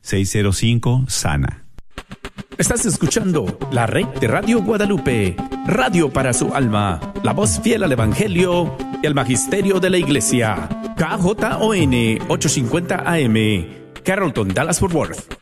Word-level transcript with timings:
605 0.00 1.04
Sana. 1.08 1.64
Estás 2.58 2.84
escuchando 2.86 3.58
la 3.70 3.86
red 3.86 4.06
de 4.20 4.26
Radio 4.26 4.62
Guadalupe, 4.62 5.36
radio 5.66 6.12
para 6.12 6.32
su 6.32 6.54
alma, 6.54 7.00
la 7.22 7.32
voz 7.32 7.60
fiel 7.60 7.84
al 7.84 7.92
Evangelio 7.92 8.76
y 9.02 9.06
al 9.06 9.14
Magisterio 9.14 9.78
de 9.78 9.90
la 9.90 9.98
Iglesia. 9.98 10.68
KJON 10.96 12.18
850 12.28 13.04
AM, 13.06 13.66
Carrollton, 14.04 14.48
Dallas 14.48 14.80
Fort 14.80 14.94
Worth. 14.94 15.41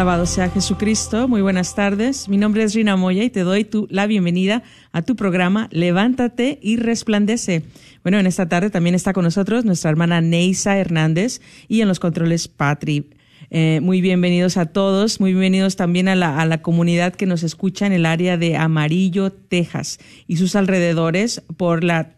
Alabado 0.00 0.24
sea 0.24 0.48
Jesucristo. 0.48 1.28
Muy 1.28 1.42
buenas 1.42 1.74
tardes. 1.74 2.26
Mi 2.26 2.38
nombre 2.38 2.62
es 2.62 2.74
Rina 2.74 2.96
Moya 2.96 3.22
y 3.22 3.28
te 3.28 3.40
doy 3.40 3.64
tu, 3.64 3.86
la 3.90 4.06
bienvenida 4.06 4.62
a 4.92 5.02
tu 5.02 5.14
programa 5.14 5.68
Levántate 5.72 6.58
y 6.62 6.78
Resplandece. 6.78 7.64
Bueno, 8.02 8.18
en 8.18 8.26
esta 8.26 8.48
tarde 8.48 8.70
también 8.70 8.94
está 8.94 9.12
con 9.12 9.24
nosotros 9.24 9.66
nuestra 9.66 9.90
hermana 9.90 10.22
Neisa 10.22 10.78
Hernández 10.78 11.42
y 11.68 11.82
en 11.82 11.88
los 11.88 12.00
controles 12.00 12.48
Patri. 12.48 13.10
Eh, 13.50 13.80
muy 13.82 14.00
bienvenidos 14.00 14.56
a 14.56 14.64
todos, 14.64 15.20
muy 15.20 15.32
bienvenidos 15.32 15.76
también 15.76 16.08
a 16.08 16.14
la, 16.14 16.40
a 16.40 16.46
la 16.46 16.62
comunidad 16.62 17.14
que 17.14 17.26
nos 17.26 17.42
escucha 17.42 17.84
en 17.84 17.92
el 17.92 18.06
área 18.06 18.38
de 18.38 18.56
Amarillo, 18.56 19.30
Texas 19.30 19.98
y 20.26 20.38
sus 20.38 20.56
alrededores 20.56 21.42
por 21.58 21.84
la 21.84 22.14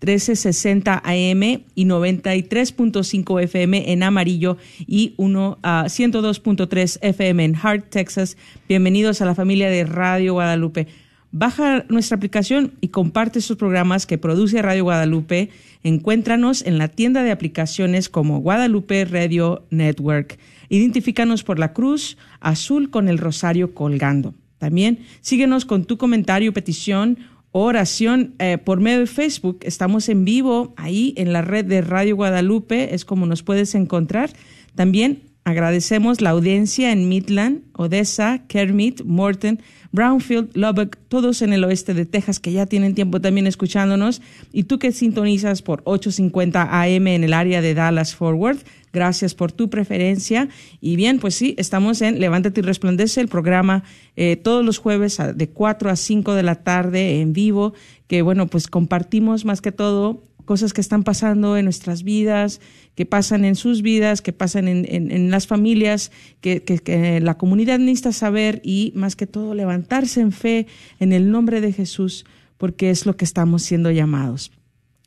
1360 0.00 1.02
AM 1.04 1.42
y 1.74 1.84
93.5 1.84 3.42
FM 3.42 3.92
en 3.92 4.02
amarillo 4.02 4.56
y 4.86 5.12
1 5.18 5.58
a 5.62 5.84
102.3 5.84 6.98
FM 7.02 7.44
en 7.44 7.54
Hart, 7.54 7.90
Texas. 7.90 8.38
Bienvenidos 8.66 9.20
a 9.20 9.26
la 9.26 9.34
familia 9.34 9.68
de 9.68 9.84
Radio 9.84 10.32
Guadalupe. 10.32 10.86
Baja 11.32 11.84
nuestra 11.90 12.16
aplicación 12.16 12.72
y 12.80 12.88
comparte 12.88 13.40
estos 13.40 13.58
programas 13.58 14.06
que 14.06 14.16
produce 14.16 14.62
Radio 14.62 14.84
Guadalupe. 14.84 15.50
Encuéntranos 15.82 16.62
en 16.62 16.78
la 16.78 16.88
tienda 16.88 17.22
de 17.22 17.30
aplicaciones 17.30 18.08
como 18.08 18.40
Guadalupe 18.40 19.04
Radio 19.04 19.66
Network. 19.68 20.38
Identifícanos 20.70 21.44
por 21.44 21.58
la 21.58 21.74
cruz 21.74 22.16
azul 22.40 22.88
con 22.88 23.06
el 23.06 23.18
rosario 23.18 23.74
colgando. 23.74 24.34
También 24.56 25.00
síguenos 25.20 25.66
con 25.66 25.84
tu 25.84 25.98
comentario, 25.98 26.54
petición 26.54 27.18
oración 27.52 28.34
eh, 28.38 28.58
por 28.58 28.80
medio 28.80 29.00
de 29.00 29.06
Facebook. 29.06 29.58
Estamos 29.62 30.08
en 30.08 30.24
vivo 30.24 30.74
ahí 30.76 31.14
en 31.16 31.32
la 31.32 31.42
red 31.42 31.64
de 31.64 31.80
Radio 31.80 32.16
Guadalupe, 32.16 32.94
es 32.94 33.04
como 33.04 33.26
nos 33.26 33.42
puedes 33.42 33.74
encontrar. 33.74 34.30
También 34.74 35.29
agradecemos 35.50 36.20
la 36.20 36.30
audiencia 36.30 36.92
en 36.92 37.08
Midland, 37.08 37.62
Odessa, 37.74 38.42
Kermit, 38.48 39.02
Morton, 39.04 39.60
Brownfield, 39.92 40.56
Lubbock, 40.56 40.96
todos 41.08 41.42
en 41.42 41.52
el 41.52 41.64
oeste 41.64 41.94
de 41.94 42.06
Texas 42.06 42.38
que 42.38 42.52
ya 42.52 42.66
tienen 42.66 42.94
tiempo 42.94 43.20
también 43.20 43.46
escuchándonos. 43.46 44.22
Y 44.52 44.64
tú 44.64 44.78
que 44.78 44.92
sintonizas 44.92 45.62
por 45.62 45.82
850 45.84 46.62
AM 46.62 47.06
en 47.08 47.24
el 47.24 47.32
área 47.32 47.60
de 47.60 47.74
Dallas 47.74 48.14
Forward, 48.14 48.58
gracias 48.92 49.34
por 49.34 49.52
tu 49.52 49.68
preferencia. 49.68 50.48
Y 50.80 50.96
bien, 50.96 51.18
pues 51.18 51.34
sí, 51.34 51.54
estamos 51.58 52.02
en 52.02 52.20
Levántate 52.20 52.60
y 52.60 52.62
Resplandece, 52.62 53.20
el 53.20 53.28
programa 53.28 53.82
eh, 54.16 54.36
todos 54.36 54.64
los 54.64 54.78
jueves 54.78 55.18
de 55.34 55.48
4 55.48 55.90
a 55.90 55.96
5 55.96 56.34
de 56.34 56.42
la 56.42 56.56
tarde 56.56 57.20
en 57.20 57.32
vivo, 57.32 57.74
que 58.06 58.22
bueno, 58.22 58.46
pues 58.46 58.68
compartimos 58.68 59.44
más 59.44 59.60
que 59.60 59.72
todo 59.72 60.24
cosas 60.50 60.72
que 60.72 60.80
están 60.80 61.04
pasando 61.04 61.56
en 61.56 61.64
nuestras 61.64 62.02
vidas, 62.02 62.60
que 63.00 63.06
pasan 63.06 63.46
en 63.46 63.54
sus 63.54 63.80
vidas, 63.80 64.20
que 64.20 64.34
pasan 64.34 64.68
en, 64.68 64.84
en, 64.86 65.30
las 65.30 65.46
familias, 65.46 66.12
que, 66.42 66.62
que, 66.62 67.18
la 67.22 67.38
comunidad 67.38 67.78
necesita 67.78 68.12
saber 68.12 68.60
y 68.62 68.92
más 68.94 69.16
que 69.16 69.26
todo 69.26 69.54
levantarse 69.54 70.20
en 70.20 70.32
fe 70.32 70.66
en 70.98 71.14
el 71.14 71.30
nombre 71.30 71.62
de 71.62 71.72
Jesús, 71.72 72.26
porque 72.58 72.90
es 72.90 73.06
lo 73.06 73.16
que 73.16 73.24
estamos 73.24 73.62
siendo 73.62 73.90
llamados. 73.90 74.52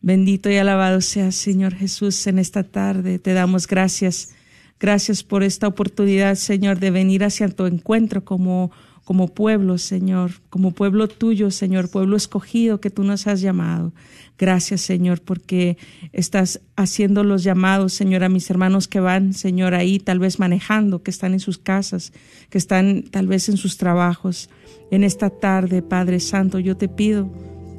Bendito 0.00 0.50
y 0.50 0.56
alabado 0.56 1.00
sea 1.00 1.32
Señor 1.32 1.74
Jesús 1.74 2.28
en 2.28 2.38
esta 2.38 2.62
tarde. 2.62 3.18
Te 3.18 3.32
damos 3.32 3.66
gracias. 3.66 4.34
Gracias 4.78 5.24
por 5.24 5.42
esta 5.42 5.66
oportunidad, 5.66 6.34
Señor, 6.34 6.78
de 6.78 6.90
venir 6.90 7.24
hacia 7.24 7.48
tu 7.48 7.64
encuentro 7.66 8.24
como, 8.24 8.70
como 9.06 9.28
pueblo, 9.28 9.78
Señor, 9.78 10.32
como 10.50 10.72
pueblo 10.72 11.06
tuyo, 11.06 11.52
Señor, 11.52 11.88
pueblo 11.88 12.16
escogido 12.16 12.80
que 12.80 12.90
tú 12.90 13.04
nos 13.04 13.28
has 13.28 13.40
llamado. 13.40 13.92
Gracias, 14.36 14.80
Señor, 14.80 15.20
porque 15.20 15.78
estás 16.12 16.60
haciendo 16.74 17.22
los 17.22 17.44
llamados, 17.44 17.92
Señor, 17.92 18.24
a 18.24 18.28
mis 18.28 18.50
hermanos 18.50 18.88
que 18.88 18.98
van, 18.98 19.32
Señor, 19.32 19.74
ahí 19.74 20.00
tal 20.00 20.18
vez 20.18 20.40
manejando, 20.40 21.04
que 21.04 21.12
están 21.12 21.34
en 21.34 21.38
sus 21.38 21.56
casas, 21.56 22.12
que 22.50 22.58
están 22.58 23.04
tal 23.04 23.28
vez 23.28 23.48
en 23.48 23.56
sus 23.58 23.76
trabajos. 23.76 24.50
En 24.90 25.04
esta 25.04 25.30
tarde, 25.30 25.82
Padre 25.82 26.18
Santo, 26.18 26.58
yo 26.58 26.76
te 26.76 26.88
pido 26.88 27.30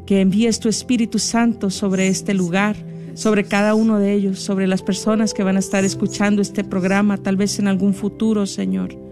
que 0.06 0.22
envíes 0.22 0.62
tu 0.62 0.70
Espíritu 0.70 1.20
Santo 1.20 1.72
sobre 1.72 2.08
este 2.08 2.34
lugar, 2.36 2.78
sobre 3.16 3.44
cada 3.44 3.76
uno 3.76 4.00
de 4.00 4.14
ellos, 4.14 4.40
sobre 4.40 4.66
las 4.66 4.82
personas 4.82 5.34
que 5.34 5.44
van 5.44 5.58
a 5.58 5.60
estar 5.60 5.84
escuchando 5.84 6.42
este 6.42 6.64
programa, 6.64 7.18
tal 7.18 7.36
vez 7.36 7.60
en 7.60 7.68
algún 7.68 7.94
futuro, 7.94 8.46
Señor. 8.46 9.07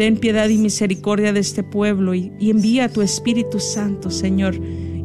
Ten 0.00 0.16
piedad 0.16 0.48
y 0.48 0.56
misericordia 0.56 1.34
de 1.34 1.40
este 1.40 1.62
pueblo 1.62 2.14
y, 2.14 2.32
envía 2.40 2.88
tu 2.88 3.02
Espíritu 3.02 3.60
Santo, 3.60 4.10
Señor, 4.10 4.54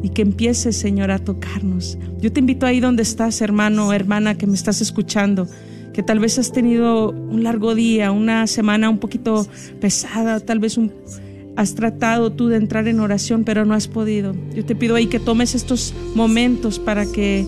y 0.02 0.08
que 0.08 0.22
empiece, 0.22 0.72
Señor, 0.72 1.10
a 1.10 1.18
tocarnos. 1.18 1.98
Yo 2.18 2.32
te 2.32 2.40
invito 2.40 2.64
ahí 2.64 2.80
donde 2.80 3.02
estás, 3.02 3.42
hermano 3.42 3.88
o 3.88 3.92
hermana 3.92 4.38
que 4.38 4.46
me 4.46 4.54
estás 4.54 4.80
escuchando, 4.80 5.48
que 5.92 6.02
tal 6.02 6.18
vez 6.18 6.38
has 6.38 6.50
tenido 6.50 7.10
un 7.10 7.42
largo 7.42 7.74
día, 7.74 8.10
una 8.10 8.46
semana 8.46 8.88
un 8.88 8.96
poquito 8.96 9.46
pesada, 9.82 10.40
tal 10.40 10.60
vez 10.60 10.78
un, 10.78 10.90
has 11.56 11.74
tratado 11.74 12.32
tú 12.32 12.48
de 12.48 12.56
entrar 12.56 12.88
en 12.88 12.98
oración, 13.00 13.44
pero 13.44 13.66
no 13.66 13.74
has 13.74 13.88
podido. 13.88 14.34
Yo 14.54 14.64
te 14.64 14.74
pido 14.74 14.94
ahí 14.94 15.08
que 15.08 15.20
tomes 15.20 15.54
estos 15.54 15.92
momentos 16.14 16.78
para 16.78 17.04
que 17.04 17.46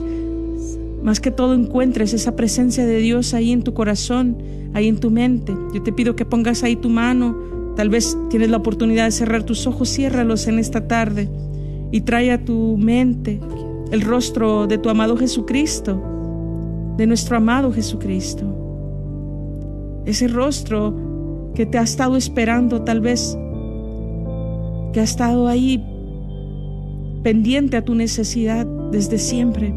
más 1.03 1.19
que 1.19 1.31
todo 1.31 1.55
encuentres 1.55 2.13
esa 2.13 2.37
presencia 2.37 2.85
de 2.85 2.99
Dios 2.99 3.33
ahí 3.33 3.53
en 3.53 3.63
tu 3.63 3.73
corazón, 3.73 4.37
ahí 4.75 4.89
en 4.89 4.99
tu 4.99 5.11
mente. 5.11 5.55
Yo 5.75 5.83
te 5.83 5.93
pido 5.93 6.17
que 6.17 6.25
pongas 6.25 6.63
ahí 6.63 6.77
tu 6.77 6.89
mano. 6.89 7.37
Tal 7.77 7.89
vez 7.89 8.17
tienes 8.31 8.51
la 8.51 8.57
oportunidad 8.57 9.05
de 9.05 9.13
cerrar 9.13 9.45
tus 9.45 9.67
ojos, 9.67 9.89
ciérralos 9.89 10.47
en 10.47 10.59
esta 10.59 10.89
tarde 10.89 11.29
y 11.91 12.03
trae 12.03 12.33
a 12.33 12.45
tu 12.45 12.77
mente 12.77 13.41
el 13.91 14.03
rostro 14.03 14.67
de 14.67 14.79
tu 14.79 14.91
amado 14.91 15.17
Jesucristo 15.17 16.03
de 16.99 17.07
nuestro 17.07 17.37
amado 17.37 17.73
Jesucristo. 17.73 18.45
Ese 20.05 20.27
rostro 20.27 21.53
que 21.55 21.65
te 21.65 21.79
ha 21.79 21.83
estado 21.83 22.17
esperando 22.17 22.83
tal 22.83 23.01
vez, 23.01 23.39
que 24.93 25.01
ha 25.01 25.05
estado 25.05 25.47
ahí 25.47 25.83
pendiente 27.23 27.77
a 27.77 27.85
tu 27.85 27.95
necesidad 27.95 28.67
desde 28.91 29.19
siempre. 29.19 29.73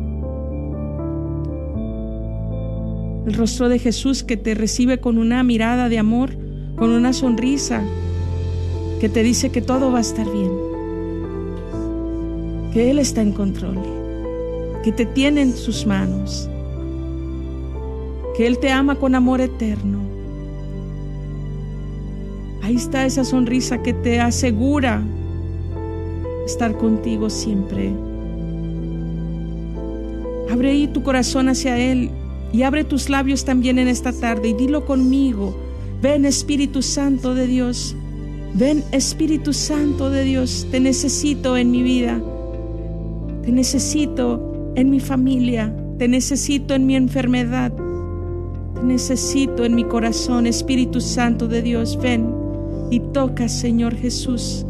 El 3.25 3.33
rostro 3.33 3.69
de 3.69 3.79
Jesús 3.79 4.23
que 4.23 4.37
te 4.37 4.55
recibe 4.55 4.99
con 4.99 5.17
una 5.17 5.43
mirada 5.43 5.89
de 5.89 5.99
amor, 5.99 6.31
con 6.75 6.89
una 6.91 7.13
sonrisa, 7.13 7.81
que 8.99 9.09
te 9.09 9.23
dice 9.23 9.49
que 9.49 9.61
todo 9.61 9.91
va 9.91 9.99
a 9.99 10.01
estar 10.01 10.31
bien, 10.31 10.51
que 12.73 12.91
Él 12.91 12.99
está 12.99 13.21
en 13.21 13.31
control, 13.31 13.79
que 14.83 14.91
te 14.91 15.05
tiene 15.05 15.41
en 15.41 15.53
sus 15.53 15.85
manos 15.85 16.49
que 18.35 18.47
Él 18.47 18.59
te 18.59 18.71
ama 18.71 18.95
con 18.95 19.15
amor 19.15 19.41
eterno. 19.41 19.99
Ahí 22.63 22.75
está 22.75 23.05
esa 23.05 23.23
sonrisa 23.23 23.81
que 23.81 23.93
te 23.93 24.19
asegura 24.19 25.03
estar 26.45 26.77
contigo 26.77 27.29
siempre. 27.29 27.91
Abre 30.49 30.71
ahí 30.71 30.87
tu 30.87 31.03
corazón 31.03 31.49
hacia 31.49 31.77
Él 31.77 32.11
y 32.53 32.63
abre 32.63 32.83
tus 32.83 33.09
labios 33.09 33.45
también 33.45 33.79
en 33.79 33.87
esta 33.87 34.11
tarde 34.11 34.49
y 34.49 34.53
dilo 34.53 34.85
conmigo. 34.85 35.55
Ven 36.01 36.25
Espíritu 36.25 36.81
Santo 36.81 37.35
de 37.35 37.47
Dios. 37.47 37.95
Ven 38.53 38.83
Espíritu 38.91 39.53
Santo 39.53 40.09
de 40.09 40.23
Dios. 40.23 40.67
Te 40.71 40.79
necesito 40.79 41.57
en 41.57 41.71
mi 41.71 41.83
vida. 41.83 42.21
Te 43.43 43.51
necesito 43.51 44.73
en 44.75 44.89
mi 44.89 44.99
familia. 44.99 45.75
Te 45.97 46.07
necesito 46.07 46.73
en 46.73 46.85
mi 46.85 46.95
enfermedad 46.95 47.71
necesito 48.83 49.63
en 49.63 49.75
mi 49.75 49.83
corazón, 49.83 50.47
Espíritu 50.47 51.01
Santo 51.01 51.47
de 51.47 51.61
Dios, 51.61 51.97
ven 52.01 52.33
y 52.89 52.99
toca, 52.99 53.47
Señor 53.47 53.95
Jesús. 53.95 54.65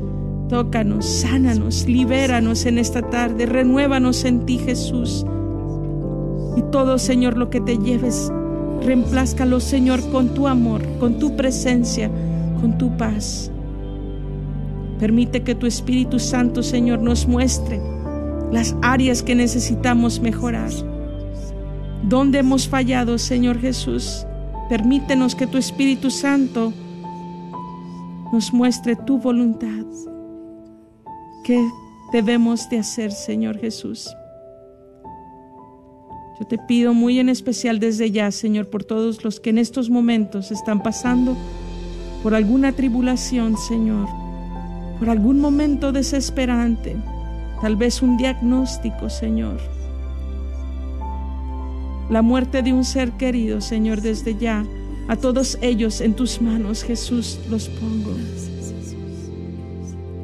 Tócanos, 0.49 1.05
sánanos, 1.05 1.87
libéranos 1.87 2.65
en 2.65 2.77
esta 2.77 3.01
tarde, 3.01 3.45
renuévanos 3.45 4.25
en 4.25 4.45
ti, 4.45 4.57
Jesús. 4.57 5.25
Y 6.55 6.61
todo, 6.71 6.97
Señor, 6.97 7.37
lo 7.37 7.49
que 7.49 7.61
te 7.61 7.77
lleves, 7.77 8.31
reemplázcalo, 8.83 9.59
Señor, 9.59 10.01
con 10.11 10.33
tu 10.33 10.47
amor, 10.47 10.81
con 10.99 11.19
tu 11.19 11.35
presencia, 11.35 12.09
con 12.59 12.77
tu 12.77 12.95
paz. 12.97 13.51
Permite 14.99 15.43
que 15.43 15.55
tu 15.55 15.65
Espíritu 15.65 16.19
Santo, 16.19 16.61
Señor, 16.63 16.99
nos 16.99 17.27
muestre 17.27 17.81
las 18.51 18.75
áreas 18.81 19.23
que 19.23 19.33
necesitamos 19.33 20.19
mejorar 20.19 20.71
¿Dónde 22.03 22.39
hemos 22.39 22.67
fallado, 22.67 23.17
Señor 23.19 23.59
Jesús? 23.59 24.25
Permítenos 24.69 25.35
que 25.35 25.45
tu 25.45 25.57
Espíritu 25.57 26.09
Santo 26.09 26.73
nos 28.33 28.51
muestre 28.51 28.95
tu 28.95 29.19
voluntad. 29.19 29.85
¿Qué 31.43 31.63
debemos 32.11 32.69
de 32.69 32.79
hacer, 32.79 33.11
Señor 33.11 33.59
Jesús? 33.59 34.13
Yo 36.41 36.47
te 36.47 36.57
pido 36.57 36.95
muy 36.95 37.19
en 37.19 37.29
especial 37.29 37.79
desde 37.79 38.09
ya, 38.09 38.31
Señor, 38.31 38.67
por 38.67 38.83
todos 38.83 39.23
los 39.23 39.39
que 39.39 39.51
en 39.51 39.59
estos 39.59 39.91
momentos 39.91 40.51
están 40.51 40.81
pasando 40.81 41.37
por 42.23 42.33
alguna 42.33 42.71
tribulación, 42.71 43.57
Señor, 43.57 44.07
por 44.97 45.11
algún 45.11 45.39
momento 45.39 45.91
desesperante, 45.91 46.97
tal 47.61 47.75
vez 47.75 48.01
un 48.01 48.17
diagnóstico, 48.17 49.07
Señor 49.07 49.61
la 52.11 52.21
muerte 52.21 52.61
de 52.61 52.73
un 52.73 52.83
ser 52.83 53.13
querido, 53.13 53.61
Señor, 53.61 54.01
desde 54.01 54.35
ya. 54.35 54.65
A 55.07 55.15
todos 55.15 55.57
ellos 55.61 56.01
en 56.01 56.13
tus 56.13 56.41
manos, 56.41 56.83
Jesús, 56.83 57.39
los 57.49 57.69
pongo. 57.69 58.11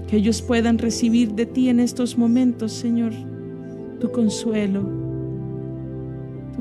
Que 0.10 0.18
ellos 0.18 0.42
puedan 0.42 0.80
recibir 0.80 1.32
de 1.32 1.46
ti 1.46 1.70
en 1.70 1.80
estos 1.80 2.18
momentos, 2.18 2.74
Señor, 2.74 3.14
tu 4.02 4.12
consuelo. 4.12 5.07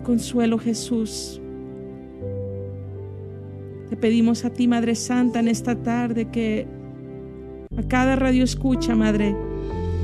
Consuelo, 0.06 0.58
Jesús. 0.58 1.40
Te 3.90 3.96
pedimos 3.96 4.44
a 4.44 4.50
ti, 4.50 4.68
Madre 4.68 4.94
Santa, 4.94 5.40
en 5.40 5.48
esta 5.48 5.74
tarde 5.74 6.30
que 6.30 6.66
a 7.76 7.82
cada 7.82 8.14
radio 8.14 8.44
escucha, 8.44 8.94
Madre, 8.94 9.36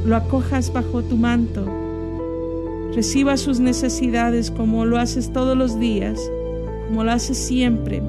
lo 0.04 0.16
acojas 0.16 0.72
bajo 0.72 1.02
tu 1.04 1.16
manto 1.16 1.64
Reciba 2.94 3.38
sus 3.38 3.58
necesidades 3.58 4.50
como 4.50 4.84
lo 4.84 4.98
haces 4.98 5.32
todos 5.32 5.56
los 5.56 5.80
días, 5.80 6.20
como 6.88 7.04
lo 7.04 7.12
haces 7.12 7.38
siempre, 7.38 8.02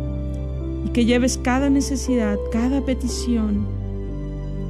y 0.85 0.89
que 0.89 1.05
lleves 1.05 1.37
cada 1.37 1.69
necesidad, 1.69 2.37
cada 2.51 2.83
petición 2.83 3.65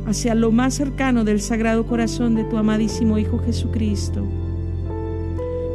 hacia 0.06 0.36
lo 0.36 0.52
más 0.52 0.76
cercano 0.76 1.24
del 1.24 1.42
Sagrado 1.42 1.88
Corazón 1.88 2.36
de 2.36 2.44
tu 2.44 2.58
amadísimo 2.58 3.18
Hijo 3.18 3.40
Jesucristo. 3.40 4.24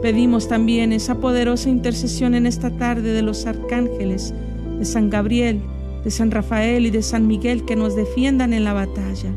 Pedimos 0.02 0.46
también 0.46 0.92
esa 0.92 1.16
poderosa 1.16 1.68
intercesión 1.70 2.34
en 2.34 2.46
esta 2.46 2.70
tarde 2.70 3.12
de 3.12 3.22
los 3.22 3.46
arcángeles, 3.46 4.32
de 4.78 4.84
San 4.84 5.10
Gabriel, 5.10 5.60
de 6.04 6.10
San 6.10 6.30
Rafael 6.30 6.86
y 6.86 6.90
de 6.90 7.02
San 7.02 7.26
Miguel 7.26 7.64
que 7.64 7.74
nos 7.74 7.96
defiendan 7.96 8.52
en 8.52 8.62
la 8.62 8.72
batalla, 8.72 9.30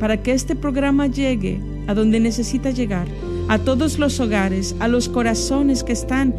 para 0.00 0.22
que 0.22 0.32
este 0.32 0.56
programa 0.56 1.06
llegue 1.06 1.60
a 1.86 1.94
donde 1.94 2.20
necesita 2.20 2.70
llegar 2.70 3.06
a 3.48 3.58
todos 3.58 3.98
los 3.98 4.18
hogares, 4.20 4.74
a 4.78 4.88
los 4.88 5.08
corazones 5.08 5.84
que 5.84 5.92
están 5.92 6.34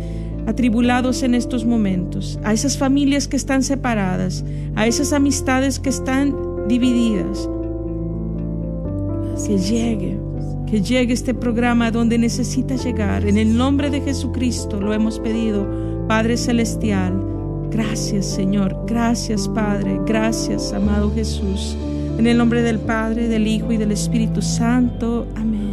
atribulados 0.48 1.22
en 1.22 1.36
estos 1.36 1.66
momentos, 1.66 2.40
a 2.44 2.54
esas 2.54 2.78
familias 2.78 3.28
que 3.28 3.38
están 3.38 3.62
separadas, 3.62 4.44
a 4.76 4.88
esas 4.88 5.14
amistades 5.14 5.80
que 5.80 5.90
están 5.90 6.36
divididas. 6.68 7.50
Que 9.46 9.58
llegue, 9.58 10.20
que 10.70 10.82
llegue 10.82 11.14
este 11.14 11.34
programa 11.34 11.90
donde 11.90 12.18
necesita 12.18 12.76
llegar. 12.76 13.26
En 13.26 13.38
el 13.38 13.58
nombre 13.58 13.90
de 13.90 14.02
Jesucristo 14.02 14.80
lo 14.80 14.94
hemos 14.94 15.20
pedido, 15.20 15.68
Padre 16.08 16.38
Celestial. 16.38 17.14
Gracias 17.72 18.26
Señor, 18.26 18.84
gracias 18.86 19.48
Padre, 19.48 20.00
gracias 20.06 20.74
amado 20.74 21.12
Jesús. 21.14 21.76
En 22.18 22.28
el 22.28 22.38
nombre 22.38 22.62
del 22.62 22.80
Padre, 22.80 23.28
del 23.28 23.48
Hijo 23.48 23.72
y 23.72 23.78
del 23.78 23.92
Espíritu 23.92 24.42
Santo. 24.42 25.26
Amén. 25.36 25.69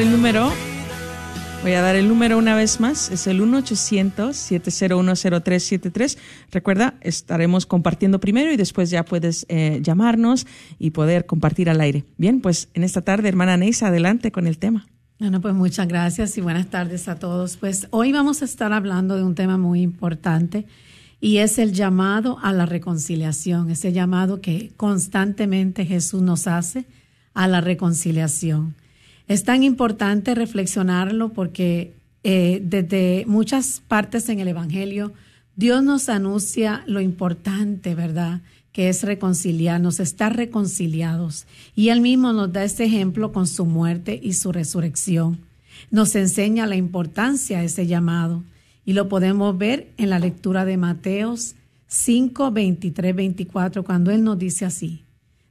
El 0.00 0.10
número. 0.10 0.50
Voy 1.62 1.72
a 1.72 1.80
dar 1.80 1.94
el 1.94 2.08
número 2.08 2.36
una 2.36 2.56
vez 2.56 2.80
más. 2.80 3.10
Es 3.10 3.26
el 3.26 3.40
1-800-701-0373. 3.40 6.18
Recuerda, 6.50 6.94
estaremos 7.00 7.66
compartiendo 7.66 8.18
primero 8.18 8.52
y 8.52 8.56
después 8.56 8.90
ya 8.90 9.04
puedes 9.04 9.46
eh, 9.48 9.78
llamarnos 9.82 10.46
y 10.78 10.90
poder 10.90 11.26
compartir 11.26 11.70
al 11.70 11.80
aire. 11.80 12.04
Bien, 12.16 12.40
pues 12.40 12.68
en 12.74 12.82
esta 12.82 13.02
tarde, 13.02 13.28
hermana 13.28 13.56
Neisa, 13.56 13.88
adelante 13.88 14.32
con 14.32 14.46
el 14.46 14.58
tema. 14.58 14.86
Bueno, 15.18 15.40
pues 15.40 15.54
muchas 15.54 15.86
gracias 15.86 16.36
y 16.38 16.40
buenas 16.40 16.66
tardes 16.66 17.08
a 17.08 17.18
todos. 17.18 17.56
Pues 17.56 17.86
hoy 17.90 18.12
vamos 18.12 18.42
a 18.42 18.46
estar 18.46 18.72
hablando 18.72 19.16
de 19.16 19.22
un 19.22 19.34
tema 19.34 19.58
muy 19.58 19.82
importante 19.82 20.66
y 21.20 21.38
es 21.38 21.58
el 21.58 21.72
llamado 21.72 22.38
a 22.42 22.52
la 22.52 22.66
reconciliación, 22.66 23.70
ese 23.70 23.92
llamado 23.92 24.40
que 24.40 24.72
constantemente 24.76 25.86
Jesús 25.86 26.20
nos 26.20 26.46
hace 26.46 26.84
a 27.32 27.48
la 27.48 27.60
reconciliación. 27.60 28.74
Es 29.26 29.44
tan 29.44 29.62
importante 29.62 30.34
reflexionarlo 30.34 31.32
porque 31.32 31.94
eh, 32.22 32.60
desde 32.62 33.24
muchas 33.26 33.82
partes 33.86 34.28
en 34.28 34.40
el 34.40 34.48
Evangelio 34.48 35.12
Dios 35.56 35.82
nos 35.82 36.08
anuncia 36.08 36.82
lo 36.86 37.00
importante, 37.00 37.94
¿verdad? 37.94 38.42
Que 38.72 38.88
es 38.88 39.04
reconciliarnos, 39.04 40.00
estar 40.00 40.36
reconciliados. 40.36 41.46
Y 41.76 41.90
Él 41.90 42.00
mismo 42.00 42.32
nos 42.32 42.52
da 42.52 42.64
este 42.64 42.84
ejemplo 42.84 43.32
con 43.32 43.46
su 43.46 43.64
muerte 43.64 44.18
y 44.20 44.32
su 44.32 44.50
resurrección. 44.50 45.40
Nos 45.90 46.16
enseña 46.16 46.66
la 46.66 46.76
importancia 46.76 47.60
de 47.60 47.66
ese 47.66 47.86
llamado. 47.86 48.42
Y 48.84 48.94
lo 48.94 49.08
podemos 49.08 49.56
ver 49.56 49.92
en 49.96 50.10
la 50.10 50.18
lectura 50.18 50.64
de 50.64 50.76
Mateos 50.76 51.54
5, 51.86 52.50
23, 52.50 53.14
24, 53.14 53.84
cuando 53.84 54.10
Él 54.10 54.24
nos 54.24 54.38
dice 54.38 54.64
así. 54.64 55.04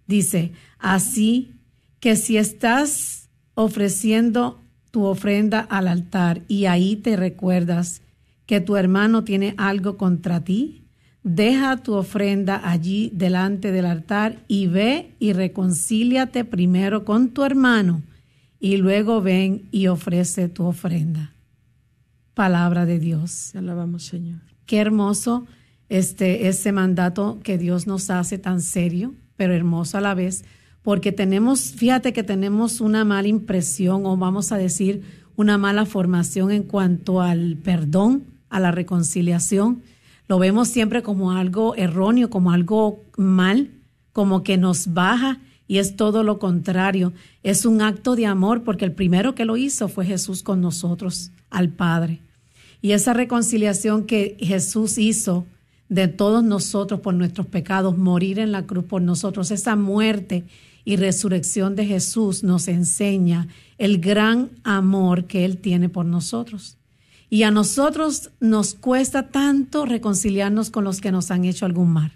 Dice, 0.05 0.51
así 0.79 1.53
que 2.01 2.17
si 2.17 2.35
estás 2.35 3.22
ofreciendo 3.55 4.62
tu 4.91 5.05
ofrenda 5.05 5.60
al 5.60 5.88
altar 5.88 6.43
y 6.48 6.65
ahí 6.65 6.95
te 6.95 7.15
recuerdas 7.15 8.01
que 8.45 8.62
tu 8.62 8.75
hermano 8.75 9.24
tiene 9.24 9.55
algo 9.57 9.98
contra 9.98 10.43
ti, 10.43 10.86
deja 11.24 11.77
tu 11.77 11.93
ofrenda 11.93 12.62
allí 12.63 13.10
delante 13.13 13.72
del 13.72 13.86
altar 13.86 14.43
y 14.48 14.67
ve 14.67 15.15
y 15.19 15.33
reconcíliate 15.33 16.45
primero 16.45 17.05
con 17.05 17.29
tu 17.29 17.43
hermano 17.43 18.03
y 18.60 18.77
luego 18.77 19.22
ven 19.22 19.67
y 19.72 19.88
ofrece 19.88 20.50
tu 20.50 20.65
ofrenda. 20.65 21.33
Palabra 22.33 22.86
de 22.86 23.00
Dios. 23.00 23.55
Alabamos, 23.55 24.03
Señor. 24.03 24.41
Qué 24.65 24.79
hermoso 24.79 25.45
este 25.89 26.48
ese 26.48 26.72
mandato 26.72 27.39
que 27.43 27.57
Dios 27.57 27.88
nos 27.88 28.10
hace 28.10 28.38
tan 28.38 28.62
serio, 28.62 29.13
pero 29.36 29.53
hermoso 29.53 29.98
a 29.98 30.01
la 30.01 30.13
vez 30.13 30.45
porque 30.83 31.13
tenemos, 31.13 31.71
fíjate 31.71 32.13
que 32.13 32.23
tenemos 32.23 32.81
una 32.81 33.05
mala 33.05 33.29
impresión 33.29 34.05
o 34.05 34.17
vamos 34.17 34.51
a 34.51 34.57
decir 34.57 35.01
una 35.35 35.57
mala 35.57 35.85
formación 35.85 36.51
en 36.51 36.63
cuanto 36.63 37.21
al 37.21 37.57
perdón, 37.57 38.25
a 38.49 38.59
la 38.59 38.71
reconciliación. 38.71 39.81
Lo 40.27 40.39
vemos 40.39 40.67
siempre 40.67 41.01
como 41.01 41.31
algo 41.31 41.75
erróneo, 41.75 42.29
como 42.29 42.51
algo 42.51 43.03
mal, 43.17 43.71
como 44.11 44.43
que 44.43 44.57
nos 44.57 44.93
baja 44.93 45.39
y 45.67 45.77
es 45.77 45.95
todo 45.95 46.21
lo 46.21 46.37
contrario. 46.37 47.13
Es 47.41 47.65
un 47.65 47.81
acto 47.81 48.15
de 48.15 48.25
amor 48.25 48.63
porque 48.63 48.85
el 48.85 48.91
primero 48.91 49.33
que 49.35 49.45
lo 49.45 49.57
hizo 49.57 49.87
fue 49.87 50.05
Jesús 50.05 50.43
con 50.43 50.61
nosotros, 50.61 51.31
al 51.49 51.69
Padre. 51.69 52.21
Y 52.81 52.91
esa 52.91 53.13
reconciliación 53.13 54.05
que 54.05 54.37
Jesús 54.39 54.97
hizo 54.97 55.45
de 55.87 56.09
todos 56.09 56.43
nosotros 56.43 56.99
por 56.99 57.13
nuestros 57.13 57.47
pecados, 57.47 57.97
morir 57.97 58.39
en 58.39 58.51
la 58.51 58.65
cruz 58.65 58.83
por 58.83 59.01
nosotros, 59.01 59.51
esa 59.51 59.75
muerte 59.75 60.43
y 60.85 60.95
resurrección 60.97 61.75
de 61.75 61.85
Jesús 61.85 62.43
nos 62.43 62.67
enseña 62.67 63.47
el 63.77 63.99
gran 63.99 64.51
amor 64.63 65.25
que 65.25 65.45
Él 65.45 65.57
tiene 65.57 65.89
por 65.89 66.05
nosotros. 66.05 66.77
Y 67.29 67.43
a 67.43 67.51
nosotros 67.51 68.31
nos 68.39 68.75
cuesta 68.75 69.29
tanto 69.29 69.85
reconciliarnos 69.85 70.69
con 70.69 70.83
los 70.83 71.01
que 71.01 71.11
nos 71.11 71.31
han 71.31 71.45
hecho 71.45 71.65
algún 71.65 71.89
mal. 71.91 72.13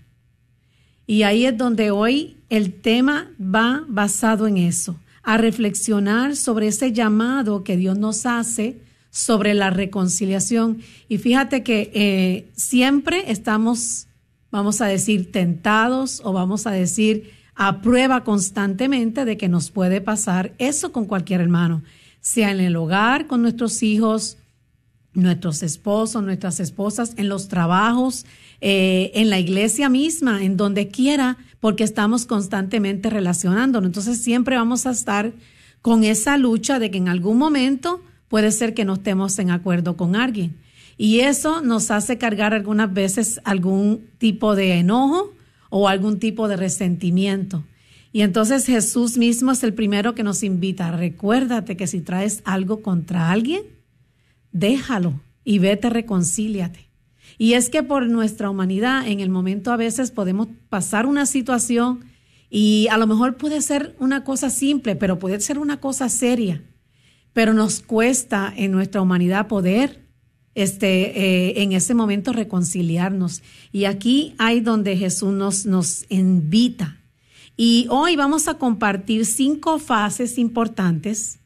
Y 1.07 1.23
ahí 1.23 1.45
es 1.45 1.57
donde 1.57 1.89
hoy 1.89 2.37
el 2.49 2.73
tema 2.73 3.31
va 3.41 3.83
basado 3.87 4.45
en 4.47 4.57
eso, 4.57 4.99
a 5.23 5.37
reflexionar 5.37 6.35
sobre 6.35 6.67
ese 6.67 6.91
llamado 6.91 7.63
que 7.63 7.77
Dios 7.77 7.97
nos 7.97 8.25
hace 8.25 8.81
sobre 9.09 9.53
la 9.53 9.69
reconciliación. 9.69 10.79
Y 11.09 11.17
fíjate 11.17 11.63
que 11.63 11.91
eh, 11.93 12.51
siempre 12.55 13.31
estamos, 13.31 14.07
vamos 14.51 14.81
a 14.81 14.85
decir, 14.85 15.31
tentados 15.31 16.21
o 16.23 16.33
vamos 16.33 16.67
a 16.67 16.71
decir, 16.71 17.31
a 17.57 17.81
prueba 17.81 18.23
constantemente 18.23 19.25
de 19.25 19.35
que 19.35 19.49
nos 19.49 19.71
puede 19.71 19.99
pasar 19.99 20.53
eso 20.59 20.91
con 20.91 21.05
cualquier 21.05 21.41
hermano, 21.41 21.81
sea 22.21 22.51
en 22.51 22.59
el 22.59 22.75
hogar, 22.75 23.25
con 23.25 23.41
nuestros 23.41 23.81
hijos, 23.81 24.37
nuestros 25.13 25.63
esposos, 25.63 26.21
nuestras 26.23 26.59
esposas, 26.59 27.13
en 27.17 27.29
los 27.29 27.47
trabajos, 27.47 28.27
eh, 28.61 29.11
en 29.15 29.31
la 29.31 29.39
iglesia 29.39 29.89
misma, 29.89 30.43
en 30.43 30.55
donde 30.55 30.89
quiera, 30.89 31.37
porque 31.59 31.83
estamos 31.83 32.27
constantemente 32.27 33.09
relacionándonos. 33.09 33.87
Entonces 33.87 34.21
siempre 34.21 34.55
vamos 34.55 34.85
a 34.85 34.91
estar 34.91 35.33
con 35.81 36.03
esa 36.03 36.37
lucha 36.37 36.77
de 36.77 36.91
que 36.91 36.99
en 36.99 37.07
algún 37.07 37.39
momento 37.39 38.03
puede 38.27 38.51
ser 38.51 38.75
que 38.75 38.85
no 38.85 38.93
estemos 38.93 39.39
en 39.39 39.49
acuerdo 39.49 39.97
con 39.97 40.15
alguien. 40.15 40.55
Y 40.95 41.21
eso 41.21 41.61
nos 41.61 41.89
hace 41.89 42.19
cargar 42.19 42.53
algunas 42.53 42.93
veces 42.93 43.41
algún 43.43 44.05
tipo 44.19 44.55
de 44.55 44.73
enojo, 44.75 45.33
o 45.69 45.87
algún 45.87 46.19
tipo 46.19 46.47
de 46.47 46.57
resentimiento. 46.57 47.63
Y 48.13 48.21
entonces 48.21 48.65
Jesús 48.65 49.17
mismo 49.17 49.51
es 49.51 49.63
el 49.63 49.73
primero 49.73 50.15
que 50.15 50.23
nos 50.23 50.43
invita. 50.43 50.91
Recuérdate 50.91 51.77
que 51.77 51.87
si 51.87 52.01
traes 52.01 52.41
algo 52.45 52.81
contra 52.81 53.31
alguien, 53.31 53.63
déjalo 54.51 55.19
y 55.43 55.59
vete, 55.59 55.89
reconcíliate. 55.89 56.87
Y 57.37 57.53
es 57.53 57.69
que 57.69 57.83
por 57.83 58.07
nuestra 58.07 58.49
humanidad, 58.49 59.07
en 59.07 59.19
el 59.19 59.29
momento 59.29 59.71
a 59.71 59.77
veces 59.77 60.11
podemos 60.11 60.47
pasar 60.69 61.05
una 61.05 61.25
situación 61.25 62.05
y 62.49 62.87
a 62.89 62.97
lo 62.97 63.05
mejor 63.05 63.37
puede 63.37 63.61
ser 63.61 63.95
una 63.99 64.23
cosa 64.23 64.49
simple, 64.49 64.95
pero 64.95 65.19
puede 65.19 65.39
ser 65.39 65.59
una 65.59 65.79
cosa 65.79 66.09
seria. 66.09 66.63
Pero 67.33 67.53
nos 67.53 67.81
cuesta 67.81 68.51
en 68.55 68.71
nuestra 68.71 69.01
humanidad 69.01 69.47
poder 69.47 70.06
este, 70.57 71.19
eh, 71.19 71.61
en 71.61 71.71
ese 71.71 71.93
momento 71.93 72.33
reconciliarnos. 72.33 73.43
Y 73.71 73.85
aquí 73.85 74.33
hay 74.39 74.59
donde 74.59 74.97
Jesús 74.97 75.31
nos, 75.31 75.67
nos 75.67 76.07
invita. 76.09 76.97
Y 77.55 77.85
hoy 77.91 78.15
vamos 78.15 78.47
a 78.47 78.55
compartir 78.55 79.27
cinco 79.27 79.77
fases 79.77 80.39
importantes 80.39 81.37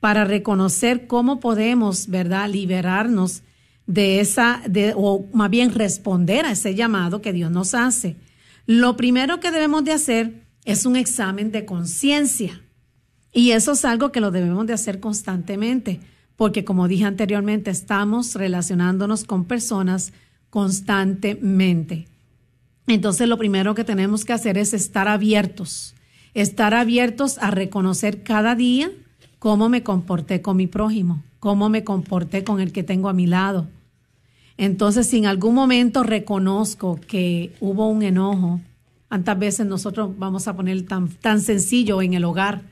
para 0.00 0.26
reconocer 0.26 1.06
cómo 1.06 1.40
podemos, 1.40 2.08
¿verdad?, 2.08 2.50
liberarnos 2.50 3.42
de 3.86 4.20
esa, 4.20 4.60
de, 4.68 4.92
o 4.94 5.26
más 5.32 5.48
bien 5.48 5.72
responder 5.72 6.44
a 6.44 6.52
ese 6.52 6.74
llamado 6.74 7.22
que 7.22 7.32
Dios 7.32 7.50
nos 7.50 7.72
hace. 7.72 8.16
Lo 8.66 8.98
primero 8.98 9.40
que 9.40 9.50
debemos 9.50 9.82
de 9.84 9.92
hacer 9.92 10.44
es 10.66 10.84
un 10.84 10.96
examen 10.96 11.52
de 11.52 11.64
conciencia. 11.64 12.60
Y 13.32 13.52
eso 13.52 13.72
es 13.72 13.86
algo 13.86 14.12
que 14.12 14.20
lo 14.20 14.30
debemos 14.30 14.66
de 14.66 14.74
hacer 14.74 15.00
constantemente 15.00 16.00
porque 16.38 16.64
como 16.64 16.86
dije 16.86 17.04
anteriormente, 17.04 17.72
estamos 17.72 18.36
relacionándonos 18.36 19.24
con 19.24 19.44
personas 19.44 20.12
constantemente. 20.50 22.06
Entonces 22.86 23.28
lo 23.28 23.38
primero 23.38 23.74
que 23.74 23.82
tenemos 23.82 24.24
que 24.24 24.32
hacer 24.32 24.56
es 24.56 24.72
estar 24.72 25.08
abiertos, 25.08 25.96
estar 26.34 26.74
abiertos 26.74 27.38
a 27.38 27.50
reconocer 27.50 28.22
cada 28.22 28.54
día 28.54 28.88
cómo 29.40 29.68
me 29.68 29.82
comporté 29.82 30.40
con 30.40 30.56
mi 30.56 30.68
prójimo, 30.68 31.24
cómo 31.40 31.68
me 31.70 31.82
comporté 31.82 32.44
con 32.44 32.60
el 32.60 32.70
que 32.70 32.84
tengo 32.84 33.08
a 33.08 33.14
mi 33.14 33.26
lado. 33.26 33.66
Entonces, 34.56 35.08
si 35.08 35.18
en 35.18 35.26
algún 35.26 35.56
momento 35.56 36.04
reconozco 36.04 37.00
que 37.08 37.52
hubo 37.58 37.88
un 37.88 38.04
enojo, 38.04 38.60
tantas 39.08 39.36
veces 39.36 39.66
nosotros 39.66 40.16
vamos 40.16 40.46
a 40.46 40.54
poner 40.54 40.86
tan, 40.86 41.08
tan 41.08 41.40
sencillo 41.40 42.00
en 42.00 42.14
el 42.14 42.24
hogar, 42.24 42.62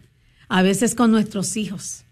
a 0.48 0.62
veces 0.62 0.94
con 0.94 1.10
nuestros 1.10 1.56
hijos. 1.56 2.05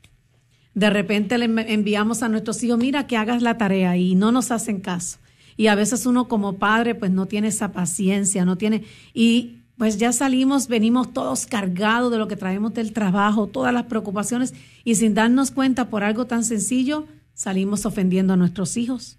De 0.75 0.91
repente 0.91 1.39
le 1.39 1.47
enviamos 1.73 2.23
a 2.23 2.29
nuestros 2.29 2.63
hijos, 2.65 2.79
mira 2.79 3.07
que 3.07 3.17
hagas 3.17 3.43
la 3.43 3.57
tarea 3.59 3.97
y 3.97 4.15
no 4.15 4.33
nos 4.33 4.51
hacen 4.51 4.81
caso. 4.81 5.19
Y 5.57 5.69
a 5.69 5.75
veces 5.77 6.05
uno 6.05 6.27
como 6.27 6.59
padre 6.59 6.95
pues 6.95 7.13
no 7.13 7.27
tiene 7.27 7.49
esa 7.49 7.73
paciencia, 7.73 8.45
no 8.45 8.57
tiene... 8.57 8.85
Y 9.13 9.61
pues 9.77 9.99
ya 9.99 10.13
salimos, 10.13 10.69
venimos 10.69 11.13
todos 11.13 11.47
cargados 11.47 12.11
de 12.11 12.19
lo 12.19 12.29
que 12.29 12.37
traemos 12.37 12.75
del 12.75 12.93
trabajo, 12.93 13.49
todas 13.49 13.73
las 13.73 13.85
preocupaciones 13.85 14.55
y 14.85 14.95
sin 14.97 15.15
darnos 15.15 15.51
cuenta 15.51 15.91
por 15.91 16.05
algo 16.05 16.27
tan 16.27 16.45
sencillo, 16.45 17.07
salimos 17.35 17.85
ofendiendo 17.87 18.33
a 18.33 18.37
nuestros 18.37 18.77
hijos. 18.77 19.19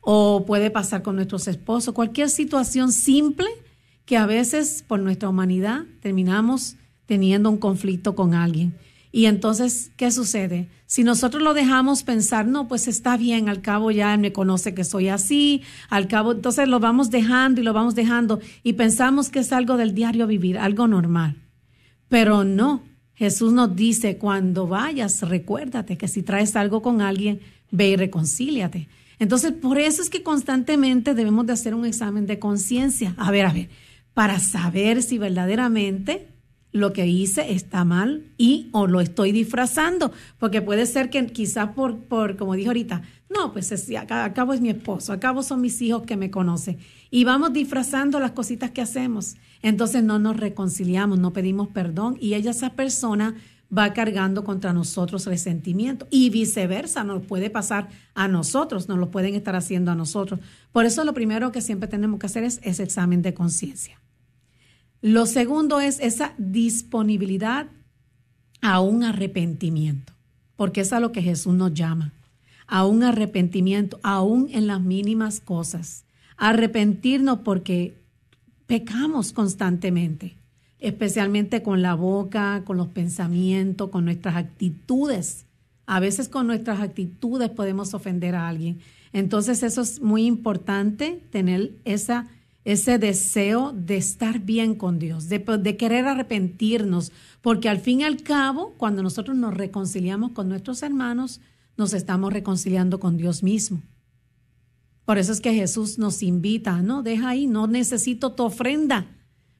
O 0.00 0.44
puede 0.46 0.70
pasar 0.70 1.02
con 1.02 1.16
nuestros 1.16 1.46
esposos, 1.48 1.94
cualquier 1.94 2.30
situación 2.30 2.92
simple 2.92 3.48
que 4.04 4.16
a 4.16 4.26
veces 4.26 4.84
por 4.86 5.00
nuestra 5.00 5.28
humanidad 5.28 5.84
terminamos 6.00 6.76
teniendo 7.06 7.50
un 7.50 7.58
conflicto 7.58 8.14
con 8.14 8.34
alguien. 8.34 8.74
Y 9.12 9.26
entonces, 9.26 9.90
¿qué 9.96 10.10
sucede? 10.10 10.68
Si 10.90 11.04
nosotros 11.04 11.40
lo 11.40 11.54
dejamos 11.54 12.02
pensar, 12.02 12.48
no, 12.48 12.66
pues 12.66 12.88
está 12.88 13.16
bien, 13.16 13.48
al 13.48 13.62
cabo 13.62 13.92
ya 13.92 14.16
me 14.16 14.32
conoce 14.32 14.74
que 14.74 14.82
soy 14.82 15.06
así, 15.06 15.62
al 15.88 16.08
cabo, 16.08 16.32
entonces 16.32 16.66
lo 16.66 16.80
vamos 16.80 17.10
dejando 17.10 17.60
y 17.60 17.64
lo 17.64 17.72
vamos 17.72 17.94
dejando 17.94 18.40
y 18.64 18.72
pensamos 18.72 19.28
que 19.28 19.38
es 19.38 19.52
algo 19.52 19.76
del 19.76 19.94
diario 19.94 20.26
vivir, 20.26 20.58
algo 20.58 20.88
normal. 20.88 21.36
Pero 22.08 22.42
no, 22.42 22.82
Jesús 23.14 23.52
nos 23.52 23.76
dice, 23.76 24.18
cuando 24.18 24.66
vayas, 24.66 25.22
recuérdate 25.22 25.96
que 25.96 26.08
si 26.08 26.24
traes 26.24 26.56
algo 26.56 26.82
con 26.82 27.02
alguien, 27.02 27.38
ve 27.70 27.90
y 27.90 27.96
reconcíliate. 27.96 28.88
Entonces, 29.20 29.52
por 29.52 29.78
eso 29.78 30.02
es 30.02 30.10
que 30.10 30.24
constantemente 30.24 31.14
debemos 31.14 31.46
de 31.46 31.52
hacer 31.52 31.72
un 31.72 31.86
examen 31.86 32.26
de 32.26 32.40
conciencia. 32.40 33.14
A 33.16 33.30
ver, 33.30 33.46
a 33.46 33.52
ver, 33.52 33.68
para 34.12 34.40
saber 34.40 35.04
si 35.04 35.18
verdaderamente 35.18 36.29
lo 36.72 36.92
que 36.92 37.06
hice 37.06 37.52
está 37.52 37.84
mal 37.84 38.24
y 38.38 38.68
o 38.72 38.86
lo 38.86 39.00
estoy 39.00 39.32
disfrazando, 39.32 40.12
porque 40.38 40.62
puede 40.62 40.86
ser 40.86 41.10
que 41.10 41.26
quizás 41.26 41.70
por, 41.70 41.98
por 41.98 42.36
como 42.36 42.54
dije 42.54 42.68
ahorita, 42.68 43.02
no, 43.28 43.52
pues 43.52 43.72
es, 43.72 43.88
acabo 43.96 44.52
es 44.52 44.60
mi 44.60 44.70
esposo, 44.70 45.12
acabo 45.12 45.42
son 45.42 45.60
mis 45.60 45.80
hijos 45.82 46.02
que 46.02 46.16
me 46.16 46.30
conocen 46.30 46.78
y 47.10 47.24
vamos 47.24 47.52
disfrazando 47.52 48.20
las 48.20 48.32
cositas 48.32 48.70
que 48.70 48.80
hacemos. 48.80 49.36
Entonces 49.62 50.02
no 50.02 50.18
nos 50.18 50.36
reconciliamos, 50.36 51.18
no 51.18 51.32
pedimos 51.32 51.68
perdón 51.68 52.16
y 52.20 52.34
ella, 52.34 52.50
esa 52.50 52.70
persona, 52.70 53.34
va 53.76 53.92
cargando 53.92 54.44
contra 54.44 54.72
nosotros 54.72 55.26
resentimiento 55.26 56.06
y 56.10 56.30
viceversa, 56.30 57.04
nos 57.04 57.24
puede 57.24 57.50
pasar 57.50 57.88
a 58.14 58.26
nosotros, 58.26 58.88
nos 58.88 58.98
lo 58.98 59.10
pueden 59.10 59.34
estar 59.34 59.54
haciendo 59.54 59.92
a 59.92 59.94
nosotros. 59.94 60.40
Por 60.72 60.86
eso 60.86 61.04
lo 61.04 61.14
primero 61.14 61.52
que 61.52 61.60
siempre 61.60 61.88
tenemos 61.88 62.18
que 62.18 62.26
hacer 62.26 62.44
es 62.44 62.60
ese 62.62 62.82
examen 62.82 63.22
de 63.22 63.32
conciencia. 63.32 64.00
Lo 65.02 65.24
segundo 65.24 65.80
es 65.80 65.98
esa 66.00 66.34
disponibilidad 66.36 67.68
a 68.60 68.80
un 68.80 69.02
arrepentimiento, 69.02 70.12
porque 70.56 70.82
es 70.82 70.92
a 70.92 71.00
lo 71.00 71.10
que 71.10 71.22
Jesús 71.22 71.54
nos 71.54 71.72
llama, 71.72 72.12
a 72.66 72.84
un 72.84 73.02
arrepentimiento, 73.02 73.98
aún 74.02 74.48
en 74.52 74.66
las 74.66 74.80
mínimas 74.82 75.40
cosas. 75.40 76.04
Arrepentirnos 76.36 77.40
porque 77.40 77.96
pecamos 78.66 79.32
constantemente, 79.32 80.36
especialmente 80.78 81.62
con 81.62 81.80
la 81.80 81.94
boca, 81.94 82.62
con 82.66 82.76
los 82.76 82.88
pensamientos, 82.88 83.88
con 83.88 84.04
nuestras 84.04 84.36
actitudes. 84.36 85.46
A 85.86 85.98
veces 85.98 86.28
con 86.28 86.46
nuestras 86.46 86.80
actitudes 86.80 87.48
podemos 87.48 87.94
ofender 87.94 88.34
a 88.34 88.48
alguien. 88.48 88.80
Entonces 89.12 89.62
eso 89.62 89.80
es 89.80 90.00
muy 90.00 90.26
importante, 90.26 91.22
tener 91.30 91.72
esa 91.84 92.28
ese 92.64 92.98
deseo 92.98 93.72
de 93.72 93.96
estar 93.96 94.40
bien 94.40 94.74
con 94.74 94.98
Dios, 94.98 95.28
de, 95.28 95.76
querer 95.76 96.06
arrepentirnos, 96.06 97.12
porque 97.40 97.68
al 97.68 97.80
fin 97.80 98.00
y 98.00 98.04
al 98.04 98.22
cabo, 98.22 98.74
cuando 98.76 99.02
nosotros 99.02 99.36
nos 99.36 99.54
reconciliamos 99.54 100.32
con 100.32 100.48
nuestros 100.48 100.82
hermanos, 100.82 101.40
nos 101.76 101.94
estamos 101.94 102.32
reconciliando 102.32 103.00
con 103.00 103.16
Dios 103.16 103.42
mismo. 103.42 103.82
Por 105.06 105.18
eso 105.18 105.32
es 105.32 105.40
que 105.40 105.54
Jesús 105.54 105.98
nos 105.98 106.22
invita, 106.22 106.82
no, 106.82 107.02
deja 107.02 107.30
ahí, 107.30 107.46
no 107.46 107.66
necesito 107.66 108.32
tu 108.32 108.44
ofrenda, 108.44 109.06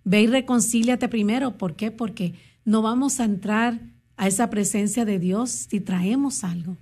ve 0.05 0.23
y 0.23 0.27
reconcíliate 0.27 1.09
primero. 1.09 1.57
¿Por 1.57 1.77
qué? 1.77 1.91
Porque 1.91 2.35
no 2.65 2.83
vamos 2.83 3.19
a 3.19 3.25
entrar 3.25 3.81
a 4.17 4.29
esa 4.29 4.51
presencia 4.51 5.07
de 5.07 5.19
Dios 5.19 5.51
si 5.51 5.81
traemos 5.81 6.45
algo. 6.45 6.77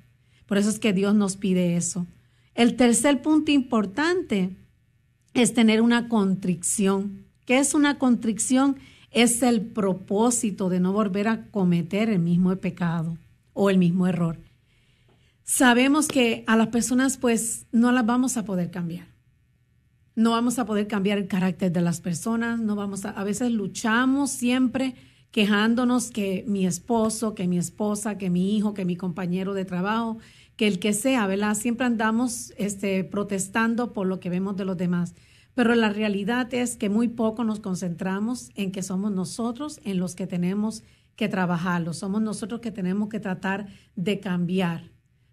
Por 0.47 0.59
eso 0.59 0.69
es 0.71 0.81
que 0.81 0.93
Dios 0.93 1.15
nos 1.15 1.37
pide 1.37 1.77
eso. 1.77 2.07
El 2.55 2.75
tercer 2.75 3.23
punto 3.23 3.53
importante 3.53 4.57
es 5.35 5.55
tener 5.55 5.81
una 5.83 6.09
contrición. 6.09 7.25
¿Qué 7.45 7.59
es 7.59 7.75
una 7.75 7.99
contrición? 7.99 8.77
Es 9.11 9.43
el 9.43 9.63
propósito 9.63 10.69
de 10.69 10.81
no 10.81 10.93
volver 10.93 11.29
a 11.29 11.47
cometer 11.51 12.11
el 12.11 12.19
mismo 12.19 12.55
pecado 12.57 13.17
o 13.55 13.71
el 13.71 13.79
mismo 13.79 14.07
error. 14.07 14.39
Sabemos 15.45 16.09
que 16.09 16.45
a 16.47 16.57
las 16.57 16.69
personas 16.69 17.17
pues 17.17 17.67
no 17.73 17.91
las 17.91 18.05
vamos 18.05 18.37
a 18.37 18.45
poder 18.45 18.71
cambiar. 18.71 19.09
No 20.15 20.33
vamos 20.33 20.59
a 20.59 20.67
poder 20.67 20.89
cambiar 20.89 21.17
el 21.19 21.29
carácter 21.29 21.73
de 21.73 21.81
las 21.81 22.01
personas, 22.01 22.59
no 22.59 22.75
vamos 22.75 23.05
a, 23.05 23.11
a 23.11 23.25
veces 23.25 23.53
luchamos 23.53 24.31
siempre 24.31 24.95
quejándonos 25.31 26.11
que 26.11 26.45
mi 26.47 26.67
esposo, 26.67 27.35
que 27.35 27.47
mi 27.47 27.59
esposa, 27.59 28.19
que 28.19 28.31
mi 28.31 28.57
hijo, 28.57 28.75
que 28.75 28.85
mi 28.85 28.97
compañero 28.97 29.55
de 29.55 29.65
trabajo, 29.65 30.19
que 30.59 30.67
el 30.67 30.81
que 30.81 30.93
sea, 30.93 31.27
¿verdad? 31.29 31.55
Siempre 31.55 31.87
andamos 31.87 32.53
este, 32.59 33.05
protestando 33.05 33.93
por 33.93 34.09
lo 34.09 34.19
que 34.19 34.29
vemos 34.29 34.57
de 34.57 34.65
los 34.65 34.77
demás. 34.77 35.15
Pero 35.55 35.73
la 35.77 35.89
realidad 35.89 36.53
es 36.53 36.77
que 36.77 36.89
muy 36.89 37.07
poco 37.07 37.45
nos 37.45 37.61
concentramos 37.61 38.51
en 38.57 38.73
que 38.73 38.83
somos 38.83 39.13
nosotros 39.13 39.81
en 39.85 40.01
los 40.01 40.17
que 40.17 40.27
tenemos 40.27 40.83
que 41.15 41.29
trabajarlo, 41.29 41.95
somos 41.95 42.23
nosotros 42.23 42.61
que 42.61 42.73
tenemos 42.73 43.09
que 43.09 43.21
tratar 43.21 43.69
de 43.95 44.19
cambiar, 44.19 44.91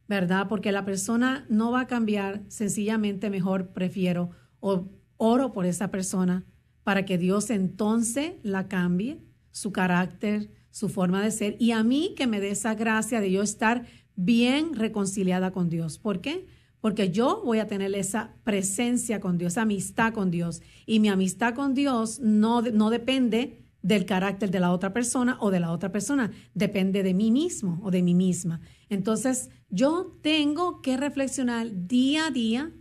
¿verdad? 0.07 0.47
Porque 0.47 0.71
la 0.71 0.85
persona 0.85 1.45
no 1.49 1.71
va 1.71 1.81
a 1.81 1.88
cambiar, 1.88 2.43
sencillamente 2.47 3.31
mejor 3.31 3.69
prefiero 3.69 4.29
o 4.59 4.89
oro 5.17 5.51
por 5.53 5.65
esa 5.65 5.89
persona 5.89 6.45
para 6.83 7.03
que 7.05 7.17
Dios 7.17 7.49
entonces 7.49 8.33
la 8.43 8.67
cambie, 8.67 9.23
su 9.49 9.71
carácter, 9.71 10.51
su 10.69 10.88
forma 10.89 11.23
de 11.23 11.31
ser, 11.31 11.55
y 11.57 11.71
a 11.71 11.83
mí 11.83 12.13
que 12.15 12.27
me 12.27 12.39
dé 12.39 12.51
esa 12.51 12.75
gracia 12.75 13.21
de 13.21 13.31
yo 13.31 13.41
estar 13.41 13.85
bien 14.15 14.73
reconciliada 14.73 15.51
con 15.51 15.69
Dios. 15.69 15.97
¿Por 15.99 16.21
qué? 16.21 16.47
Porque 16.82 17.12
yo 17.12 17.41
voy 17.43 17.60
a 17.60 17.67
tener 17.67 17.93
esa 17.95 18.36
presencia 18.43 19.19
con 19.19 19.38
Dios, 19.38 19.58
amistad 19.58 20.13
con 20.13 20.32
Dios. 20.32 20.62
Y 20.86 20.99
mi 20.99 21.10
amistad 21.10 21.56
con 21.56 21.73
Dios 21.73 22.19
no, 22.19 22.62
no 22.62 22.89
depende 22.89 23.65
del 23.86 24.06
carácter 24.06 24.49
de 24.49 24.60
la 24.60 24.71
otra 24.71 24.93
persona 24.93 25.38
o 25.39 25.51
de 25.51 25.60
la 25.60 25.71
otra 25.71 25.91
persona, 25.91 26.32
depende 26.56 27.04
de 27.04 27.13
mí 27.13 27.30
mismo 27.30 27.80
o 27.84 27.91
de 27.91 28.01
mí 28.01 28.15
misma. 28.15 28.60
Entonces, 28.89 29.51
yo 29.69 30.17
tengo 30.23 30.82
que 30.82 30.97
reflexionar 30.97 31.67
día 31.88 32.25
a 32.25 32.32
día 32.32 32.71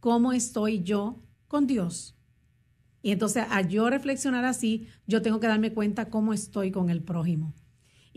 cómo 0.00 0.32
estoy 0.32 0.82
yo 0.82 1.22
con 1.46 1.68
Dios. 1.68 2.16
Y 3.02 3.12
entonces, 3.12 3.44
al 3.50 3.68
yo 3.68 3.88
reflexionar 3.88 4.44
así, 4.44 4.88
yo 5.06 5.22
tengo 5.22 5.38
que 5.38 5.46
darme 5.46 5.72
cuenta 5.72 6.10
cómo 6.10 6.32
estoy 6.32 6.72
con 6.72 6.90
el 6.90 7.04
prójimo. 7.04 7.54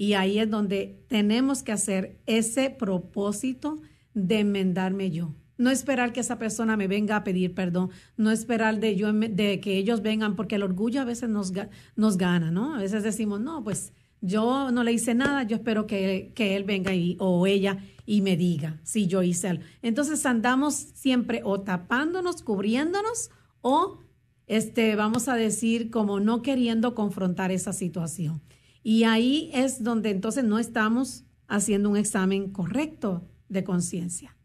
Y 0.02 0.14
ahí 0.14 0.40
es 0.40 0.50
donde 0.50 1.06
tenemos 1.10 1.62
que 1.62 1.72
hacer 1.72 2.18
ese 2.26 2.72
propósito 2.72 3.80
de 4.16 4.40
enmendarme 4.40 5.12
yo. 5.12 5.36
No 5.60 5.70
esperar 5.70 6.12
que 6.12 6.22
esa 6.22 6.40
persona 6.40 6.76
me 6.76 6.88
venga 6.88 7.18
a 7.18 7.24
pedir 7.24 7.54
perdón, 7.54 7.92
no 8.18 8.32
esperar 8.32 8.80
de, 8.80 8.96
yo, 8.96 9.14
de 9.14 9.60
que 9.60 9.78
ellos 9.78 10.02
vengan, 10.02 10.36
porque 10.36 10.56
el 10.56 10.64
orgullo 10.64 11.02
a 11.02 11.06
veces 11.06 11.30
nos, 11.30 11.54
nos 11.96 12.18
gana, 12.18 12.50
¿no? 12.50 12.74
A 12.74 12.80
veces 12.80 13.04
decimos, 13.04 13.42
no, 13.42 13.64
pues 13.64 13.94
yo 14.22 14.72
no 14.72 14.84
le 14.84 14.92
hice 14.92 15.14
nada, 15.14 15.44
yo 15.44 15.58
espero 15.58 15.86
que, 15.86 16.32
que 16.34 16.56
él 16.56 16.64
venga 16.64 16.96
y, 16.96 17.16
o 17.20 17.46
ella 17.46 17.78
y 18.08 18.22
me 18.22 18.36
diga 18.36 18.80
si 18.82 19.06
yo 19.06 19.22
hice 19.22 19.50
algo. 19.50 19.64
Entonces 19.84 20.26
andamos 20.26 20.74
siempre 20.74 21.42
o 21.44 21.62
tapándonos, 21.62 22.42
cubriéndonos 22.42 23.30
o 23.62 24.00
este, 24.48 24.96
vamos 24.96 25.28
a 25.28 25.36
decir 25.36 25.92
como 25.92 26.20
no 26.20 26.42
queriendo 26.42 26.96
confrontar 26.96 27.52
esa 27.52 27.72
situación. 27.72 28.42
Y 28.84 29.04
ahí 29.04 29.50
es 29.54 29.84
donde 29.84 30.10
entonces 30.10 30.44
no 30.44 30.60
estamos 30.60 31.24
haciendo 31.48 31.90
un 31.90 31.98
examen 31.98 32.50
correcto 32.50 33.24
de 33.50 33.64
conciencia. 33.64 34.36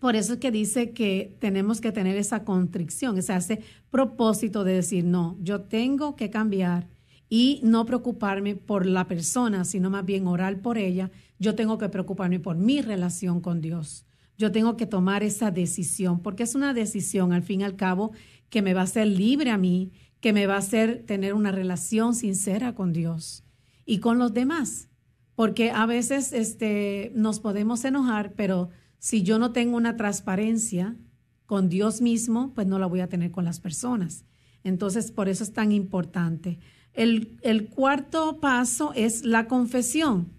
Por 0.00 0.14
eso 0.14 0.34
es 0.34 0.38
que 0.38 0.50
dice 0.50 0.92
que 0.92 1.36
tenemos 1.40 1.80
que 1.80 1.90
tener 1.90 2.16
esa 2.16 2.44
contrición, 2.44 3.16
ese, 3.18 3.34
ese 3.34 3.60
propósito 3.90 4.62
de 4.62 4.74
decir, 4.74 5.04
no, 5.04 5.38
yo 5.40 5.62
tengo 5.62 6.16
que 6.16 6.30
cambiar 6.30 6.88
y 7.28 7.60
no 7.62 7.86
preocuparme 7.86 8.56
por 8.56 8.86
la 8.86 9.08
persona, 9.08 9.64
sino 9.64 9.90
más 9.90 10.04
bien 10.04 10.26
orar 10.26 10.60
por 10.60 10.78
ella. 10.78 11.10
Yo 11.38 11.54
tengo 11.54 11.78
que 11.78 11.88
preocuparme 11.88 12.40
por 12.40 12.56
mi 12.56 12.82
relación 12.82 13.40
con 13.40 13.60
Dios. 13.60 14.06
Yo 14.38 14.52
tengo 14.52 14.76
que 14.76 14.86
tomar 14.86 15.22
esa 15.22 15.50
decisión, 15.50 16.20
porque 16.20 16.42
es 16.42 16.54
una 16.54 16.74
decisión, 16.74 17.32
al 17.32 17.42
fin 17.42 17.62
y 17.62 17.64
al 17.64 17.76
cabo, 17.76 18.12
que 18.50 18.62
me 18.62 18.74
va 18.74 18.82
a 18.82 18.84
hacer 18.84 19.06
libre 19.06 19.50
a 19.50 19.58
mí 19.58 19.92
que 20.20 20.32
me 20.32 20.46
va 20.46 20.54
a 20.54 20.58
hacer 20.58 21.04
tener 21.06 21.34
una 21.34 21.52
relación 21.52 22.14
sincera 22.14 22.74
con 22.74 22.92
Dios 22.92 23.44
y 23.84 24.00
con 24.00 24.18
los 24.18 24.32
demás. 24.32 24.88
Porque 25.34 25.70
a 25.70 25.86
veces 25.86 26.32
este, 26.32 27.12
nos 27.14 27.40
podemos 27.40 27.84
enojar, 27.84 28.32
pero 28.32 28.70
si 28.98 29.22
yo 29.22 29.38
no 29.38 29.52
tengo 29.52 29.76
una 29.76 29.96
transparencia 29.96 30.96
con 31.44 31.68
Dios 31.68 32.00
mismo, 32.00 32.52
pues 32.54 32.66
no 32.66 32.78
la 32.78 32.86
voy 32.86 33.00
a 33.00 33.08
tener 33.08 33.30
con 33.30 33.44
las 33.44 33.60
personas. 33.60 34.24
Entonces, 34.64 35.12
por 35.12 35.28
eso 35.28 35.44
es 35.44 35.52
tan 35.52 35.70
importante. 35.70 36.58
El, 36.92 37.38
el 37.42 37.68
cuarto 37.68 38.40
paso 38.40 38.92
es 38.96 39.24
la 39.24 39.46
confesión. 39.46 40.32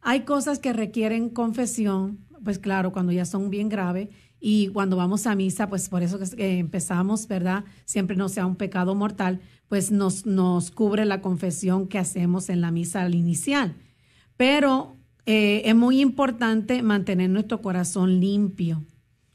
Hay 0.00 0.20
cosas 0.20 0.58
que 0.58 0.72
requieren 0.72 1.28
confesión, 1.28 2.24
pues 2.42 2.58
claro, 2.58 2.92
cuando 2.92 3.12
ya 3.12 3.24
son 3.24 3.50
bien 3.50 3.68
graves, 3.68 4.08
y 4.40 4.68
cuando 4.68 4.96
vamos 4.96 5.26
a 5.26 5.34
misa, 5.34 5.68
pues 5.68 5.88
por 5.88 6.02
eso 6.02 6.18
que 6.36 6.58
empezamos, 6.58 7.26
¿verdad? 7.26 7.64
Siempre 7.84 8.16
no 8.16 8.28
sea 8.28 8.46
un 8.46 8.56
pecado 8.56 8.94
mortal, 8.94 9.40
pues 9.68 9.90
nos, 9.90 10.26
nos 10.26 10.70
cubre 10.70 11.04
la 11.04 11.20
confesión 11.20 11.88
que 11.88 11.98
hacemos 11.98 12.48
en 12.48 12.60
la 12.60 12.70
misa 12.70 13.02
al 13.02 13.14
inicial. 13.14 13.74
Pero 14.36 14.96
eh, 15.26 15.62
es 15.64 15.74
muy 15.74 16.00
importante 16.00 16.82
mantener 16.82 17.30
nuestro 17.30 17.60
corazón 17.60 18.20
limpio. 18.20 18.84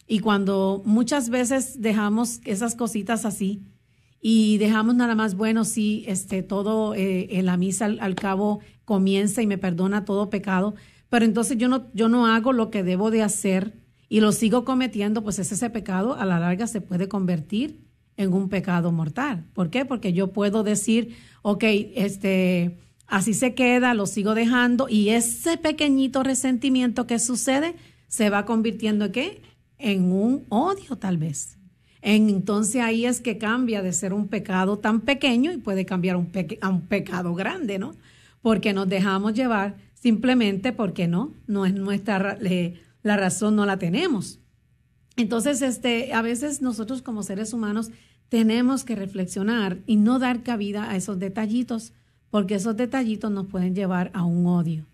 Y 0.07 0.19
cuando 0.19 0.81
muchas 0.85 1.29
veces 1.29 1.81
dejamos 1.81 2.39
esas 2.45 2.75
cositas 2.75 3.25
así 3.25 3.61
y 4.21 4.57
dejamos 4.57 4.95
nada 4.95 5.15
más, 5.15 5.35
bueno, 5.35 5.65
sí, 5.65 6.05
este, 6.07 6.43
todo 6.43 6.95
eh, 6.95 7.27
en 7.37 7.45
la 7.45 7.57
misa 7.57 7.85
al, 7.85 7.99
al, 7.99 8.15
cabo 8.15 8.61
comienza 8.85 9.41
y 9.41 9.47
me 9.47 9.57
perdona 9.57 10.05
todo 10.05 10.29
pecado, 10.29 10.75
pero 11.09 11.25
entonces 11.25 11.57
yo 11.57 11.67
no, 11.67 11.91
yo 11.93 12.09
no 12.09 12.27
hago 12.27 12.53
lo 12.53 12.69
que 12.69 12.83
debo 12.83 13.11
de 13.11 13.21
hacer 13.21 13.82
y 14.13 14.21
lo 14.21 14.31
sigo 14.31 14.63
cometiendo, 14.63 15.23
pues 15.23 15.39
ese 15.39 15.71
pecado 15.71 16.13
a 16.13 16.23
la 16.23 16.39
larga 16.39 16.67
se 16.67 16.81
puede 16.81 17.07
convertir 17.07 17.79
en 18.15 18.31
un 18.31 18.47
pecado 18.47 18.91
mortal. 18.91 19.43
¿Por 19.53 19.71
qué? 19.71 19.85
Porque 19.85 20.13
yo 20.13 20.31
puedo 20.31 20.61
decir, 20.61 21.15
ok, 21.41 21.63
este, 21.95 22.77
así 23.07 23.33
se 23.33 23.55
queda, 23.55 23.95
lo 23.95 24.05
sigo 24.05 24.35
dejando 24.35 24.87
y 24.87 25.09
ese 25.09 25.57
pequeñito 25.57 26.21
resentimiento 26.21 27.07
que 27.07 27.17
sucede 27.17 27.73
se 28.07 28.29
va 28.29 28.45
convirtiendo 28.45 29.05
en 29.05 29.11
qué? 29.13 29.41
En 29.79 30.11
un 30.11 30.45
odio 30.49 30.95
tal 30.95 31.17
vez. 31.17 31.57
Entonces 32.03 32.83
ahí 32.83 33.07
es 33.07 33.19
que 33.19 33.39
cambia 33.39 33.81
de 33.81 33.93
ser 33.93 34.13
un 34.13 34.27
pecado 34.27 34.77
tan 34.77 35.01
pequeño 35.01 35.51
y 35.51 35.57
puede 35.57 35.87
cambiar 35.87 36.17
un 36.17 36.29
a 36.61 36.69
un 36.69 36.81
pecado 36.81 37.33
grande, 37.33 37.79
¿no? 37.79 37.95
Porque 38.43 38.73
nos 38.73 38.87
dejamos 38.87 39.33
llevar 39.33 39.77
simplemente 39.95 40.71
porque 40.71 41.07
no, 41.07 41.33
no 41.47 41.65
es 41.65 41.73
nuestra, 41.73 42.37
la 43.03 43.17
razón 43.17 43.55
no 43.55 43.65
la 43.65 43.77
tenemos. 43.77 44.39
Entonces, 45.15 45.61
este, 45.61 46.13
a 46.13 46.21
veces 46.21 46.61
nosotros 46.61 47.01
como 47.01 47.21
seres 47.21 47.53
humanos 47.53 47.91
tenemos 48.29 48.83
que 48.83 48.95
reflexionar 48.95 49.77
y 49.85 49.97
no 49.97 50.17
dar 50.17 50.41
cabida 50.41 50.89
a 50.89 50.95
esos 50.95 51.19
detallitos, 51.19 51.93
porque 52.31 52.55
esos 52.55 52.75
detallitos 52.75 53.29
nos 53.29 53.45
pueden 53.47 53.75
llevar 53.75 54.09
a 54.15 54.23
un 54.23 54.47
odio. 54.47 54.87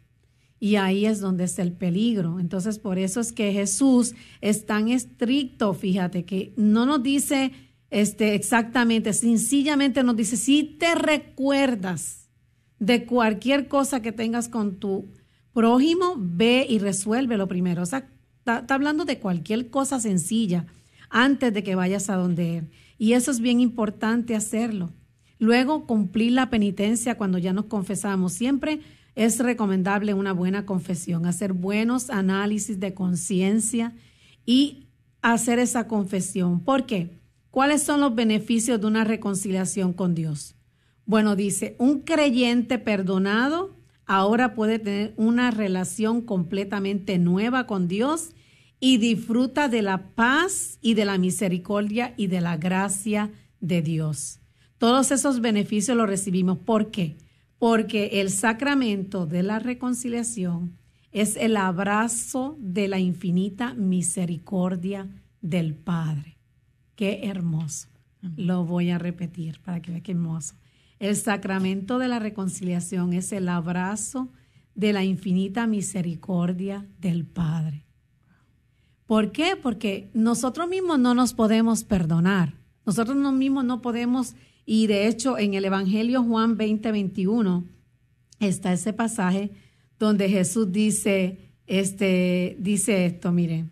Y 0.59 0.75
ahí 0.75 1.05
es 1.05 1.21
donde 1.21 1.45
está 1.45 1.61
el 1.61 1.71
peligro. 1.71 2.41
Entonces, 2.41 2.79
por 2.79 2.99
eso 2.99 3.21
es 3.21 3.31
que 3.31 3.53
Jesús 3.53 4.13
es 4.41 4.65
tan 4.65 4.89
estricto, 4.89 5.73
fíjate, 5.73 6.25
que 6.25 6.51
no 6.57 6.85
nos 6.85 7.01
dice 7.01 7.53
este, 7.91 8.35
exactamente, 8.35 9.13
sencillamente 9.13 10.03
nos 10.03 10.15
dice, 10.15 10.37
si 10.37 10.63
te 10.63 10.95
recuerdas 10.95 12.29
de 12.77 13.05
cualquier 13.05 13.67
cosa 13.67 14.01
que 14.01 14.11
tengas 14.11 14.47
con 14.47 14.75
tu 14.75 15.07
prójimo, 15.59 16.15
ve 16.17 16.65
y 16.69 16.79
resuelve 16.79 17.35
lo 17.35 17.49
primero. 17.49 17.83
O 17.83 17.85
sea, 17.85 18.07
está, 18.37 18.63
hablando 18.73 19.03
de 19.03 19.19
cualquier 19.19 19.69
cosa 19.69 19.99
sencilla 19.99 20.67
antes 21.09 21.53
de 21.53 21.63
que 21.63 21.75
vayas 21.75 22.09
a 22.09 22.15
donde 22.15 22.59
él. 22.59 22.69
Y 22.97 23.11
eso 23.11 23.29
es 23.29 23.41
bien 23.41 23.59
importante 23.59 24.37
hacerlo. 24.37 24.93
Luego, 25.37 25.85
cumplir 25.85 26.31
la 26.31 26.49
penitencia 26.49 27.17
cuando 27.17 27.37
ya 27.39 27.51
nos 27.51 27.65
confesamos. 27.65 28.31
Siempre 28.31 28.79
es 29.15 29.37
recomendable 29.39 30.13
una 30.13 30.31
buena 30.31 30.65
confesión, 30.65 31.25
hacer 31.25 31.51
buenos 31.51 32.09
análisis 32.09 32.79
de 32.79 32.93
conciencia 32.93 33.93
y 34.45 34.87
hacer 35.21 35.59
esa 35.59 35.89
confesión. 35.89 36.63
¿Por 36.63 36.85
qué? 36.85 37.19
¿Cuáles 37.51 37.83
son 37.83 37.99
los 37.99 38.15
beneficios 38.15 38.79
de 38.79 38.87
una 38.87 39.03
reconciliación 39.03 39.91
con 39.91 40.15
Dios? 40.15 40.55
Bueno, 41.05 41.35
dice, 41.35 41.75
un 41.79 41.99
creyente 41.99 42.77
perdonado 42.77 43.78
ahora 44.09 44.55
puede 44.55 44.79
tener 44.79 45.13
una 45.17 45.51
relación 45.51 46.21
completamente 46.21 47.19
nueva 47.19 47.67
con 47.67 47.87
Dios 47.87 48.31
y 48.79 48.97
disfruta 48.97 49.69
de 49.69 49.83
la 49.83 50.15
paz 50.15 50.79
y 50.81 50.95
de 50.95 51.05
la 51.05 51.19
misericordia 51.19 52.15
y 52.17 52.25
de 52.25 52.41
la 52.41 52.57
gracia 52.57 53.31
de 53.59 53.83
Dios. 53.83 54.39
Todos 54.79 55.11
esos 55.11 55.41
beneficios 55.41 55.95
los 55.95 56.09
recibimos. 56.09 56.57
¿Por 56.57 56.89
qué? 56.89 57.17
Porque 57.59 58.19
el 58.19 58.31
sacramento 58.31 59.27
de 59.27 59.43
la 59.43 59.59
reconciliación 59.59 60.75
es 61.11 61.35
el 61.35 61.55
abrazo 61.55 62.57
de 62.59 62.87
la 62.87 62.97
infinita 62.97 63.75
misericordia 63.75 65.07
del 65.41 65.75
Padre. 65.75 66.39
Qué 66.95 67.27
hermoso. 67.27 67.89
Lo 68.35 68.65
voy 68.65 68.89
a 68.89 68.97
repetir 68.97 69.59
para 69.61 69.83
que 69.83 69.91
vean 69.91 70.01
qué 70.01 70.13
hermoso. 70.13 70.55
El 70.99 71.15
sacramento 71.15 71.97
de 71.97 72.09
la 72.09 72.19
reconciliación 72.19 73.13
es 73.13 73.31
el 73.31 73.47
abrazo 73.47 74.29
de 74.75 74.93
la 74.93 75.03
infinita 75.03 75.65
misericordia 75.65 76.87
del 76.99 77.25
Padre. 77.25 77.85
¿Por 79.05 79.31
qué? 79.31 79.55
Porque 79.61 80.11
nosotros 80.13 80.69
mismos 80.69 80.99
no 80.99 81.13
nos 81.13 81.33
podemos 81.33 81.83
perdonar. 81.83 82.53
Nosotros 82.85 83.17
mismos 83.33 83.65
no 83.65 83.81
podemos, 83.81 84.35
y 84.65 84.87
de 84.87 85.07
hecho 85.07 85.37
en 85.37 85.53
el 85.53 85.65
Evangelio 85.65 86.23
Juan 86.23 86.57
20, 86.57 86.91
21 86.91 87.65
está 88.39 88.73
ese 88.73 88.93
pasaje 88.93 89.51
donde 89.97 90.29
Jesús 90.29 90.71
dice, 90.71 91.53
este, 91.65 92.55
dice 92.59 93.05
esto, 93.05 93.31
miren, 93.31 93.71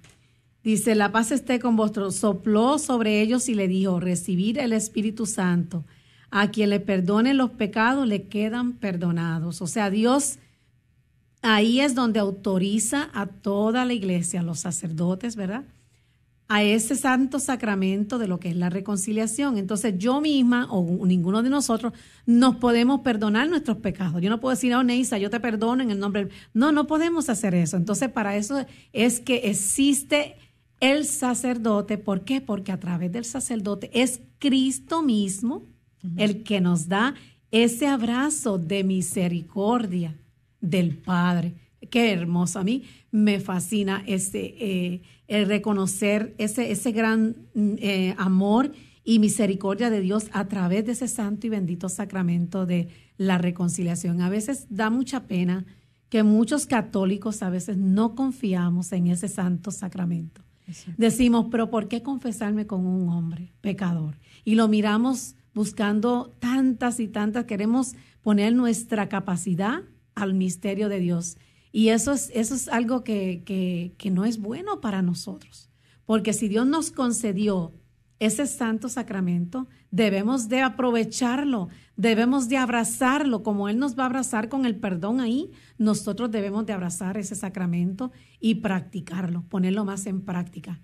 dice, 0.64 0.96
la 0.96 1.12
paz 1.12 1.32
esté 1.32 1.60
con 1.60 1.76
vosotros, 1.76 2.16
sopló 2.16 2.80
sobre 2.80 3.22
ellos 3.22 3.48
y 3.50 3.56
le 3.56 3.68
dijo, 3.68 4.00
recibir 4.00 4.60
el 4.60 4.74
Espíritu 4.74 5.26
Santo. 5.26 5.86
A 6.30 6.52
quien 6.52 6.70
le 6.70 6.80
perdone 6.80 7.34
los 7.34 7.52
pecados 7.52 8.08
le 8.08 8.28
quedan 8.28 8.74
perdonados. 8.74 9.62
O 9.62 9.68
sea, 9.68 9.90
Dios 9.90 10.40
ahí 11.42 11.80
es 11.80 11.96
donde 11.96 12.20
autoriza 12.20 13.10
a 13.14 13.28
toda 13.28 13.86
la 13.86 13.94
iglesia, 13.94 14.42
a 14.42 14.44
los 14.44 14.60
sacerdotes, 14.60 15.36
¿verdad? 15.36 15.64
A 16.50 16.64
ese 16.64 16.96
santo 16.96 17.40
sacramento 17.40 18.20
de 18.20 18.28
lo 18.28 18.40
que 18.40 18.50
es 18.50 18.56
la 18.56 18.70
reconciliación. 18.70 19.58
Entonces 19.58 19.96
yo 19.98 20.22
misma 20.22 20.68
o 20.72 21.06
ninguno 21.06 21.44
de 21.44 21.50
nosotros 21.50 21.94
nos 22.26 22.56
podemos 22.56 23.02
perdonar 23.02 23.50
nuestros 23.50 23.78
pecados. 23.78 24.22
Yo 24.22 24.30
no 24.30 24.40
puedo 24.40 24.56
decir, 24.56 24.74
oh 24.74 24.84
Neisa, 24.84 25.18
yo 25.18 25.30
te 25.30 25.40
perdono 25.40 25.84
en 25.84 25.92
el 25.92 26.00
nombre. 26.00 26.30
No, 26.54 26.72
no 26.72 26.88
podemos 26.88 27.30
hacer 27.30 27.54
eso. 27.54 27.76
Entonces 27.76 28.10
para 28.10 28.38
eso 28.38 28.66
es 28.94 29.20
que 29.20 29.50
existe 29.50 30.36
el 30.80 31.06
sacerdote. 31.06 31.98
¿Por 31.98 32.24
qué? 32.24 32.40
Porque 32.40 32.72
a 32.72 32.80
través 32.80 33.12
del 33.12 33.26
sacerdote 33.26 33.90
es 33.94 34.22
Cristo 34.40 35.02
mismo 35.02 35.66
el 36.18 36.44
que 36.44 36.62
nos 36.62 36.88
da 36.88 37.16
ese 37.52 37.88
abrazo 37.88 38.58
de 38.58 38.84
misericordia 38.84 40.16
del 40.62 40.98
Padre. 40.98 41.56
Qué 41.90 42.12
hermoso. 42.12 42.60
A 42.60 42.64
mí 42.64 42.84
me 43.12 43.40
fascina 43.40 44.04
ese, 44.06 44.56
eh, 44.60 45.02
el 45.28 45.48
reconocer 45.48 46.36
ese, 46.38 46.72
ese 46.72 46.92
gran 46.92 47.36
eh, 47.56 48.16
amor 48.18 48.72
y 49.04 49.20
misericordia 49.20 49.90
de 49.90 50.02
Dios 50.02 50.28
a 50.34 50.48
través 50.48 50.86
de 50.86 50.92
ese 50.92 51.08
santo 51.08 51.48
y 51.48 51.50
bendito 51.50 51.88
sacramento 51.88 52.66
de 52.66 52.90
la 53.18 53.38
reconciliación. 53.38 54.22
A 54.22 54.30
veces 54.30 54.68
da 54.70 54.90
mucha 54.90 55.28
pena 55.28 55.66
que 56.10 56.24
muchos 56.24 56.66
católicos 56.66 57.42
a 57.42 57.50
veces 57.50 57.78
no 57.78 58.16
confiamos 58.16 58.92
en 58.92 59.08
ese 59.08 59.28
santo 59.28 59.72
sacramento. 59.72 60.42
Decimos, 60.98 61.48
pero 61.50 61.70
¿por 61.70 61.88
qué 61.88 62.02
confesarme 62.02 62.68
con 62.68 62.86
un 62.86 63.08
hombre 63.08 63.54
pecador? 63.62 64.18
Y 64.44 64.56
lo 64.56 64.68
miramos 64.68 65.37
buscando 65.58 66.36
tantas 66.40 67.00
y 67.00 67.08
tantas, 67.08 67.46
queremos 67.46 67.96
poner 68.22 68.54
nuestra 68.54 69.10
capacidad 69.10 69.82
al 70.14 70.36
misterio 70.36 70.88
de 70.88 71.00
Dios. 71.00 71.38
Y 71.72 71.90
eso 71.90 72.14
es, 72.14 72.32
eso 72.36 72.54
es 72.54 72.68
algo 72.70 73.04
que, 73.04 73.42
que, 73.44 73.96
que 73.98 74.12
no 74.12 74.24
es 74.24 74.38
bueno 74.38 74.82
para 74.82 75.02
nosotros, 75.02 75.72
porque 76.06 76.34
si 76.34 76.48
Dios 76.48 76.68
nos 76.68 76.92
concedió 76.92 77.74
ese 78.20 78.46
santo 78.46 78.88
sacramento, 78.88 79.68
debemos 79.90 80.48
de 80.48 80.62
aprovecharlo, 80.62 81.70
debemos 81.96 82.50
de 82.50 82.58
abrazarlo, 82.58 83.42
como 83.42 83.68
Él 83.68 83.80
nos 83.80 83.98
va 83.98 84.04
a 84.04 84.08
abrazar 84.08 84.50
con 84.50 84.66
el 84.66 84.76
perdón 84.76 85.20
ahí, 85.20 85.52
nosotros 85.80 86.30
debemos 86.30 86.68
de 86.68 86.74
abrazar 86.74 87.18
ese 87.18 87.36
sacramento 87.36 88.12
y 88.40 88.56
practicarlo, 88.56 89.44
ponerlo 89.50 89.86
más 89.86 90.06
en 90.06 90.22
práctica, 90.22 90.82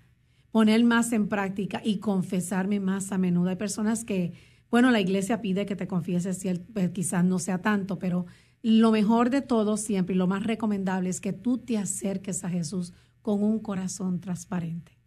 poner 0.50 0.82
más 0.84 1.12
en 1.12 1.28
práctica 1.28 1.80
y 1.84 1.98
confesarme 1.98 2.80
más 2.80 3.12
a 3.12 3.18
menudo. 3.18 3.50
Hay 3.50 3.56
personas 3.56 4.04
que 4.04 4.53
bueno, 4.74 4.90
la 4.90 5.00
iglesia 5.00 5.40
pide 5.40 5.66
que 5.66 5.76
te 5.76 5.86
confieses, 5.86 6.38
si 6.38 6.52
pues, 6.52 6.90
quizás 6.90 7.24
no 7.24 7.38
sea 7.38 7.62
tanto, 7.62 8.00
pero 8.00 8.26
lo 8.60 8.90
mejor 8.90 9.30
de 9.30 9.40
todo 9.40 9.76
siempre 9.76 10.16
y 10.16 10.18
lo 10.18 10.26
más 10.26 10.42
recomendable 10.42 11.10
es 11.10 11.20
que 11.20 11.32
tú 11.32 11.58
te 11.58 11.78
acerques 11.78 12.42
a 12.42 12.50
Jesús 12.50 12.92
con 13.22 13.44
un 13.44 13.60
corazón 13.60 14.20
transparente, 14.20 14.98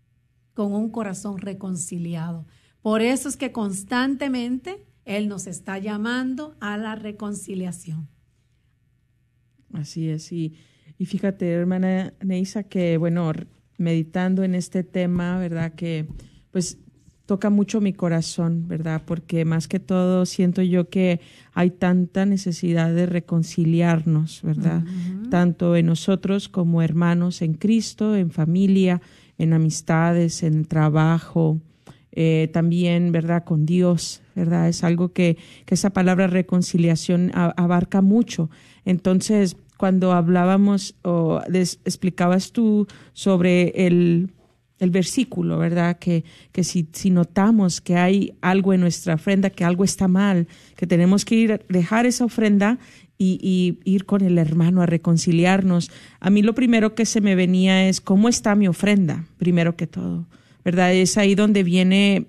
con 0.54 0.72
un 0.72 0.90
corazón 0.90 1.40
reconciliado. 1.40 2.48
Por 2.82 3.02
eso 3.02 3.28
es 3.28 3.36
que 3.36 3.52
constantemente 3.52 4.86
Él 5.04 5.28
nos 5.28 5.48
está 5.48 5.80
llamando 5.80 6.56
a 6.62 6.78
la 6.78 6.96
reconciliación. 6.96 8.08
Así 9.74 10.08
es, 10.08 10.32
y, 10.32 10.54
y 10.98 11.08
fíjate, 11.08 11.52
hermana 11.52 12.14
Neisa, 12.24 12.64
que 12.64 12.96
bueno, 12.96 13.34
meditando 13.78 14.44
en 14.44 14.56
este 14.56 14.86
tema, 14.86 15.38
¿verdad? 15.40 15.74
Que 15.74 16.08
pues 16.52 16.78
toca 17.28 17.50
mucho 17.50 17.82
mi 17.82 17.94
corazón, 17.94 18.68
¿verdad? 18.68 19.04
Porque 19.06 19.44
más 19.44 19.68
que 19.68 19.80
todo 19.80 20.26
siento 20.26 20.62
yo 20.64 20.90
que 20.90 21.20
hay 21.54 21.72
tanta 21.72 22.26
necesidad 22.26 22.92
de 22.94 23.06
reconciliarnos, 23.06 24.42
¿verdad? 24.44 24.84
Tanto 25.30 25.76
en 25.76 25.88
nosotros 25.88 26.48
como 26.48 26.82
hermanos 26.82 27.42
en 27.42 27.54
Cristo, 27.54 28.16
en 28.16 28.32
familia, 28.32 29.02
en 29.38 29.52
amistades, 29.54 30.42
en 30.42 30.64
trabajo, 30.64 31.60
eh, 32.14 32.50
también, 32.54 33.12
¿verdad? 33.12 33.44
Con 33.44 33.66
Dios, 33.66 34.22
¿verdad? 34.34 34.70
Es 34.70 34.86
algo 34.86 35.12
que, 35.12 35.38
que 35.66 35.76
esa 35.76 35.90
palabra 35.90 36.28
reconciliación 36.28 37.32
abarca 37.36 38.02
mucho. 38.02 38.50
Entonces, 38.86 39.58
cuando 39.76 40.14
hablábamos 40.14 40.96
o 41.04 41.42
explicabas 41.52 42.54
tú 42.54 42.88
sobre 43.12 43.86
el 43.86 44.32
el 44.80 44.92
versículo, 44.92 45.58
¿verdad? 45.58 45.98
Que, 45.98 46.24
que 46.52 46.64
si, 46.64 46.88
si, 46.94 47.10
notamos 47.10 47.82
que 47.82 47.96
hay 47.96 48.34
algo 48.42 48.74
en 48.74 48.82
nuestra 48.82 49.16
ofrenda, 49.16 49.50
que 49.50 49.64
algo 49.64 49.84
está 49.84 50.08
mal, 50.08 50.48
que 50.76 50.88
tenemos 50.88 51.26
que 51.26 51.36
ir, 51.36 51.66
dejar 51.70 52.06
esa 52.06 52.26
ofrenda 52.26 52.78
y, 53.18 53.40
y, 53.42 53.80
ir 53.92 54.06
con 54.06 54.22
el 54.22 54.38
hermano 54.38 54.82
a 54.82 54.86
reconciliarnos. 54.86 55.92
A 56.20 56.30
mí 56.30 56.42
lo 56.42 56.54
primero 56.54 56.94
que 56.94 57.06
se 57.06 57.22
me 57.22 57.36
venía 57.36 57.90
es 57.90 58.02
cómo 58.02 58.30
está 58.30 58.56
mi 58.56 58.68
ofrenda, 58.68 59.26
primero 59.38 59.76
que 59.76 59.88
todo, 59.88 60.28
¿verdad? 60.64 60.94
Es 60.94 61.18
ahí 61.18 61.34
donde 61.34 61.64
viene 61.64 62.28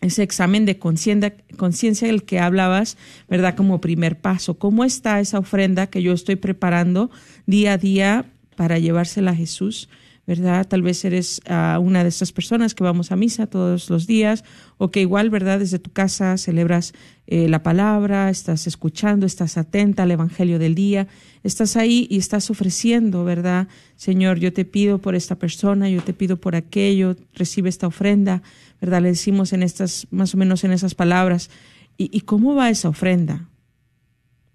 ese 0.00 0.22
examen 0.22 0.64
de 0.64 0.78
conciencia 0.78 2.08
del 2.08 2.24
que 2.24 2.38
hablabas, 2.38 2.96
¿verdad? 3.28 3.54
Como 3.54 3.80
primer 3.80 4.18
paso. 4.18 4.58
¿Cómo 4.58 4.84
está 4.84 5.20
esa 5.20 5.38
ofrenda 5.38 5.88
que 5.88 6.02
yo 6.02 6.12
estoy 6.12 6.36
preparando 6.36 7.10
día 7.46 7.74
a 7.74 7.78
día 7.78 8.24
para 8.56 8.78
llevársela 8.78 9.32
a 9.32 9.36
Jesús? 9.36 9.88
¿Verdad? 10.30 10.64
Tal 10.68 10.82
vez 10.82 11.04
eres 11.04 11.40
uh, 11.50 11.80
una 11.80 12.04
de 12.04 12.08
estas 12.08 12.30
personas 12.30 12.76
que 12.76 12.84
vamos 12.84 13.10
a 13.10 13.16
misa 13.16 13.48
todos 13.48 13.90
los 13.90 14.06
días 14.06 14.44
o 14.78 14.92
que 14.92 15.00
igual, 15.00 15.28
¿verdad? 15.28 15.58
Desde 15.58 15.80
tu 15.80 15.90
casa 15.90 16.36
celebras 16.36 16.92
eh, 17.26 17.48
la 17.48 17.64
palabra, 17.64 18.30
estás 18.30 18.68
escuchando, 18.68 19.26
estás 19.26 19.58
atenta 19.58 20.04
al 20.04 20.12
Evangelio 20.12 20.60
del 20.60 20.76
día, 20.76 21.08
estás 21.42 21.76
ahí 21.76 22.06
y 22.08 22.18
estás 22.18 22.48
ofreciendo, 22.48 23.24
¿verdad? 23.24 23.66
Señor, 23.96 24.38
yo 24.38 24.52
te 24.52 24.64
pido 24.64 24.98
por 25.00 25.16
esta 25.16 25.34
persona, 25.34 25.90
yo 25.90 26.00
te 26.00 26.12
pido 26.12 26.36
por 26.36 26.54
aquello, 26.54 27.16
recibe 27.34 27.68
esta 27.68 27.88
ofrenda, 27.88 28.40
¿verdad? 28.80 29.02
Le 29.02 29.08
decimos 29.08 29.52
en 29.52 29.64
estas, 29.64 30.06
más 30.12 30.32
o 30.32 30.38
menos 30.38 30.62
en 30.62 30.70
esas 30.70 30.94
palabras. 30.94 31.50
¿Y, 31.98 32.08
y 32.16 32.20
cómo 32.20 32.54
va 32.54 32.70
esa 32.70 32.88
ofrenda? 32.88 33.48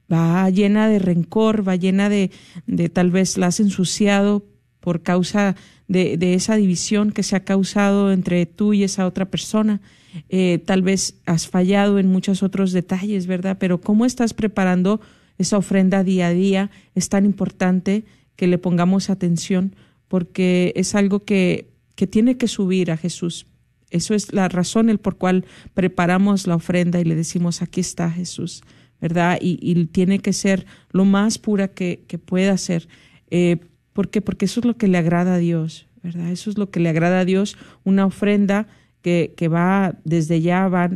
Va 0.10 0.50
llena 0.50 0.88
de 0.88 1.00
rencor, 1.00 1.68
va 1.68 1.76
llena 1.76 2.08
de, 2.08 2.32
de 2.66 2.88
tal 2.88 3.12
vez 3.12 3.38
la 3.38 3.48
has 3.48 3.60
ensuciado 3.60 4.55
por 4.86 5.02
causa 5.02 5.56
de, 5.88 6.36
esa 6.36 6.56
división 6.56 7.12
que 7.12 7.24
se 7.24 7.36
ha 7.36 7.44
causado 7.44 8.12
entre 8.12 8.46
tú 8.46 8.76
y 8.76 8.84
esa 8.84 9.08
otra 9.08 9.26
persona. 9.26 9.82
Eh, 10.30 10.60
tal 10.64 10.84
vez 10.84 11.16
has 11.26 11.48
fallado 11.48 11.98
en 11.98 12.08
muchos 12.08 12.44
otros 12.44 12.72
detalles, 12.72 13.26
¿verdad? 13.26 13.58
Pero 13.60 13.82
cómo 13.82 14.06
estás 14.06 14.36
preparando 14.36 15.02
esa 15.40 15.58
ofrenda 15.58 16.04
día 16.04 16.28
a 16.28 16.34
día 16.34 16.70
es 16.94 17.10
tan 17.10 17.26
importante 17.26 18.06
que 18.36 18.46
le 18.46 18.60
pongamos 18.60 19.10
atención 19.10 19.76
porque 20.08 20.72
es 20.76 20.94
algo 20.94 21.26
que, 21.26 21.72
que 21.96 22.06
tiene 22.06 22.38
que 22.38 22.48
subir 22.48 22.92
a 22.92 22.98
Jesús. 22.98 23.48
Eso 23.90 24.14
es 24.14 24.34
la 24.34 24.50
razón 24.50 24.92
el 24.92 25.00
por 25.00 25.18
cual 25.18 25.46
preparamos 25.74 26.46
la 26.46 26.56
ofrenda 26.56 27.02
y 27.02 27.06
le 27.06 27.16
decimos, 27.16 27.64
aquí 27.64 27.82
está 27.82 28.12
Jesús, 28.12 28.62
¿verdad? 29.02 29.40
Y, 29.42 29.86
tiene 29.88 30.20
que 30.20 30.32
ser 30.32 30.68
lo 30.92 31.06
más 31.06 31.40
pura 31.40 31.70
que, 31.70 32.04
que 32.08 32.20
pueda 32.20 32.56
ser. 32.60 32.88
Eh, 33.32 33.58
¿Por 33.96 34.10
qué? 34.10 34.20
Porque 34.20 34.44
eso 34.44 34.60
es 34.60 34.66
lo 34.66 34.76
que 34.76 34.90
le 34.90 34.98
agrada 34.98 35.36
a 35.36 35.38
Dios, 35.38 35.88
¿verdad? 36.04 36.30
Eso 36.30 36.50
es 36.50 36.58
lo 36.58 36.70
que 36.70 36.82
le 36.82 36.90
agrada 36.90 37.22
a 37.22 37.26
Dios, 37.26 37.56
una 37.86 38.06
ofrenda 38.06 38.68
que, 39.02 39.34
que 39.38 39.48
va 39.48 39.96
desde 40.04 40.42
ya, 40.42 40.68
va 40.68 40.92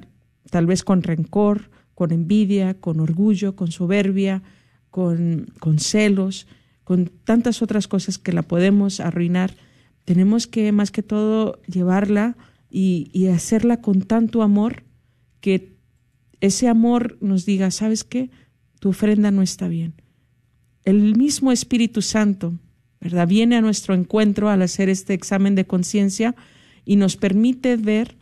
tal 0.50 0.66
vez 0.66 0.84
con 0.84 1.02
rencor, 1.02 1.72
con 1.96 2.12
envidia, 2.12 2.74
con 2.74 3.00
orgullo, 3.00 3.56
con 3.56 3.72
soberbia, 3.72 4.44
con, 4.92 5.46
con 5.62 5.80
celos, 5.80 6.46
con 6.84 7.06
tantas 7.24 7.62
otras 7.62 7.88
cosas 7.88 8.18
que 8.18 8.34
la 8.34 8.42
podemos 8.42 9.00
arruinar. 9.00 9.56
Tenemos 10.04 10.46
que 10.46 10.70
más 10.74 10.92
que 10.92 11.02
todo 11.02 11.62
llevarla 11.68 12.36
y, 12.70 13.10
y 13.14 13.28
hacerla 13.28 13.80
con 13.80 14.02
tanto 14.02 14.42
amor 14.44 14.84
que 15.40 15.78
ese 16.42 16.68
amor 16.68 17.18
nos 17.22 17.46
diga, 17.46 17.72
¿sabes 17.72 18.04
qué? 18.04 18.30
Tu 18.82 18.90
ofrenda 18.90 19.32
no 19.32 19.42
está 19.42 19.70
bien. 19.70 19.94
El 20.84 21.16
mismo 21.16 21.54
Espíritu 21.54 22.02
Santo 22.02 22.60
¿verdad? 23.02 23.28
Viene 23.28 23.56
a 23.56 23.62
nuestro 23.62 23.94
encuentro 23.94 24.50
al 24.50 24.62
hacer 24.62 24.90
este 24.90 25.14
examen 25.14 25.56
de 25.56 25.66
conciencia 25.66 26.36
y 26.86 26.96
nos 26.96 27.18
permite 27.18 27.78
ver 27.78 28.18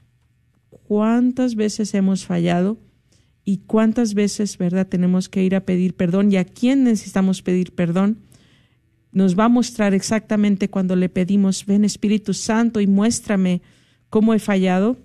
cuántas 0.69 1.55
veces 1.55 1.93
hemos 1.93 2.25
fallado 2.25 2.77
y 3.43 3.59
cuántas 3.59 4.13
veces, 4.13 4.57
¿verdad?, 4.57 4.87
tenemos 4.87 5.29
que 5.29 5.43
ir 5.43 5.55
a 5.55 5.61
pedir 5.61 5.95
perdón 5.95 6.31
y 6.31 6.37
a 6.37 6.45
quién 6.45 6.83
necesitamos 6.83 7.41
pedir 7.41 7.73
perdón. 7.73 8.19
Nos 9.11 9.39
va 9.39 9.45
a 9.45 9.49
mostrar 9.49 9.93
exactamente 9.93 10.69
cuando 10.69 10.95
le 10.95 11.09
pedimos, 11.09 11.65
ven 11.65 11.85
Espíritu 11.85 12.33
Santo 12.33 12.81
y 12.81 12.87
muéstrame 12.87 13.61
cómo 14.09 14.33
he 14.33 14.39
fallado. 14.39 14.97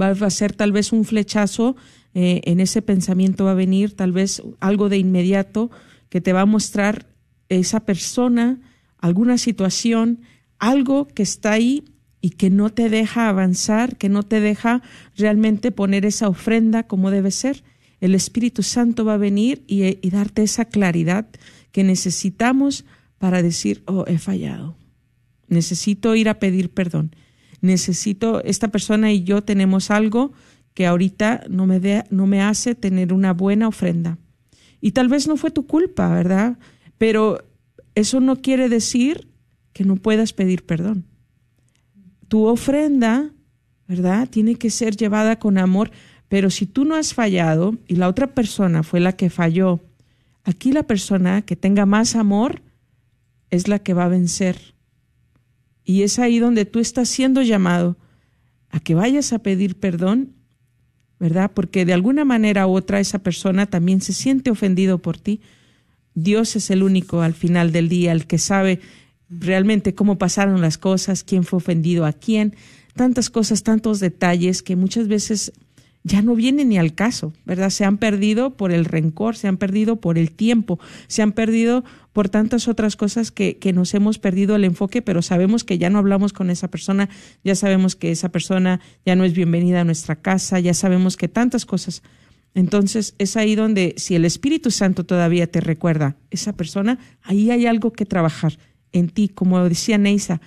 Va 0.00 0.08
a 0.08 0.30
ser 0.30 0.54
tal 0.54 0.72
vez 0.72 0.92
un 0.92 1.04
flechazo 1.04 1.76
eh, 2.14 2.40
en 2.44 2.58
ese 2.58 2.80
pensamiento, 2.80 3.44
va 3.44 3.52
a 3.52 3.54
venir 3.54 3.94
tal 3.94 4.12
vez 4.12 4.42
algo 4.60 4.88
de 4.88 4.96
inmediato 4.96 5.70
que 6.08 6.22
te 6.22 6.32
va 6.32 6.42
a 6.42 6.46
mostrar 6.46 7.06
esa 7.48 7.80
persona 7.80 8.60
alguna 9.02 9.36
situación, 9.36 10.20
algo 10.58 11.08
que 11.08 11.24
está 11.24 11.52
ahí 11.52 11.84
y 12.22 12.30
que 12.30 12.48
no 12.48 12.70
te 12.70 12.88
deja 12.88 13.28
avanzar, 13.28 13.96
que 13.96 14.08
no 14.08 14.22
te 14.22 14.40
deja 14.40 14.80
realmente 15.16 15.72
poner 15.72 16.06
esa 16.06 16.28
ofrenda 16.28 16.84
como 16.84 17.10
debe 17.10 17.32
ser. 17.32 17.64
El 18.00 18.14
Espíritu 18.14 18.62
Santo 18.62 19.04
va 19.04 19.14
a 19.14 19.18
venir 19.18 19.64
y, 19.66 20.08
darte 20.08 20.42
esa 20.42 20.64
claridad 20.64 21.26
que 21.72 21.82
necesitamos 21.82 22.84
para 23.18 23.42
decir, 23.42 23.82
oh, 23.86 24.04
he 24.06 24.18
fallado. 24.18 24.76
Necesito 25.48 26.14
ir 26.14 26.28
a 26.28 26.38
pedir 26.38 26.70
perdón. 26.70 27.14
Necesito, 27.60 28.42
esta 28.44 28.68
persona 28.68 29.12
y 29.12 29.24
yo 29.24 29.42
tenemos 29.42 29.90
algo 29.90 30.32
que 30.74 30.86
ahorita 30.86 31.44
no 31.50 31.66
me, 31.66 32.04
no 32.10 32.26
me 32.26 32.40
hace 32.40 32.76
tener 32.76 33.12
una 33.12 33.32
buena 33.32 33.66
ofrenda. 33.66 34.18
Y 34.80 34.92
tal 34.92 35.08
vez 35.08 35.26
no 35.26 35.36
fue 35.36 35.50
tu 35.50 35.66
culpa, 35.66 36.08
¿verdad? 36.08 36.56
Pero 36.98 37.51
eso 37.94 38.20
no 38.20 38.36
quiere 38.36 38.68
decir 38.68 39.28
que 39.72 39.84
no 39.84 39.96
puedas 39.96 40.32
pedir 40.32 40.64
perdón. 40.64 41.04
Tu 42.28 42.44
ofrenda, 42.46 43.30
¿verdad? 43.86 44.28
Tiene 44.28 44.54
que 44.54 44.70
ser 44.70 44.96
llevada 44.96 45.38
con 45.38 45.58
amor, 45.58 45.90
pero 46.28 46.50
si 46.50 46.66
tú 46.66 46.84
no 46.84 46.94
has 46.94 47.14
fallado 47.14 47.76
y 47.86 47.96
la 47.96 48.08
otra 48.08 48.34
persona 48.34 48.82
fue 48.82 49.00
la 49.00 49.12
que 49.12 49.30
falló, 49.30 49.80
aquí 50.44 50.72
la 50.72 50.84
persona 50.84 51.42
que 51.42 51.56
tenga 51.56 51.86
más 51.86 52.16
amor 52.16 52.62
es 53.50 53.68
la 53.68 53.78
que 53.78 53.92
va 53.94 54.04
a 54.04 54.08
vencer. 54.08 54.74
Y 55.84 56.02
es 56.02 56.18
ahí 56.18 56.38
donde 56.38 56.64
tú 56.64 56.78
estás 56.78 57.08
siendo 57.08 57.42
llamado 57.42 57.98
a 58.70 58.80
que 58.80 58.94
vayas 58.94 59.32
a 59.32 59.40
pedir 59.40 59.78
perdón, 59.78 60.32
¿verdad? 61.18 61.50
Porque 61.52 61.84
de 61.84 61.92
alguna 61.92 62.24
manera 62.24 62.66
u 62.66 62.74
otra 62.74 62.98
esa 62.98 63.18
persona 63.18 63.66
también 63.66 64.00
se 64.00 64.14
siente 64.14 64.50
ofendido 64.50 64.98
por 64.98 65.18
ti 65.18 65.40
Dios 66.14 66.56
es 66.56 66.70
el 66.70 66.82
único 66.82 67.22
al 67.22 67.34
final 67.34 67.72
del 67.72 67.88
día, 67.88 68.12
el 68.12 68.26
que 68.26 68.38
sabe 68.38 68.80
realmente 69.30 69.94
cómo 69.94 70.18
pasaron 70.18 70.60
las 70.60 70.78
cosas, 70.78 71.24
quién 71.24 71.44
fue 71.44 71.58
ofendido 71.58 72.04
a 72.04 72.12
quién, 72.12 72.54
tantas 72.94 73.30
cosas, 73.30 73.62
tantos 73.62 74.00
detalles 74.00 74.62
que 74.62 74.76
muchas 74.76 75.08
veces 75.08 75.52
ya 76.04 76.20
no 76.20 76.34
vienen 76.34 76.70
ni 76.70 76.78
al 76.78 76.94
caso, 76.94 77.32
¿verdad? 77.44 77.70
Se 77.70 77.84
han 77.84 77.96
perdido 77.96 78.56
por 78.56 78.72
el 78.72 78.84
rencor, 78.84 79.36
se 79.36 79.46
han 79.46 79.56
perdido 79.56 79.96
por 79.96 80.18
el 80.18 80.32
tiempo, 80.32 80.80
se 81.06 81.22
han 81.22 81.32
perdido 81.32 81.84
por 82.12 82.28
tantas 82.28 82.66
otras 82.66 82.96
cosas 82.96 83.30
que, 83.30 83.58
nos 83.72 83.94
hemos 83.94 84.18
perdido 84.18 84.56
el 84.56 84.64
enfoque, 84.64 85.00
pero 85.00 85.22
sabemos 85.22 85.64
que 85.64 85.78
ya 85.78 85.90
no 85.90 85.98
hablamos 85.98 86.32
con 86.32 86.50
esa 86.50 86.68
persona, 86.68 87.08
ya 87.44 87.54
sabemos 87.54 87.94
que 87.94 88.10
esa 88.10 88.30
persona 88.30 88.80
ya 89.06 89.14
no 89.14 89.24
es 89.24 89.32
bienvenida 89.32 89.82
a 89.82 89.84
nuestra 89.84 90.16
casa, 90.16 90.58
ya 90.58 90.74
sabemos 90.74 91.16
que 91.16 91.28
tantas 91.28 91.64
cosas 91.64 92.02
entonces 92.54 93.14
es 93.18 93.36
ahí 93.36 93.54
donde 93.54 93.94
si 93.96 94.14
el 94.14 94.24
Espíritu 94.24 94.70
Santo 94.70 95.04
todavía 95.04 95.46
te 95.46 95.60
recuerda 95.60 96.16
esa 96.30 96.52
persona, 96.54 96.98
ahí 97.22 97.50
hay 97.50 97.66
algo 97.66 97.92
que 97.92 98.04
trabajar 98.04 98.58
en 98.92 99.08
ti, 99.08 99.28
como 99.28 99.62
decía 99.66 99.96
Neisa. 99.98 100.40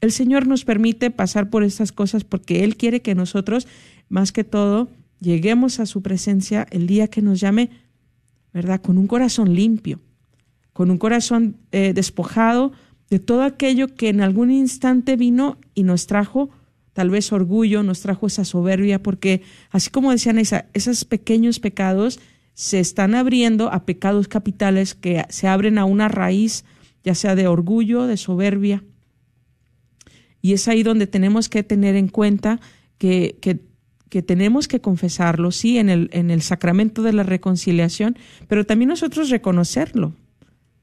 El 0.00 0.12
Señor 0.12 0.46
nos 0.46 0.64
permite 0.64 1.10
pasar 1.10 1.50
por 1.50 1.62
estas 1.62 1.92
cosas 1.92 2.24
porque 2.24 2.64
Él 2.64 2.76
quiere 2.76 3.02
que 3.02 3.14
nosotros, 3.14 3.68
más 4.08 4.32
que 4.32 4.44
todo, 4.44 4.88
lleguemos 5.20 5.80
a 5.80 5.86
su 5.86 6.00
presencia 6.00 6.66
el 6.70 6.86
día 6.86 7.08
que 7.08 7.20
nos 7.20 7.40
llame, 7.40 7.70
¿verdad? 8.54 8.80
Con 8.80 8.96
un 8.96 9.06
corazón 9.06 9.54
limpio, 9.54 10.00
con 10.72 10.90
un 10.90 10.96
corazón 10.96 11.56
eh, 11.72 11.92
despojado 11.92 12.72
de 13.10 13.18
todo 13.18 13.42
aquello 13.42 13.94
que 13.94 14.08
en 14.08 14.22
algún 14.22 14.50
instante 14.50 15.16
vino 15.16 15.58
y 15.74 15.82
nos 15.82 16.06
trajo 16.06 16.48
tal 16.92 17.10
vez 17.10 17.32
orgullo, 17.32 17.82
nos 17.82 18.00
trajo 18.00 18.26
esa 18.26 18.44
soberbia, 18.44 19.02
porque 19.02 19.42
así 19.70 19.90
como 19.90 20.10
decían 20.10 20.38
esa, 20.38 20.66
esos 20.72 21.04
pequeños 21.04 21.60
pecados 21.60 22.20
se 22.54 22.80
están 22.80 23.14
abriendo 23.14 23.72
a 23.72 23.86
pecados 23.86 24.28
capitales 24.28 24.94
que 24.94 25.24
se 25.28 25.48
abren 25.48 25.78
a 25.78 25.84
una 25.84 26.08
raíz, 26.08 26.64
ya 27.04 27.14
sea 27.14 27.34
de 27.34 27.46
orgullo, 27.46 28.06
de 28.06 28.16
soberbia. 28.16 28.84
Y 30.42 30.52
es 30.52 30.68
ahí 30.68 30.82
donde 30.82 31.06
tenemos 31.06 31.48
que 31.48 31.62
tener 31.62 31.96
en 31.96 32.08
cuenta 32.08 32.60
que, 32.98 33.38
que, 33.40 33.60
que 34.08 34.22
tenemos 34.22 34.68
que 34.68 34.80
confesarlo, 34.80 35.52
sí, 35.52 35.78
en 35.78 35.88
el, 35.88 36.10
en 36.12 36.30
el 36.30 36.42
sacramento 36.42 37.02
de 37.02 37.12
la 37.12 37.22
reconciliación, 37.22 38.18
pero 38.48 38.66
también 38.66 38.88
nosotros 38.88 39.30
reconocerlo, 39.30 40.14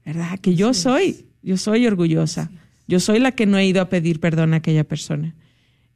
¿verdad? 0.04 0.38
Que 0.40 0.54
yo 0.54 0.74
soy, 0.74 1.26
yo 1.42 1.56
soy 1.56 1.86
orgullosa, 1.86 2.50
yo 2.88 2.98
soy 3.00 3.18
la 3.18 3.32
que 3.32 3.46
no 3.46 3.58
he 3.58 3.66
ido 3.66 3.82
a 3.82 3.88
pedir 3.88 4.18
perdón 4.18 4.54
a 4.54 4.56
aquella 4.56 4.84
persona. 4.84 5.36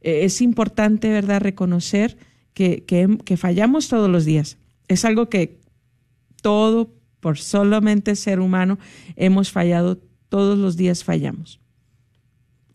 Eh, 0.03 0.25
es 0.25 0.41
importante, 0.41 1.09
¿verdad?, 1.09 1.41
reconocer 1.41 2.17
que, 2.53 2.83
que, 2.85 3.37
fallamos 3.37 3.87
todos 3.87 4.09
los 4.09 4.25
días. 4.25 4.57
Es 4.87 5.05
algo 5.05 5.29
que 5.29 5.59
todo, 6.41 6.93
por 7.19 7.39
solamente 7.39 8.15
ser 8.15 8.39
humano, 8.39 8.77
hemos 9.15 9.51
fallado, 9.51 9.99
todos 10.29 10.59
los 10.59 10.77
días 10.77 11.03
fallamos. 11.03 11.59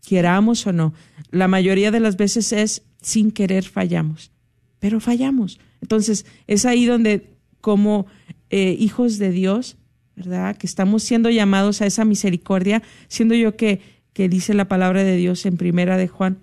Queramos 0.05 0.65
o 0.67 0.73
no, 0.73 0.93
la 1.29 1.47
mayoría 1.47 1.91
de 1.91 1.99
las 1.99 2.17
veces 2.17 2.51
es 2.51 2.81
sin 3.01 3.31
querer 3.31 3.63
fallamos, 3.63 4.31
pero 4.79 4.99
fallamos. 4.99 5.59
Entonces, 5.81 6.25
es 6.47 6.65
ahí 6.65 6.85
donde 6.85 7.37
como 7.61 8.07
eh, 8.49 8.75
hijos 8.79 9.19
de 9.19 9.31
Dios, 9.31 9.77
¿verdad? 10.15 10.57
Que 10.57 10.67
estamos 10.67 11.03
siendo 11.03 11.29
llamados 11.29 11.81
a 11.81 11.85
esa 11.85 12.03
misericordia, 12.05 12.81
siendo 13.07 13.35
yo 13.35 13.55
que, 13.55 13.81
que 14.13 14.27
dice 14.27 14.53
la 14.53 14.67
palabra 14.67 15.03
de 15.03 15.15
Dios 15.15 15.45
en 15.45 15.57
primera 15.57 15.95
de 15.95 16.07
Juan 16.07 16.39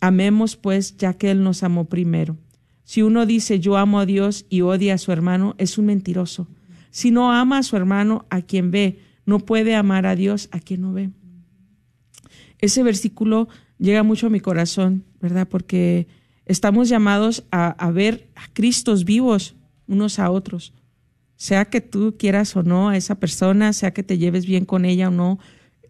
Amemos 0.00 0.56
pues 0.56 0.96
ya 0.96 1.14
que 1.14 1.30
Él 1.30 1.42
nos 1.42 1.62
amó 1.62 1.86
primero. 1.86 2.36
Si 2.84 3.02
uno 3.02 3.26
dice 3.26 3.60
yo 3.60 3.76
amo 3.76 4.00
a 4.00 4.06
Dios 4.06 4.46
y 4.48 4.62
odia 4.62 4.94
a 4.94 4.98
su 4.98 5.12
hermano, 5.12 5.54
es 5.58 5.76
un 5.76 5.86
mentiroso. 5.86 6.48
Si 6.90 7.10
no 7.10 7.32
ama 7.32 7.58
a 7.58 7.62
su 7.62 7.76
hermano 7.76 8.24
a 8.30 8.42
quien 8.42 8.70
ve, 8.70 9.00
no 9.26 9.40
puede 9.40 9.74
amar 9.74 10.06
a 10.06 10.16
Dios 10.16 10.48
a 10.52 10.60
quien 10.60 10.80
no 10.80 10.92
ve. 10.92 11.10
Ese 12.60 12.82
versículo 12.82 13.48
llega 13.78 14.02
mucho 14.02 14.26
a 14.26 14.30
mi 14.30 14.40
corazón, 14.40 15.04
¿verdad? 15.20 15.46
Porque 15.48 16.08
estamos 16.46 16.88
llamados 16.88 17.44
a, 17.50 17.90
ver 17.90 18.28
a 18.34 18.48
Cristos 18.52 19.04
vivos 19.04 19.54
unos 19.86 20.18
a 20.18 20.30
otros. 20.30 20.72
Sea 21.36 21.66
que 21.66 21.80
tú 21.80 22.16
quieras 22.18 22.56
o 22.56 22.62
no 22.62 22.88
a 22.88 22.96
esa 22.96 23.16
persona, 23.16 23.72
sea 23.72 23.92
que 23.92 24.02
te 24.02 24.18
lleves 24.18 24.46
bien 24.46 24.64
con 24.64 24.84
ella 24.84 25.08
o 25.08 25.12
no, 25.12 25.38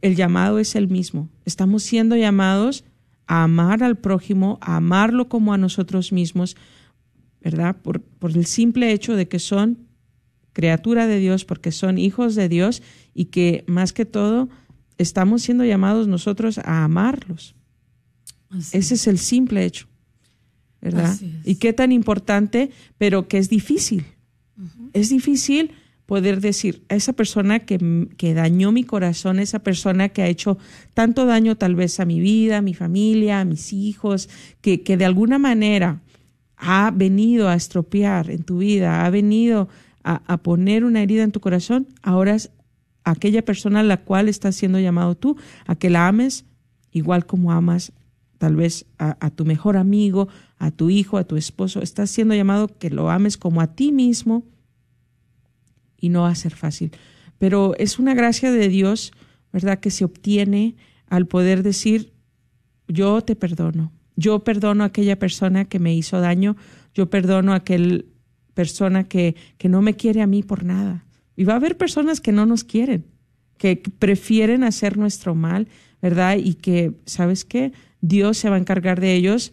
el 0.02 0.14
llamado 0.14 0.58
es 0.58 0.74
el 0.74 0.88
mismo. 0.88 1.28
Estamos 1.44 1.82
siendo 1.82 2.16
llamados 2.16 2.84
a 3.28 3.44
amar 3.44 3.84
al 3.84 3.96
prójimo, 3.96 4.58
a 4.60 4.76
amarlo 4.76 5.28
como 5.28 5.52
a 5.52 5.58
nosotros 5.58 6.12
mismos, 6.12 6.56
¿verdad? 7.40 7.76
Por, 7.80 8.00
por 8.02 8.36
el 8.36 8.46
simple 8.46 8.92
hecho 8.92 9.14
de 9.14 9.28
que 9.28 9.38
son 9.38 9.86
criatura 10.52 11.06
de 11.06 11.18
Dios, 11.18 11.44
porque 11.44 11.70
son 11.70 11.98
hijos 11.98 12.34
de 12.34 12.48
Dios 12.48 12.82
y 13.14 13.26
que 13.26 13.64
más 13.68 13.92
que 13.92 14.04
todo 14.04 14.48
estamos 14.96 15.42
siendo 15.42 15.64
llamados 15.64 16.08
nosotros 16.08 16.58
a 16.58 16.82
amarlos. 16.84 17.54
Ese 18.72 18.94
es 18.94 19.06
el 19.06 19.18
simple 19.18 19.64
hecho, 19.64 19.86
¿verdad? 20.80 21.16
Y 21.44 21.56
qué 21.56 21.72
tan 21.72 21.92
importante, 21.92 22.70
pero 22.96 23.28
que 23.28 23.38
es 23.38 23.48
difícil. 23.48 24.04
Es 24.94 25.10
difícil 25.10 25.72
poder 26.08 26.40
decir 26.40 26.86
a 26.88 26.94
esa 26.94 27.12
persona 27.12 27.58
que, 27.66 28.08
que, 28.16 28.32
dañó 28.32 28.72
mi 28.72 28.82
corazón, 28.82 29.38
esa 29.38 29.58
persona 29.58 30.08
que 30.08 30.22
ha 30.22 30.26
hecho 30.26 30.56
tanto 30.94 31.26
daño 31.26 31.58
tal 31.58 31.74
vez 31.74 32.00
a 32.00 32.06
mi 32.06 32.18
vida, 32.18 32.56
a 32.56 32.62
mi 32.62 32.72
familia, 32.72 33.40
a 33.40 33.44
mis 33.44 33.74
hijos, 33.74 34.30
que, 34.62 34.82
que 34.82 34.96
de 34.96 35.04
alguna 35.04 35.38
manera 35.38 36.00
ha 36.56 36.90
venido 36.94 37.50
a 37.50 37.54
estropear 37.54 38.30
en 38.30 38.42
tu 38.42 38.56
vida, 38.56 39.04
ha 39.04 39.10
venido 39.10 39.68
a, 40.02 40.22
a 40.32 40.38
poner 40.38 40.82
una 40.84 41.02
herida 41.02 41.24
en 41.24 41.30
tu 41.30 41.40
corazón, 41.40 41.88
ahora 42.00 42.36
es 42.36 42.52
aquella 43.04 43.44
persona 43.44 43.80
a 43.80 43.82
la 43.82 43.98
cual 43.98 44.30
estás 44.30 44.56
siendo 44.56 44.80
llamado 44.80 45.14
tú, 45.14 45.36
a 45.66 45.74
que 45.74 45.90
la 45.90 46.08
ames 46.08 46.46
igual 46.90 47.26
como 47.26 47.52
amas 47.52 47.92
tal 48.38 48.56
vez 48.56 48.86
a, 48.98 49.18
a 49.20 49.28
tu 49.28 49.44
mejor 49.44 49.76
amigo, 49.76 50.28
a 50.56 50.70
tu 50.70 50.88
hijo, 50.88 51.18
a 51.18 51.24
tu 51.24 51.36
esposo, 51.36 51.82
estás 51.82 52.08
siendo 52.08 52.34
llamado 52.34 52.68
que 52.78 52.88
lo 52.88 53.10
ames 53.10 53.36
como 53.36 53.60
a 53.60 53.66
ti 53.74 53.92
mismo, 53.92 54.46
y 56.00 56.08
no 56.08 56.22
va 56.22 56.30
a 56.30 56.34
ser 56.34 56.54
fácil. 56.54 56.92
Pero 57.38 57.74
es 57.78 57.98
una 57.98 58.14
gracia 58.14 58.50
de 58.50 58.68
Dios, 58.68 59.12
¿verdad?, 59.52 59.78
que 59.80 59.90
se 59.90 60.04
obtiene 60.04 60.76
al 61.06 61.26
poder 61.26 61.62
decir, 61.62 62.12
yo 62.88 63.20
te 63.22 63.36
perdono, 63.36 63.92
yo 64.16 64.44
perdono 64.44 64.84
a 64.84 64.88
aquella 64.88 65.18
persona 65.18 65.66
que 65.66 65.78
me 65.78 65.94
hizo 65.94 66.20
daño, 66.20 66.56
yo 66.94 67.08
perdono 67.10 67.52
a 67.52 67.56
aquella 67.56 68.04
persona 68.54 69.04
que, 69.04 69.36
que 69.56 69.68
no 69.68 69.82
me 69.82 69.94
quiere 69.94 70.22
a 70.22 70.26
mí 70.26 70.42
por 70.42 70.64
nada. 70.64 71.04
Y 71.36 71.44
va 71.44 71.52
a 71.52 71.56
haber 71.56 71.76
personas 71.76 72.20
que 72.20 72.32
no 72.32 72.46
nos 72.46 72.64
quieren, 72.64 73.04
que 73.56 73.76
prefieren 73.76 74.64
hacer 74.64 74.96
nuestro 74.96 75.34
mal, 75.34 75.68
¿verdad? 76.02 76.36
Y 76.36 76.54
que, 76.54 76.94
¿sabes 77.04 77.44
qué? 77.44 77.72
Dios 78.00 78.38
se 78.38 78.50
va 78.50 78.56
a 78.56 78.60
encargar 78.60 79.00
de 79.00 79.14
ellos 79.14 79.52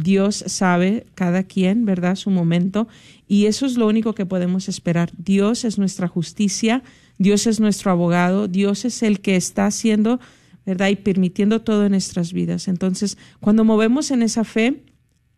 Dios 0.00 0.44
sabe 0.46 1.06
cada 1.14 1.42
quien, 1.42 1.84
¿verdad? 1.84 2.16
Su 2.16 2.30
momento. 2.30 2.88
Y 3.28 3.46
eso 3.46 3.66
es 3.66 3.76
lo 3.76 3.86
único 3.86 4.14
que 4.14 4.26
podemos 4.26 4.68
esperar. 4.68 5.10
Dios 5.16 5.64
es 5.64 5.78
nuestra 5.78 6.08
justicia, 6.08 6.82
Dios 7.18 7.46
es 7.46 7.60
nuestro 7.60 7.90
abogado, 7.90 8.48
Dios 8.48 8.84
es 8.84 9.02
el 9.02 9.20
que 9.20 9.36
está 9.36 9.66
haciendo, 9.66 10.20
¿verdad? 10.64 10.88
Y 10.88 10.96
permitiendo 10.96 11.60
todo 11.60 11.84
en 11.84 11.92
nuestras 11.92 12.32
vidas. 12.32 12.66
Entonces, 12.66 13.18
cuando 13.40 13.64
movemos 13.64 14.10
en 14.10 14.22
esa 14.22 14.44
fe, 14.44 14.82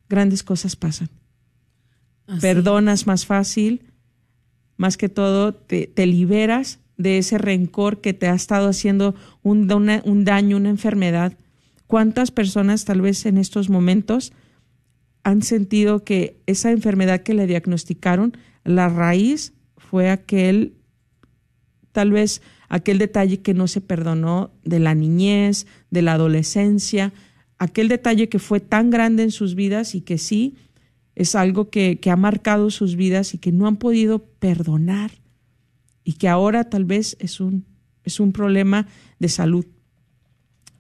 grandes 0.09 0.43
cosas 0.43 0.77
pasan. 0.77 1.11
Así. 2.29 2.41
Perdonas 2.41 3.07
más 3.07 3.27
fácil, 3.27 3.83
más 4.77 4.97
que 4.97 5.09
todo 5.09 5.53
te, 5.53 5.87
te, 5.89 6.07
liberas 6.07 6.79
de 6.97 7.19
ese 7.19 7.37
rencor 7.37 8.01
que 8.01 8.15
te 8.15 8.29
ha 8.29 8.35
estado 8.35 8.69
haciendo 8.69 9.15
un, 9.43 9.71
una, 9.73 10.03
un 10.05 10.25
daño, 10.25 10.57
una 10.57 10.71
enfermedad. 10.71 11.33
¿Cuántas 11.89 12.31
personas 12.31 12.85
tal 12.85 13.01
vez 13.01 13.27
en 13.27 13.39
estos 13.39 13.69
momentos 13.69 14.33
han 15.25 15.43
sentido 15.43 16.05
que 16.05 16.41
esa 16.47 16.71
enfermedad 16.71 17.23
que 17.23 17.35
le 17.35 17.47
diagnosticaron, 17.47 18.37
la 18.65 18.89
raíz 18.89 19.53
fue 19.77 20.11
aquel, 20.11 20.75
tal 21.93 22.11
vez 22.11 22.43
aquel 22.69 22.99
detalle 22.99 23.41
que 23.41 23.55
no 23.55 23.69
se 23.69 23.81
perdonó 23.81 24.51
de 24.65 24.79
la 24.79 24.95
niñez, 24.95 25.67
de 25.91 26.03
la 26.03 26.15
adolescencia, 26.15 27.13
aquel 27.59 27.89
detalle 27.89 28.29
que 28.29 28.39
fue 28.39 28.61
tan 28.61 28.91
grande 28.91 29.23
en 29.23 29.31
sus 29.31 29.55
vidas 29.55 29.95
y 29.95 30.01
que 30.01 30.19
sí 30.19 30.57
es 31.15 31.35
algo 31.35 31.71
que, 31.71 32.01
ha 32.11 32.17
marcado 32.17 32.71
sus 32.71 32.97
vidas 32.97 33.35
y 33.35 33.39
que 33.39 33.53
no 33.53 33.67
han 33.67 33.77
podido 33.77 34.25
perdonar 34.25 35.13
y 36.05 36.15
que 36.15 36.29
ahora 36.29 36.71
tal 36.71 36.85
vez 36.85 37.17
es 37.21 37.41
un, 37.41 37.67
es 38.05 38.19
un 38.19 38.33
problema 38.33 38.89
de 39.19 39.29
salud. 39.29 39.67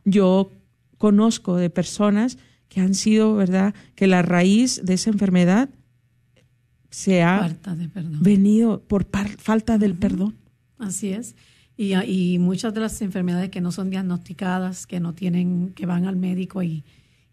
Yo 0.05 0.51
conozco 0.99 1.57
de 1.57 1.71
personas 1.71 2.39
que 2.73 2.81
han 2.81 2.95
sido, 2.95 3.35
¿verdad? 3.35 3.75
Que 3.95 4.07
la 4.07 4.23
raíz 4.23 4.81
de 4.83 4.95
esa 4.95 5.11
enfermedad 5.11 5.69
se 6.89 7.23
ha 7.23 7.55
venido 7.95 8.81
por 8.81 9.07
falta 9.37 9.77
del 9.77 9.95
perdón. 9.95 10.37
Así 10.79 11.09
es. 11.09 11.37
Y, 11.77 11.95
y, 11.95 12.39
muchas 12.39 12.73
de 12.73 12.81
las 12.81 13.03
enfermedades 13.03 13.51
que 13.51 13.61
no 13.61 13.73
son 13.73 13.91
diagnosticadas, 13.91 14.87
que 14.87 15.01
no 15.01 15.13
tienen, 15.13 15.75
que 15.75 15.85
van 15.85 16.07
al 16.07 16.17
médico 16.17 16.63
y, 16.63 16.83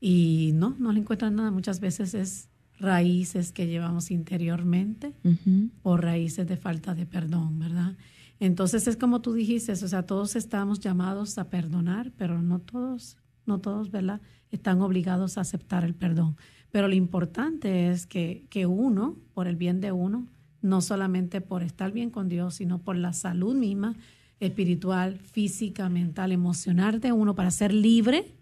y 0.01 0.51
no, 0.55 0.75
no 0.77 0.91
le 0.91 0.99
encuentran 0.99 1.35
nada, 1.35 1.51
muchas 1.51 1.79
veces 1.79 2.13
es 2.13 2.49
raíces 2.77 3.53
que 3.53 3.67
llevamos 3.67 4.11
interiormente 4.11 5.13
uh 5.23 5.29
-huh. 5.29 5.69
o 5.83 5.95
raíces 5.95 6.47
de 6.47 6.57
falta 6.57 6.95
de 6.95 7.05
perdón, 7.05 7.59
¿verdad? 7.59 7.95
Entonces 8.41 8.87
es 8.87 8.97
como 8.97 9.21
tú 9.21 9.33
dijiste, 9.33 9.71
o 9.71 9.75
sea, 9.75 10.03
todos 10.03 10.35
estamos 10.35 10.81
llamados 10.81 11.37
a 11.37 11.49
perdonar, 11.49 12.11
pero 12.17 12.41
no 12.41 12.59
todos, 12.59 13.15
no 13.45 13.59
todos, 13.59 13.89
¿verdad? 13.89 14.19
Están 14.51 14.81
obligados 14.81 15.37
a 15.37 15.41
aceptar 15.41 15.83
el 15.83 15.95
perdón. 15.95 16.35
Pero 16.71 16.87
lo 16.87 16.95
importante 16.95 17.89
es 17.89 18.05
que, 18.05 18.45
que 18.49 18.65
uno, 18.65 19.17
por 19.33 19.47
el 19.47 19.55
bien 19.55 19.81
de 19.81 19.91
uno, 19.91 20.27
no 20.61 20.81
solamente 20.81 21.41
por 21.41 21.63
estar 21.63 21.91
bien 21.91 22.09
con 22.09 22.29
Dios, 22.29 22.55
sino 22.55 22.79
por 22.79 22.95
la 22.95 23.13
salud 23.13 23.55
misma, 23.55 23.95
espiritual, 24.39 25.17
física, 25.19 25.89
mental, 25.89 26.31
emocional 26.31 26.99
de 26.99 27.11
uno, 27.11 27.35
para 27.35 27.51
ser 27.51 27.73
libre, 27.73 28.35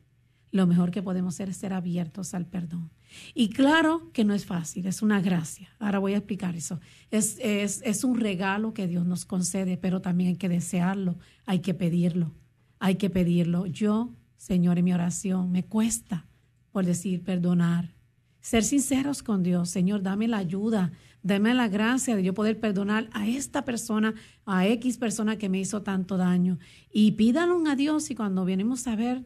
lo 0.51 0.67
mejor 0.67 0.91
que 0.91 1.03
podemos 1.03 1.35
hacer 1.35 1.49
es 1.49 1.57
ser 1.57 1.73
abiertos 1.73 2.33
al 2.33 2.45
perdón. 2.45 2.89
Y 3.33 3.49
claro 3.49 4.11
que 4.13 4.25
no 4.25 4.33
es 4.33 4.45
fácil, 4.45 4.85
es 4.85 5.01
una 5.01 5.21
gracia. 5.21 5.69
Ahora 5.79 5.99
voy 5.99 6.13
a 6.13 6.17
explicar 6.17 6.55
eso. 6.55 6.79
Es, 7.11 7.37
es, 7.39 7.81
es 7.85 8.03
un 8.03 8.19
regalo 8.19 8.73
que 8.73 8.87
Dios 8.87 9.05
nos 9.05 9.25
concede, 9.25 9.77
pero 9.77 10.01
también 10.01 10.31
hay 10.31 10.35
que 10.35 10.49
desearlo, 10.49 11.17
hay 11.45 11.59
que 11.59 11.73
pedirlo, 11.73 12.33
hay 12.79 12.95
que 12.95 13.09
pedirlo. 13.09 13.65
Yo 13.65 14.13
Señor, 14.37 14.77
en 14.77 14.85
mi 14.85 14.93
oración 14.93 15.51
me 15.51 15.65
cuesta 15.65 16.25
por 16.71 16.85
decir 16.85 17.23
perdonar. 17.23 17.95
Ser 18.39 18.63
sinceros 18.63 19.23
con 19.23 19.43
Dios, 19.43 19.69
Señor, 19.69 20.03
dame 20.03 20.27
la 20.27 20.37
ayuda, 20.37 20.91
dame 21.21 21.53
la 21.53 21.67
gracia 21.67 22.15
de 22.15 22.23
yo 22.23 22.33
poder 22.33 22.59
perdonar 22.59 23.09
a 23.11 23.27
esta 23.27 23.65
persona, 23.65 24.13
a 24.45 24.65
X 24.67 24.97
persona 24.97 25.37
que 25.37 25.49
me 25.49 25.59
hizo 25.59 25.81
tanto 25.81 26.15
daño. 26.17 26.59
Y 26.91 27.13
pídalo 27.13 27.61
a 27.67 27.75
Dios 27.75 28.09
y 28.09 28.15
cuando 28.15 28.45
venimos 28.45 28.87
a 28.87 28.95
ver, 28.95 29.25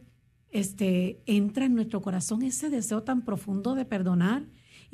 este, 0.50 1.22
entra 1.26 1.66
en 1.66 1.74
nuestro 1.74 2.02
corazón 2.02 2.42
ese 2.42 2.68
deseo 2.68 3.04
tan 3.04 3.22
profundo 3.22 3.74
de 3.74 3.84
perdonar 3.84 4.44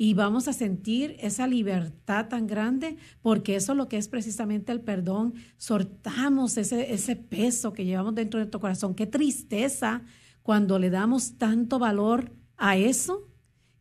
y 0.01 0.13
vamos 0.13 0.47
a 0.47 0.53
sentir 0.53 1.17
esa 1.19 1.45
libertad 1.45 2.29
tan 2.29 2.47
grande, 2.47 2.95
porque 3.21 3.57
eso 3.57 3.73
es 3.73 3.77
lo 3.77 3.89
que 3.89 3.97
es 3.97 4.07
precisamente 4.07 4.71
el 4.71 4.79
perdón. 4.79 5.33
Sortamos 5.57 6.55
ese, 6.55 6.93
ese 6.93 7.17
peso 7.17 7.73
que 7.73 7.83
llevamos 7.83 8.15
dentro 8.15 8.37
de 8.37 8.45
nuestro 8.45 8.61
corazón. 8.61 8.95
Qué 8.95 9.07
tristeza 9.07 10.03
cuando 10.41 10.79
le 10.79 10.89
damos 10.89 11.37
tanto 11.37 11.79
valor 11.79 12.31
a 12.55 12.77
eso, 12.77 13.27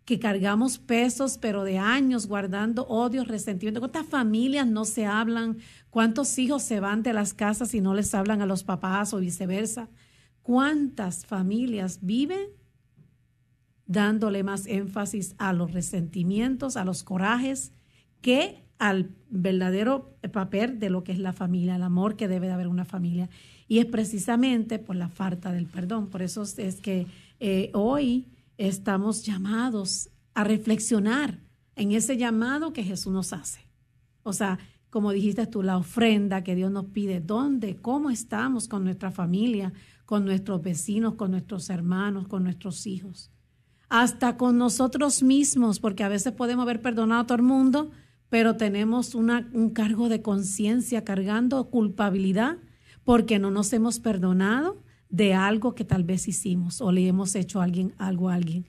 que 0.04 0.18
cargamos 0.18 0.80
pesos, 0.80 1.38
pero 1.38 1.62
de 1.62 1.78
años 1.78 2.26
guardando 2.26 2.84
odio, 2.88 3.22
resentimiento. 3.22 3.78
¿Cuántas 3.78 4.06
familias 4.08 4.66
no 4.66 4.84
se 4.84 5.06
hablan? 5.06 5.58
¿Cuántos 5.88 6.36
hijos 6.40 6.64
se 6.64 6.80
van 6.80 7.04
de 7.04 7.12
las 7.12 7.32
casas 7.32 7.74
y 7.74 7.80
no 7.80 7.94
les 7.94 8.12
hablan 8.12 8.42
a 8.42 8.46
los 8.46 8.64
papás 8.64 9.14
o 9.14 9.18
viceversa? 9.18 9.88
¿Cuántas 10.42 11.26
familias 11.26 12.00
viven 12.02 12.57
dándole 13.88 14.44
más 14.44 14.66
énfasis 14.66 15.34
a 15.38 15.52
los 15.52 15.72
resentimientos, 15.72 16.76
a 16.76 16.84
los 16.84 17.02
corajes, 17.02 17.72
que 18.20 18.62
al 18.78 19.10
verdadero 19.30 20.14
papel 20.32 20.78
de 20.78 20.90
lo 20.90 21.02
que 21.02 21.12
es 21.12 21.18
la 21.18 21.32
familia, 21.32 21.74
el 21.74 21.82
amor 21.82 22.14
que 22.14 22.28
debe 22.28 22.46
de 22.46 22.52
haber 22.52 22.68
una 22.68 22.84
familia. 22.84 23.28
Y 23.66 23.78
es 23.80 23.86
precisamente 23.86 24.78
por 24.78 24.94
la 24.94 25.08
falta 25.08 25.52
del 25.52 25.66
perdón. 25.66 26.08
Por 26.08 26.22
eso 26.22 26.42
es 26.42 26.80
que 26.80 27.06
eh, 27.40 27.70
hoy 27.74 28.28
estamos 28.56 29.24
llamados 29.24 30.10
a 30.34 30.44
reflexionar 30.44 31.40
en 31.74 31.92
ese 31.92 32.16
llamado 32.16 32.72
que 32.72 32.84
Jesús 32.84 33.12
nos 33.12 33.32
hace. 33.32 33.60
O 34.22 34.32
sea, 34.32 34.58
como 34.90 35.12
dijiste 35.12 35.46
tú, 35.46 35.62
la 35.62 35.76
ofrenda 35.76 36.44
que 36.44 36.54
Dios 36.54 36.70
nos 36.70 36.86
pide, 36.86 37.20
dónde, 37.20 37.76
cómo 37.76 38.10
estamos 38.10 38.68
con 38.68 38.84
nuestra 38.84 39.10
familia, 39.10 39.72
con 40.06 40.24
nuestros 40.24 40.62
vecinos, 40.62 41.14
con 41.14 41.30
nuestros 41.30 41.70
hermanos, 41.70 42.28
con 42.28 42.44
nuestros 42.44 42.86
hijos. 42.86 43.30
Hasta 43.88 44.36
con 44.36 44.58
nosotros 44.58 45.22
mismos, 45.22 45.80
porque 45.80 46.04
a 46.04 46.08
veces 46.08 46.32
podemos 46.32 46.62
haber 46.64 46.82
perdonado 46.82 47.22
a 47.22 47.26
todo 47.26 47.36
el 47.36 47.42
mundo, 47.42 47.90
pero 48.28 48.56
tenemos 48.56 49.14
un 49.14 49.70
cargo 49.70 50.08
de 50.08 50.20
conciencia 50.20 51.04
cargando 51.04 51.70
culpabilidad 51.70 52.58
porque 53.04 53.38
no 53.38 53.50
nos 53.50 53.72
hemos 53.72 54.00
perdonado 54.00 54.82
de 55.08 55.32
algo 55.32 55.74
que 55.74 55.84
tal 55.84 56.04
vez 56.04 56.28
hicimos 56.28 56.82
o 56.82 56.92
le 56.92 57.06
hemos 57.06 57.34
hecho 57.34 57.60
a 57.60 57.64
alguien, 57.64 57.94
algo 57.96 58.28
a 58.28 58.34
alguien. 58.34 58.66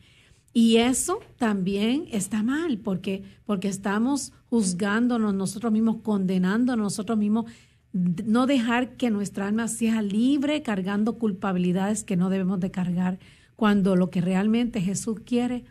Y 0.53 0.77
eso 0.77 1.19
también 1.37 2.05
está 2.11 2.41
mal 2.41 2.79
porque, 2.79 3.23
porque 3.45 3.67
estamos 3.67 4.31
juzgándonos 4.49 5.33
nosotros 5.33 5.71
mismos, 5.71 5.97
condenándonos 6.01 6.83
nosotros 6.83 7.17
mismos, 7.17 7.45
no 7.91 8.47
dejar 8.47 8.95
que 8.95 9.09
nuestra 9.09 9.47
alma 9.47 9.67
sea 9.67 10.01
libre 10.01 10.61
cargando 10.61 11.17
culpabilidades 11.17 12.03
que 12.03 12.15
no 12.15 12.29
debemos 12.29 12.59
de 12.59 12.71
cargar, 12.71 13.19
cuando 13.59 13.97
lo 13.97 14.09
que 14.09 14.21
realmente 14.21 14.79
Jesús 14.79 15.19
quiere 15.25 15.65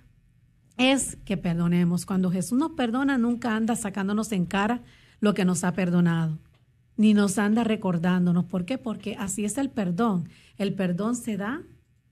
es 0.77 1.17
que 1.25 1.39
perdonemos. 1.39 2.05
Cuando 2.05 2.31
Jesús 2.31 2.59
nos 2.59 2.73
perdona, 2.73 3.17
nunca 3.17 3.57
anda 3.57 3.77
sacándonos 3.77 4.31
en 4.33 4.45
cara 4.45 4.83
lo 5.21 5.33
que 5.33 5.47
nos 5.47 5.65
ha 5.65 5.73
perdonado, 5.73 6.39
ni 6.99 7.15
nos 7.15 7.39
anda 7.39 7.65
recordándonos. 7.65 8.45
¿Por 8.45 8.67
qué? 8.67 8.77
Porque 8.77 9.17
así 9.19 9.47
es 9.47 9.57
el 9.57 9.71
perdón. 9.71 10.29
El 10.59 10.75
perdón 10.75 11.17
se 11.17 11.39
da 11.39 11.63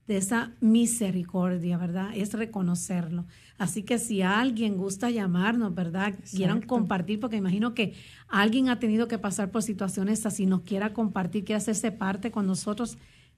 de 0.07 0.17
esa 0.17 0.55
misericordia, 0.61 1.77
¿verdad? 1.77 2.09
Es 2.15 2.33
reconocerlo. 2.33 3.27
Así 3.59 3.83
que 3.83 3.99
si 3.99 4.23
alguien 4.23 4.77
gusta 4.77 5.11
llamarnos, 5.11 5.75
¿verdad? 5.75 6.15
Quieran 6.31 6.63
compartir, 6.63 7.19
porque 7.19 7.35
imagino 7.35 7.75
que 7.75 7.93
alguien 8.27 8.69
ha 8.69 8.79
tenido 8.79 9.07
que 9.07 9.19
pasar 9.19 9.51
por 9.51 9.61
situaciones 9.61 10.25
así, 10.25 10.47
nos 10.47 10.61
quiera 10.61 10.93
compartir, 10.93 11.45
quiera 11.45 11.57
hacerse 11.57 11.91
parte 11.91 12.31
con 12.31 12.47
nosotros, 12.47 12.97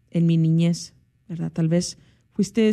en 0.10 0.26
mi 0.26 0.38
niñez, 0.38 0.94
¿verdad? 1.28 1.52
Tal 1.52 1.68
vez 1.68 1.98
fuiste, 2.34 2.72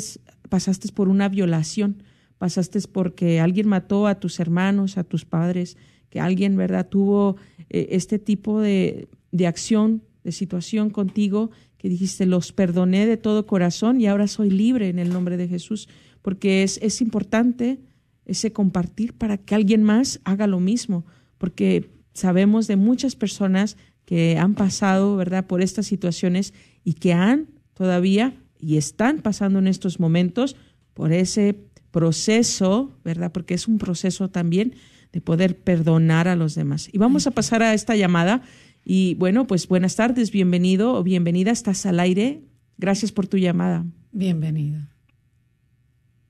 pasaste 0.48 0.90
por 0.92 1.08
una 1.08 1.28
violación 1.28 2.02
pasaste 2.38 2.80
porque 2.90 3.40
alguien 3.40 3.68
mató 3.68 4.06
a 4.06 4.18
tus 4.18 4.40
hermanos, 4.40 4.96
a 4.96 5.04
tus 5.04 5.24
padres, 5.24 5.76
que 6.08 6.20
alguien, 6.20 6.56
¿verdad?, 6.56 6.88
tuvo 6.88 7.36
eh, 7.68 7.88
este 7.90 8.18
tipo 8.18 8.60
de, 8.60 9.08
de 9.32 9.46
acción, 9.46 10.02
de 10.24 10.32
situación 10.32 10.90
contigo, 10.90 11.50
que 11.78 11.88
dijiste, 11.88 12.26
los 12.26 12.52
perdoné 12.52 13.06
de 13.06 13.16
todo 13.16 13.46
corazón 13.46 14.00
y 14.00 14.06
ahora 14.06 14.26
soy 14.26 14.50
libre 14.50 14.88
en 14.88 14.98
el 14.98 15.10
nombre 15.10 15.36
de 15.36 15.48
Jesús, 15.48 15.88
porque 16.20 16.62
es, 16.62 16.78
es 16.82 17.00
importante 17.00 17.78
ese 18.26 18.52
compartir 18.52 19.14
para 19.14 19.38
que 19.38 19.54
alguien 19.54 19.82
más 19.82 20.20
haga 20.24 20.46
lo 20.46 20.60
mismo, 20.60 21.06
porque 21.38 21.90
sabemos 22.12 22.66
de 22.66 22.76
muchas 22.76 23.16
personas 23.16 23.76
que 24.04 24.36
han 24.38 24.54
pasado, 24.54 25.16
¿verdad?, 25.16 25.46
por 25.46 25.62
estas 25.62 25.86
situaciones 25.86 26.52
y 26.84 26.94
que 26.94 27.12
han 27.12 27.48
todavía 27.74 28.34
y 28.58 28.76
están 28.76 29.22
pasando 29.22 29.58
en 29.58 29.68
estos 29.68 30.00
momentos 30.00 30.56
por 30.94 31.12
ese 31.12 31.68
proceso, 31.90 32.98
¿verdad? 33.04 33.32
Porque 33.32 33.54
es 33.54 33.68
un 33.68 33.78
proceso 33.78 34.28
también 34.30 34.74
de 35.12 35.20
poder 35.20 35.58
perdonar 35.58 36.28
a 36.28 36.36
los 36.36 36.54
demás. 36.54 36.88
Y 36.92 36.98
vamos 36.98 37.26
a 37.26 37.30
pasar 37.30 37.62
a 37.62 37.74
esta 37.74 37.96
llamada. 37.96 38.42
Y 38.91 39.16
bueno, 39.16 39.47
pues 39.47 39.68
buenas 39.68 39.97
tardes, 39.97 40.32
bienvenido 40.32 40.95
o 40.95 41.03
bienvenida, 41.03 41.51
estás 41.51 41.84
al 41.84 42.01
aire. 42.01 42.41
Gracias 42.78 43.12
por 43.12 43.26
tu 43.26 43.36
llamada. 43.36 43.84
Bienvenida. 44.12 44.89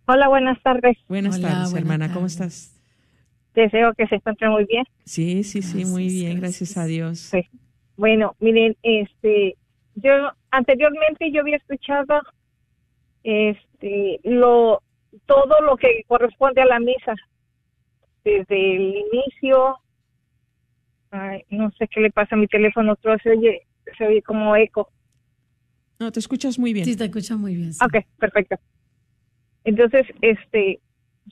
Hola, 0.09 0.27
buenas 0.27 0.61
tardes. 0.65 0.99
Buenas 1.07 1.41
tardes, 1.41 1.73
hermana, 1.73 2.13
¿cómo 2.13 2.27
estás? 2.27 2.77
Deseo 3.55 3.95
que 3.95 4.09
se 4.09 4.17
encuentre 4.17 4.49
muy 4.51 4.65
bien. 4.65 4.85
Sí, 5.05 5.45
sí, 5.45 5.63
sí, 5.63 5.85
muy 5.85 6.09
bien, 6.09 6.41
gracias, 6.41 6.77
a 6.77 6.87
Dios. 6.87 7.31
Bueno, 7.97 8.35
miren, 8.41 8.77
este, 8.83 9.55
yo 9.95 10.11
anteriormente 10.51 11.31
yo 11.31 11.43
había 11.43 11.59
escuchado 11.59 12.23
este 13.23 14.19
lo 14.25 14.83
todo 15.27 15.61
lo 15.65 15.77
que 15.77 16.03
corresponde 16.09 16.63
a 16.63 16.67
la 16.67 16.81
misa, 16.81 17.15
desde 18.25 18.77
el 18.77 18.97
inicio, 19.13 19.77
no 21.51 21.71
sé 21.73 21.89
qué 21.89 22.01
le 22.01 22.11
pasa 22.11 22.35
a 22.35 22.39
mi 22.39 22.47
teléfono, 22.47 22.97
todo 22.97 23.17
se 23.23 23.31
oye, 23.31 23.67
se 23.97 24.07
oye 24.07 24.23
como 24.23 24.55
eco. 24.57 24.91
No, 25.99 26.13
te 26.13 26.21
escuchas 26.21 26.59
muy 26.59 26.73
bien. 26.73 26.85
Sí, 26.85 26.97
te 26.97 27.05
escuchas 27.05 27.39
muy 27.39 27.55
bien. 27.57 27.71
Ok, 27.85 28.05
perfecto. 28.19 28.57
Entonces, 29.65 30.07
este, 30.21 30.81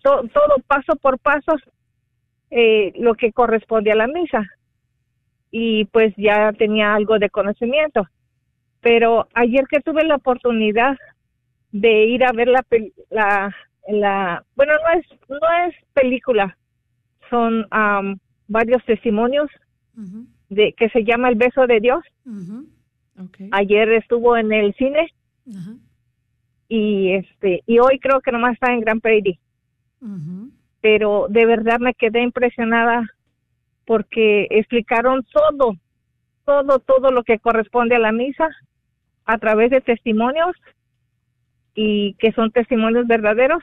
todo 0.03 0.57
paso 0.67 0.97
por 0.97 1.19
paso, 1.19 1.57
eh, 2.51 2.93
lo 2.97 3.15
que 3.15 3.33
corresponde 3.33 3.93
a 3.93 3.97
la 3.97 4.07
misa. 4.07 4.45
Y 5.51 5.85
pues 5.87 6.13
ya 6.17 6.53
tenía 6.53 6.95
algo 6.95 7.19
de 7.19 7.31
conocimiento. 7.31 8.07
Pero 8.81 9.29
ayer 9.35 9.65
que 9.71 9.81
tuve 9.81 10.05
la 10.05 10.17
oportunidad 10.17 10.97
de 11.71 12.05
ir 12.07 12.25
a 12.25 12.33
ver 12.33 12.49
la, 12.49 12.65
la, 13.11 13.55
la 13.89 14.45
bueno, 14.55 14.73
no 14.75 15.01
es, 15.01 15.07
no 15.29 15.67
es 15.67 15.75
película, 15.93 16.57
son 17.31 17.67
varios 18.49 18.85
testimonios 18.85 19.51
de 20.49 20.73
que 20.75 20.89
se 20.91 21.05
llama 21.05 21.29
El 21.29 21.37
beso 21.37 21.67
de 21.67 21.81
Dios. 21.81 22.05
Ayer 23.53 23.93
estuvo 23.93 24.37
en 24.37 24.53
el 24.53 24.75
cine 24.75 25.13
y 26.69 27.13
este 27.13 27.63
y 27.67 27.79
hoy 27.79 27.99
creo 27.99 28.21
que 28.21 28.33
nomás 28.33 28.55
está 28.55 28.73
en 28.73 28.81
Gran 28.81 29.01
Prairie. 29.01 29.39
Pero 30.81 31.27
de 31.29 31.47
verdad 31.47 31.79
me 31.81 31.95
quedé 31.95 32.23
impresionada 32.23 33.05
porque 33.87 34.47
explicaron 34.51 35.25
todo, 35.33 35.77
todo, 36.45 36.79
todo 36.81 37.11
lo 37.11 37.23
que 37.23 37.39
corresponde 37.39 37.97
a 37.97 38.01
la 38.01 38.13
misa 38.13 38.49
a 39.25 39.39
través 39.39 39.71
de 39.71 39.81
testimonios 39.81 40.55
y 41.75 42.15
que 42.15 42.33
son 42.33 42.51
testimonios 42.51 43.07
verdaderos. 43.07 43.63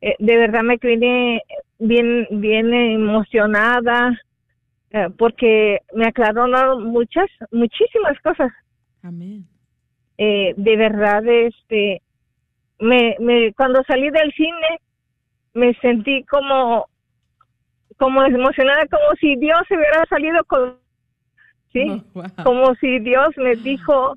Eh, 0.00 0.16
de 0.18 0.36
verdad 0.36 0.62
me 0.62 0.76
vine 0.76 1.42
bien, 1.78 2.26
bien 2.30 2.72
emocionada 2.72 4.18
eh, 4.94 5.10
porque 5.18 5.80
me 5.92 6.06
aclararon 6.06 6.84
muchas, 6.84 7.28
muchísimas 7.50 8.16
cosas. 8.20 8.52
Amén. 9.02 9.44
Eh, 10.16 10.54
de 10.56 10.76
verdad, 10.76 11.26
este, 11.26 12.00
me, 12.78 13.16
me, 13.18 13.52
cuando 13.54 13.82
salí 13.88 14.08
del 14.10 14.32
cine, 14.34 14.78
me 15.52 15.74
sentí 15.80 16.22
como, 16.26 16.86
como 17.98 18.22
emocionada, 18.22 18.86
como 18.86 19.16
si 19.20 19.34
Dios 19.34 19.58
se 19.66 19.76
hubiera 19.76 20.06
salido 20.06 20.44
con, 20.44 20.78
sí, 21.72 22.00
oh, 22.14 22.22
como 22.44 22.72
si 22.76 23.00
Dios 23.00 23.30
me 23.36 23.56
dijo, 23.56 24.14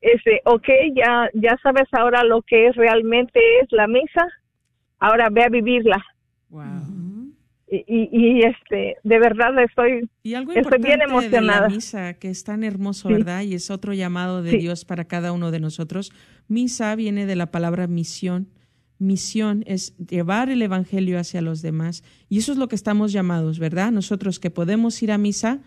este, 0.00 0.40
ok, 0.44 0.68
ya, 0.96 1.30
ya 1.34 1.56
sabes 1.62 1.86
ahora 1.92 2.24
lo 2.24 2.42
que 2.42 2.66
es 2.66 2.74
realmente 2.74 3.38
es 3.60 3.70
la 3.70 3.86
misa, 3.86 4.26
ahora 4.98 5.28
ve 5.30 5.44
a 5.44 5.50
vivirla. 5.50 6.04
Y, 7.68 7.84
y, 8.12 8.42
este, 8.44 8.96
de 9.02 9.18
verdad 9.18 9.58
estoy, 9.60 10.08
y 10.22 10.34
algo 10.34 10.52
estoy 10.52 10.78
bien 10.78 11.02
emocionada. 11.02 11.62
De 11.62 11.68
la 11.68 11.74
misa, 11.74 12.14
que 12.14 12.30
es 12.30 12.44
tan 12.44 12.62
hermoso, 12.62 13.08
¿verdad? 13.08 13.42
Y 13.42 13.54
es 13.54 13.70
otro 13.70 13.92
llamado 13.92 14.44
de 14.44 14.56
Dios 14.56 14.84
para 14.84 15.06
cada 15.06 15.32
uno 15.32 15.50
de 15.50 15.58
nosotros. 15.58 16.12
Misa 16.46 16.94
viene 16.94 17.26
de 17.26 17.34
la 17.34 17.50
palabra 17.50 17.88
misión. 17.88 18.48
Misión 18.98 19.64
es 19.66 19.96
llevar 19.98 20.48
el 20.48 20.62
evangelio 20.62 21.18
hacia 21.18 21.42
los 21.42 21.60
demás. 21.60 22.04
Y 22.28 22.38
eso 22.38 22.52
es 22.52 22.58
lo 22.58 22.68
que 22.68 22.76
estamos 22.76 23.12
llamados, 23.12 23.58
¿verdad? 23.58 23.90
Nosotros 23.90 24.38
que 24.38 24.50
podemos 24.50 25.02
ir 25.02 25.10
a 25.10 25.18
misa, 25.18 25.60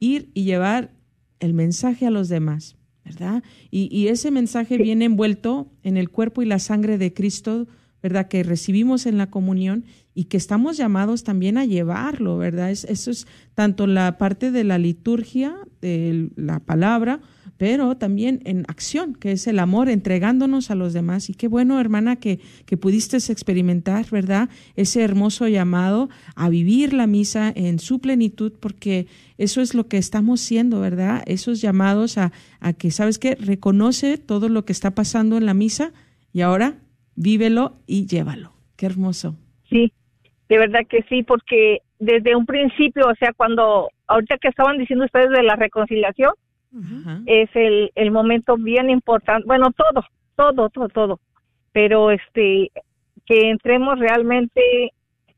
ir 0.00 0.30
y 0.34 0.42
llevar 0.42 0.90
el 1.38 1.54
mensaje 1.54 2.04
a 2.06 2.10
los 2.10 2.28
demás. 2.28 2.78
¿verdad? 3.08 3.42
Y, 3.70 4.08
ese 4.08 4.30
mensaje 4.30 4.76
viene 4.76 5.06
envuelto 5.06 5.72
en 5.82 5.96
el 5.96 6.10
cuerpo 6.10 6.42
y 6.42 6.46
la 6.46 6.58
sangre 6.58 6.98
de 6.98 7.14
Cristo, 7.14 7.66
¿verdad? 8.02 8.28
Que 8.28 8.42
recibimos 8.42 9.06
en 9.06 9.16
la 9.16 9.30
comunión 9.30 9.84
y 10.18 10.24
que 10.24 10.36
estamos 10.36 10.76
llamados 10.76 11.22
también 11.22 11.58
a 11.58 11.64
llevarlo, 11.64 12.38
¿verdad? 12.38 12.72
eso 12.72 13.10
es 13.12 13.28
tanto 13.54 13.86
la 13.86 14.18
parte 14.18 14.50
de 14.50 14.64
la 14.64 14.76
liturgia, 14.76 15.54
de 15.80 16.30
la 16.34 16.58
palabra, 16.58 17.20
pero 17.56 17.96
también 17.96 18.40
en 18.44 18.64
acción, 18.66 19.14
que 19.14 19.30
es 19.30 19.46
el 19.46 19.60
amor, 19.60 19.88
entregándonos 19.88 20.72
a 20.72 20.74
los 20.74 20.92
demás. 20.92 21.30
Y 21.30 21.34
qué 21.34 21.46
bueno, 21.46 21.78
hermana, 21.78 22.16
que, 22.16 22.40
que 22.66 22.76
pudiste 22.76 23.18
experimentar, 23.18 24.10
¿verdad? 24.10 24.48
Ese 24.74 25.04
hermoso 25.04 25.46
llamado 25.46 26.08
a 26.34 26.48
vivir 26.48 26.94
la 26.94 27.06
misa 27.06 27.52
en 27.54 27.78
su 27.78 28.00
plenitud, 28.00 28.52
porque 28.58 29.06
eso 29.36 29.60
es 29.60 29.72
lo 29.72 29.86
que 29.86 29.98
estamos 29.98 30.40
siendo, 30.40 30.80
¿verdad? 30.80 31.22
Esos 31.26 31.60
llamados 31.60 32.18
a, 32.18 32.32
a 32.58 32.72
que, 32.72 32.90
¿sabes 32.90 33.20
qué? 33.20 33.36
Reconoce 33.36 34.18
todo 34.18 34.48
lo 34.48 34.64
que 34.64 34.72
está 34.72 34.96
pasando 34.96 35.36
en 35.36 35.46
la 35.46 35.54
misa 35.54 35.92
y 36.32 36.40
ahora 36.40 36.80
vívelo 37.14 37.76
y 37.86 38.06
llévalo. 38.06 38.52
Qué 38.74 38.86
hermoso. 38.86 39.36
Sí, 39.68 39.92
de 40.48 40.58
verdad 40.58 40.80
que 40.88 41.02
sí, 41.08 41.22
porque 41.22 41.82
desde 41.98 42.34
un 42.34 42.46
principio, 42.46 43.06
o 43.06 43.14
sea, 43.16 43.32
cuando, 43.32 43.90
ahorita 44.06 44.38
que 44.38 44.48
estaban 44.48 44.78
diciendo 44.78 45.04
ustedes 45.04 45.30
de 45.30 45.42
la 45.42 45.56
reconciliación, 45.56 46.32
es 47.26 47.48
el, 47.54 47.90
el 47.94 48.10
momento 48.10 48.56
bien 48.56 48.90
importante, 48.90 49.46
bueno, 49.46 49.70
todo, 49.72 50.04
todo, 50.36 50.68
todo, 50.68 50.88
todo, 50.88 51.20
pero 51.72 52.10
este, 52.10 52.70
que 53.24 53.50
entremos 53.50 53.98
realmente 53.98 54.92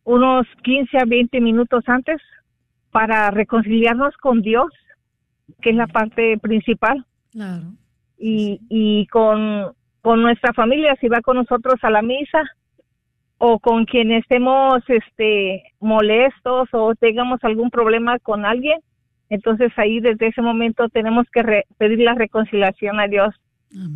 unos 0.05 0.47
15 0.65 0.99
a 0.99 1.05
20 1.07 1.41
minutos 1.41 1.85
antes 1.87 2.21
para 2.91 3.31
reconciliarnos 3.31 4.17
con 4.17 4.43
Dios, 4.43 4.69
que 5.61 5.71
es 5.71 5.77
la 5.77 5.87
parte 5.87 6.39
principal. 6.39 7.05
Claro. 7.33 7.63
Y, 8.19 8.61
y 8.69 9.07
con, 9.07 9.73
con 10.03 10.23
nuestra 10.23 10.53
familia, 10.53 10.97
si 11.01 11.09
va 11.09 11.21
con 11.21 11.37
nosotros 11.37 11.75
a 11.83 11.91
la 11.91 12.03
misa, 12.03 12.43
o 13.43 13.59
con 13.59 13.87
quien 13.87 14.13
estemos 14.13 14.83
este 14.89 15.63
molestos 15.81 16.69
o 16.73 16.95
tengamos 16.95 17.43
algún 17.43 17.71
problema 17.71 18.19
con 18.19 18.45
alguien, 18.45 18.81
entonces 19.31 19.73
ahí 19.77 19.99
desde 19.99 20.27
ese 20.27 20.43
momento 20.43 20.91
tenemos 20.91 21.27
que 21.33 21.65
pedir 21.79 22.01
la 22.01 22.15
reconciliación 22.15 23.01
a 23.01 23.09
Dios. 23.09 23.35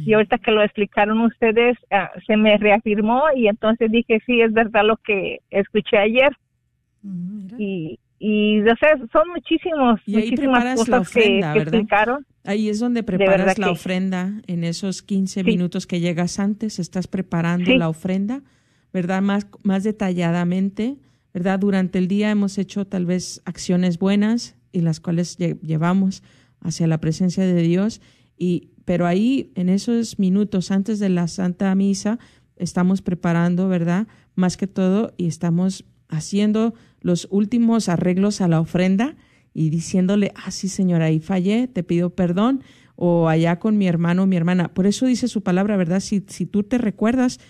Y 0.07 0.13
ahorita 0.13 0.39
que 0.39 0.53
lo 0.53 0.63
explicaron 0.63 1.21
ustedes, 1.21 1.77
ah, 1.91 2.13
se 2.29 2.37
me 2.37 2.57
reafirmó 2.59 3.25
y 3.35 3.49
entonces 3.49 3.91
dije, 3.91 4.23
sí, 4.25 4.41
es 4.41 4.53
verdad 4.53 4.85
lo 4.85 4.97
que 4.99 5.41
escuché 5.51 5.99
ayer. 5.99 6.31
Mm, 7.03 7.49
y, 7.59 7.99
y 8.21 8.61
o 8.61 8.77
sea, 8.77 8.97
son 9.13 9.29
muchísimos, 9.35 10.01
muchísimas 10.07 10.77
cosas 10.77 11.11
que, 11.11 11.41
explicaron. 11.41 12.25
Ahí 12.45 12.69
es 12.69 12.79
donde 12.79 13.03
preparas 13.03 13.59
la 13.59 13.73
ofrenda, 13.73 14.41
en 14.47 14.63
esos 14.63 15.03
15 15.03 15.43
minutos 15.43 15.89
que 15.89 15.99
llegas 15.99 16.39
antes, 16.39 16.79
estás 16.79 17.09
preparando 17.09 17.75
la 17.75 17.89
ofrenda 17.89 18.43
¿verdad? 18.95 19.21
Más, 19.23 19.49
más 19.65 19.83
detalladamente, 19.83 20.97
¿verdad? 21.35 21.59
Durante 21.59 21.99
el 21.99 22.07
día 22.07 22.31
hemos 22.31 22.57
hecho 22.59 22.87
tal 22.87 23.05
vez 23.05 23.43
acciones 23.45 23.99
buenas 23.99 24.55
y 24.71 24.83
las 24.83 25.01
cuales 25.01 25.37
llevamos 25.37 26.23
hacia 26.61 26.87
la 26.87 26.99
presencia 26.99 27.45
de 27.45 27.61
Dios, 27.61 28.01
y, 28.39 28.71
pero 28.85 29.07
ahí 29.07 29.53
en 29.57 29.69
esos 29.69 30.19
minutos 30.21 30.71
antes 30.71 31.01
de 31.01 31.09
la 31.09 31.27
Santa 31.27 31.75
Misa 31.75 32.21
estamos 32.57 33.03
preparando, 33.03 33.69
¿verdad? 33.69 34.07
Más 34.37 34.57
que 34.57 34.69
todo 34.69 35.13
y 35.17 35.27
estamos 35.27 35.85
haciendo 36.09 36.75
los 37.01 37.27
últimos 37.33 37.89
arreglos 37.89 38.41
a 38.41 38.49
la 38.49 38.61
ofrenda 38.61 39.17
y 39.53 39.71
diciéndole, 39.71 40.33
ah, 40.37 40.53
sí, 40.53 40.69
señora, 40.69 41.07
ahí 41.07 41.19
fallé, 41.19 41.67
te 41.67 41.83
pido 41.83 42.11
perdón, 42.11 42.63
o 42.95 43.29
allá 43.29 43.59
con 43.59 43.77
mi 43.77 43.89
hermano 43.89 44.23
o 44.23 44.27
mi 44.27 44.37
hermana. 44.37 44.73
Por 44.73 44.87
eso 44.87 45.07
dice 45.07 45.27
su 45.27 45.43
palabra, 45.43 45.77
¿verdad? 45.77 45.99
Si, 45.99 46.25
si 46.29 46.47
tú 46.47 46.63
te 46.63 46.79
recuerdas 46.79 47.41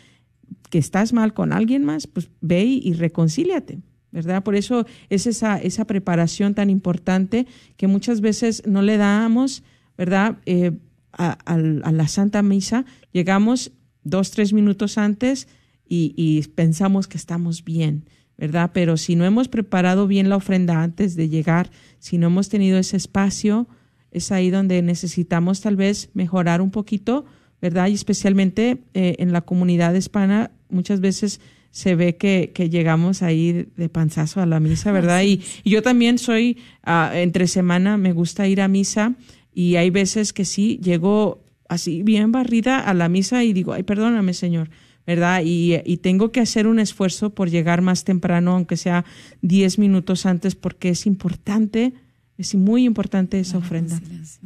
que 0.75 0.79
estás 0.81 1.13
mal 1.13 1.35
con 1.35 1.53
alguien 1.53 1.85
más, 1.85 2.09
pues 2.09 2.31
ve 2.41 2.65
y, 2.65 2.95
reconcíliate. 2.95 3.79
¿verdad? 4.11 4.43
Por 4.43 4.57
eso 4.57 4.87
es 5.09 5.29
esa, 5.29 5.57
esa 5.57 5.85
preparación 5.85 6.57
tan 6.57 6.69
importante 6.69 7.47
que 7.77 7.87
muchas 7.87 8.21
veces 8.21 8.65
no 8.67 8.83
le 8.83 8.97
damos, 8.97 9.63
¿verdad? 9.97 10.39
Eh, 10.47 10.73
a, 11.13 11.57
la 11.57 12.09
Santa 12.09 12.43
Misa, 12.43 12.87
llegamos 13.13 13.71
dos, 14.03 14.33
tres 14.33 14.53
minutos 14.53 14.99
antes 14.99 15.47
y, 15.89 16.43
pensamos 16.57 17.07
que 17.07 17.19
estamos 17.19 17.63
bien, 17.63 18.09
¿verdad? 18.37 18.73
Pero 18.75 18.97
si 18.97 19.15
no 19.15 19.25
hemos 19.25 19.47
preparado 19.47 20.09
bien 20.09 20.29
la 20.29 20.35
ofrenda 20.35 20.83
antes 20.83 21.15
de 21.15 21.29
llegar, 21.29 21.71
si 22.01 22.19
no 22.19 22.27
hemos 22.27 22.49
tenido 22.49 22.79
ese 22.79 22.97
espacio, 22.97 23.69
es 24.11 24.33
ahí 24.33 24.51
donde 24.51 24.83
necesitamos 24.83 25.61
tal 25.61 25.77
vez 25.77 26.11
mejorar 26.15 26.61
un 26.61 26.73
poquito 26.73 27.27
¿verdad? 27.65 27.89
Y 27.89 27.95
especialmente 27.95 28.83
eh, 28.93 29.17
en 29.21 29.33
la 29.33 29.41
comunidad 29.41 29.95
hispana 29.95 30.51
muchas 30.75 31.01
veces 31.01 31.41
se 31.71 31.97
ve 31.97 32.17
que, 32.17 32.53
que, 32.55 32.71
llegamos 32.71 33.23
ahí 33.23 33.67
de 33.77 33.89
panzazo 33.89 34.41
a 34.41 34.47
la 34.47 34.61
misa, 34.61 34.93
¿verdad? 34.93 35.23
Y, 35.25 35.43
yo 35.65 35.83
también 35.83 36.19
soy, 36.19 36.59
ah, 36.85 37.11
entre 37.15 37.49
semana 37.49 37.97
me 37.97 38.13
gusta 38.13 38.47
ir 38.47 38.61
a 38.61 38.69
misa 38.69 39.15
y 39.53 39.75
hay 39.75 39.91
veces 39.91 40.33
que 40.33 40.45
sí, 40.45 40.79
llego 40.83 41.43
así 41.69 42.05
bien 42.05 42.31
barrida 42.31 42.79
a 42.79 42.95
la 42.95 43.09
misa 43.09 43.43
y 43.43 43.53
digo, 43.53 43.73
ay, 43.73 43.83
perdóname, 43.83 44.35
Señor, 44.35 44.71
¿verdad? 45.05 45.43
Y, 45.45 45.75
y 45.85 45.97
tengo 45.97 46.31
que 46.31 46.41
hacer 46.41 46.69
un 46.69 46.79
esfuerzo 46.79 47.31
por 47.31 47.51
llegar 47.51 47.83
más 47.83 48.05
temprano, 48.05 48.53
aunque 48.53 48.77
sea 48.77 49.05
diez 49.43 49.77
minutos 49.77 50.27
antes, 50.27 50.55
porque 50.55 50.91
es 50.91 51.07
importante, 51.07 51.93
es 52.39 52.55
muy 52.55 52.85
importante 52.85 53.41
esa 53.41 53.59
ofrenda. 53.59 54.01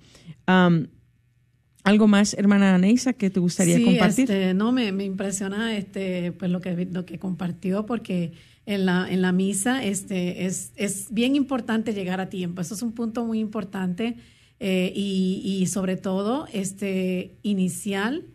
¿Algo 1.84 2.08
más, 2.08 2.34
hermana 2.34 2.74
Aneisa, 2.74 3.14
que 3.14 3.30
te 3.30 3.40
gustaría 3.40 3.80
compartir? 3.86 4.24
Este, 4.24 4.56
no, 4.56 4.72
me, 4.72 4.92
me, 4.92 5.04
impresiona 5.04 5.78
este, 5.78 6.32
pues 6.32 6.50
lo 6.50 6.62
que, 6.62 6.88
lo 6.92 7.06
que 7.06 7.20
compartió, 7.20 7.86
porque 7.86 8.32
en 8.66 8.88
la, 8.88 9.06
en 9.08 9.22
la 9.22 9.32
misa 9.32 9.84
este, 9.84 10.48
es, 10.48 10.72
es 10.78 11.14
bien 11.14 11.36
importante 11.36 11.94
llegar 11.94 12.20
a 12.20 12.30
tiempo. 12.30 12.62
Eso 12.62 12.74
es 12.74 12.82
un 12.82 12.94
punto 12.94 13.24
muy 13.24 13.38
importante 13.38 14.16
eh, 14.60 14.92
y, 14.96 15.44
y, 15.44 15.68
sobre 15.68 15.96
todo 15.96 16.48
este, 16.54 17.38
inicial 17.44 18.26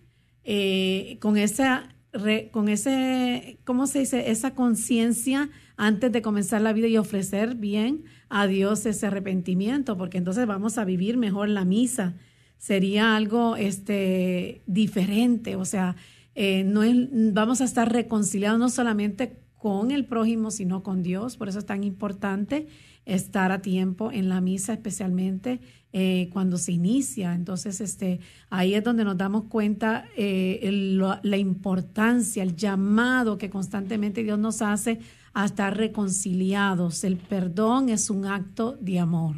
eh, 0.45 1.19
con 1.21 1.37
esa 1.37 1.95
con 2.53 2.69
ese, 2.69 3.59
¿cómo 3.65 3.87
se 3.87 4.01
dice? 4.01 4.31
Esa 4.31 4.55
conciencia 4.55 5.51
antes 5.77 6.13
de 6.13 6.23
comenzar 6.23 6.61
la 6.61 6.73
vida 6.73 6.87
y 6.87 6.97
ofrecer 6.97 7.57
bien 7.57 8.05
a 8.29 8.47
Dios 8.47 8.87
ese 8.87 9.07
arrepentimiento, 9.07 9.97
porque 9.97 10.19
entonces 10.19 10.47
vamos 10.47 10.79
a 10.79 10.85
vivir 10.85 11.17
mejor 11.17 11.49
la 11.49 11.65
misa. 11.65 12.15
Sería 12.57 13.17
algo 13.17 13.57
este, 13.57 14.63
diferente, 14.67 15.57
o 15.57 15.65
sea, 15.65 15.97
eh, 16.37 16.65
no 16.65 16.83
vamos 17.33 17.61
a 17.61 17.65
estar 17.65 17.93
reconciliados 17.93 18.59
no 18.59 18.69
solamente 18.69 19.39
con 19.59 19.91
el 19.91 20.05
prójimo, 20.05 20.51
sino 20.51 20.83
con 20.83 21.03
Dios. 21.03 21.37
Por 21.37 21.49
eso 21.49 21.59
es 21.59 21.67
tan 21.67 21.85
importante 21.85 22.69
estar 23.07 23.53
a 23.53 23.61
tiempo 23.61 24.11
en 24.11 24.29
la 24.29 24.41
misa, 24.41 24.73
especialmente 24.73 25.61
eh, 25.93 26.29
cuando 26.33 26.57
se 26.57 26.73
inicia. 26.73 27.35
Entonces, 27.35 27.81
este, 27.81 28.21
ahí 28.51 28.75
es 28.75 28.83
donde 28.83 29.05
nos 29.05 29.17
damos 29.17 29.45
cuenta 29.45 30.07
eh, 30.17 30.61
la 31.23 31.37
importancia, 31.37 32.43
el 32.43 32.57
llamado 32.57 33.39
que 33.39 33.51
constantemente 33.51 34.23
Dios 34.23 34.39
nos 34.39 34.63
hace 34.63 34.99
a 35.35 35.45
estar 35.45 35.77
reconciliados. 35.77 37.05
El 37.05 37.17
perdón 37.17 37.89
es 37.89 38.11
un 38.11 38.27
acto 38.27 38.77
de 38.81 38.99
amor. 38.99 39.37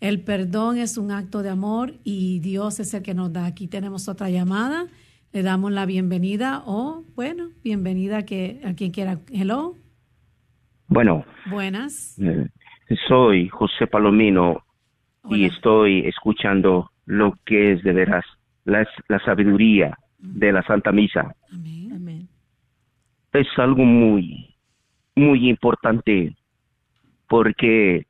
El 0.00 0.20
perdón 0.20 0.78
es 0.78 0.98
un 0.98 1.12
acto 1.12 1.42
de 1.42 1.50
amor 1.50 1.94
y 2.02 2.40
Dios 2.40 2.80
es 2.80 2.92
el 2.92 3.02
que 3.02 3.14
nos 3.14 3.32
da. 3.32 3.46
Aquí 3.46 3.68
tenemos 3.68 4.08
otra 4.08 4.30
llamada. 4.30 4.88
Le 5.32 5.42
damos 5.42 5.70
la 5.70 5.86
bienvenida 5.86 6.62
o, 6.66 7.04
bueno, 7.14 7.50
bienvenida 7.62 8.18
a, 8.18 8.22
que, 8.24 8.60
a 8.64 8.74
quien 8.74 8.90
quiera. 8.90 9.20
Hello. 9.30 9.76
Bueno. 10.88 11.24
Buenas. 11.48 12.18
Eh, 12.18 12.48
soy 13.08 13.48
José 13.48 13.86
Palomino 13.86 14.62
y 15.30 15.44
estoy 15.44 16.06
escuchando 16.06 16.90
lo 17.06 17.34
que 17.44 17.72
es 17.72 17.82
de 17.82 17.92
veras 17.92 18.24
la, 18.64 18.86
la 19.08 19.18
sabiduría 19.20 19.96
de 20.18 20.52
la 20.52 20.62
Santa 20.62 20.92
Misa. 20.92 21.34
Amén. 21.52 22.28
Es 23.32 23.48
algo 23.56 23.84
muy, 23.84 24.54
muy 25.14 25.48
importante 25.48 26.36
porque 27.28 28.06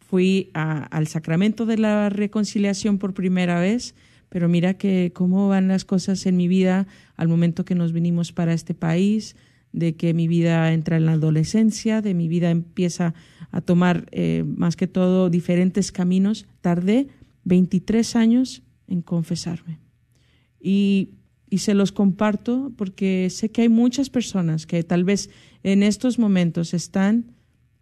fui 0.00 0.50
a- 0.54 0.84
al 0.84 1.06
sacramento 1.06 1.66
de 1.66 1.78
la 1.78 2.08
reconciliación 2.10 2.98
por 2.98 3.14
primera 3.14 3.58
vez, 3.58 3.94
pero 4.28 4.48
mira 4.48 4.74
que 4.74 5.12
cómo 5.14 5.48
van 5.48 5.68
las 5.68 5.84
cosas 5.84 6.26
en 6.26 6.36
mi 6.36 6.48
vida 6.48 6.86
al 7.16 7.28
momento 7.28 7.64
que 7.64 7.74
nos 7.74 7.92
vinimos 7.92 8.32
para 8.32 8.52
este 8.52 8.74
país, 8.74 9.36
de 9.72 9.94
que 9.94 10.14
mi 10.14 10.26
vida 10.26 10.72
entra 10.72 10.96
en 10.96 11.06
la 11.06 11.12
adolescencia, 11.12 12.02
de 12.02 12.14
mi 12.14 12.28
vida 12.28 12.50
empieza 12.50 13.14
a 13.50 13.60
tomar 13.60 14.06
eh, 14.10 14.44
más 14.46 14.74
que 14.74 14.86
todo 14.86 15.28
diferentes 15.28 15.92
caminos. 15.92 16.46
Tardé 16.60 17.08
23 17.46 18.16
años 18.16 18.62
en 18.86 19.00
confesarme. 19.00 19.78
Y, 20.60 21.14
y 21.48 21.58
se 21.58 21.74
los 21.74 21.92
comparto 21.92 22.72
porque 22.76 23.28
sé 23.30 23.50
que 23.50 23.62
hay 23.62 23.68
muchas 23.68 24.10
personas 24.10 24.66
que 24.66 24.82
tal 24.82 25.04
vez 25.04 25.30
en 25.62 25.82
estos 25.82 26.18
momentos 26.18 26.74
están 26.74 27.32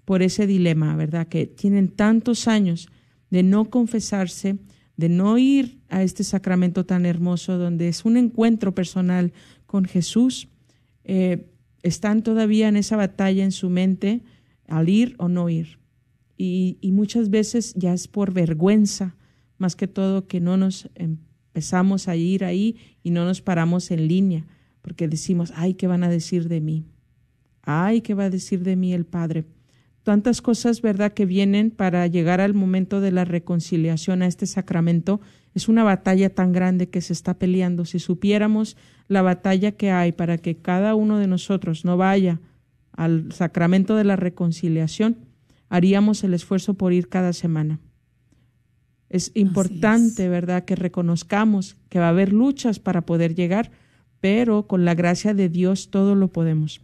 por 0.05 0.23
ese 0.23 0.47
dilema, 0.47 0.95
¿verdad? 0.97 1.29
Que 1.29 1.47
tienen 1.47 1.89
tantos 1.89 2.47
años 2.47 2.89
de 3.31 3.43
no 3.43 3.71
confesarse, 3.71 4.59
de 4.97 5.09
no 5.09 5.39
ir 5.39 5.81
a 5.89 6.03
este 6.03 6.25
sacramento 6.25 6.85
tan 6.85 7.07
hermoso 7.07 7.57
donde 7.57 7.89
es 7.89 8.05
un 8.05 8.19
encuentro 8.19 8.75
personal 8.75 9.33
con 9.67 9.87
Jesús. 9.87 10.49
Eh, 11.05 11.47
están 11.83 12.23
todavía 12.23 12.69
en 12.69 12.77
esa 12.77 12.97
batalla 12.97 13.45
en 13.45 13.53
su 13.53 13.71
mente 13.71 14.23
al 14.69 14.91
ir 14.91 15.15
o 15.19 15.29
no 15.29 15.49
ir. 15.49 15.79
Y, 16.37 16.77
y 16.83 16.93
muchas 16.93 17.31
veces 17.31 17.73
ya 17.75 17.95
es 17.95 18.09
por 18.09 18.33
vergüenza, 18.33 19.17
más 19.59 19.77
que 19.77 19.89
todo 19.89 20.27
que 20.27 20.41
no 20.41 20.57
nos 20.57 20.89
empezamos 20.95 22.09
a 22.09 22.17
ir 22.17 22.45
ahí 22.45 22.77
y 23.03 23.11
no 23.11 23.25
nos 23.25 23.41
paramos 23.41 23.91
en 23.91 24.09
línea, 24.09 24.47
porque 24.83 25.09
decimos, 25.09 25.53
ay, 25.57 25.75
¿qué 25.75 25.87
van 25.87 26.05
a 26.05 26.09
decir 26.09 26.49
de 26.49 26.61
mí? 26.61 26.85
Ay, 27.63 28.01
¿qué 28.01 28.15
va 28.15 28.25
a 28.25 28.31
decir 28.31 28.63
de 28.63 28.77
mí 28.77 28.93
el 28.93 29.07
Padre? 29.07 29.45
Tantas 30.03 30.43
cosas, 30.43 30.83
¿verdad?, 30.83 31.13
que 31.13 31.25
vienen 31.25 31.71
para 31.71 32.07
llegar 32.07 32.43
al 32.43 32.53
momento 32.53 33.01
de 33.01 33.11
la 33.11 33.25
reconciliación 33.25 34.21
a 34.21 34.27
este 34.27 34.47
sacramento. 34.47 35.21
Es 35.55 35.67
una 35.67 35.83
batalla 35.83 36.29
tan 36.29 36.53
grande 36.53 36.91
que 36.91 37.01
se 37.01 37.15
está 37.15 37.39
peleando. 37.39 37.87
Si 37.87 37.99
supiéramos 37.99 38.77
la 39.09 39.23
batalla 39.23 39.73
que 39.73 39.91
hay 39.91 40.13
para 40.13 40.37
que 40.37 40.57
cada 40.57 40.95
uno 40.95 41.19
de 41.19 41.27
nosotros 41.27 41.87
no 41.87 41.97
vaya 41.97 42.41
al 42.93 43.33
sacramento 43.33 43.97
de 43.97 44.05
la 44.05 44.17
reconciliación, 44.17 45.17
haríamos 45.71 46.23
el 46.23 46.35
esfuerzo 46.35 46.75
por 46.75 46.93
ir 46.93 47.09
cada 47.09 47.33
semana. 47.33 47.81
Es 49.15 49.31
importante, 49.35 50.29
¿verdad?, 50.29 50.65
que 50.65 50.75
reconozcamos 50.75 51.77
que 51.89 52.01
va 52.01 52.07
a 52.07 52.09
haber 52.09 52.33
luchas 52.33 52.81
para 52.81 53.07
poder 53.07 53.37
llegar, 53.37 53.71
pero 54.19 54.67
con 54.67 54.85
la 54.85 54.97
gracia 54.97 55.35
de 55.35 55.49
Dios 55.49 55.91
todo 55.91 56.17
lo 56.17 56.33
podemos. 56.33 56.81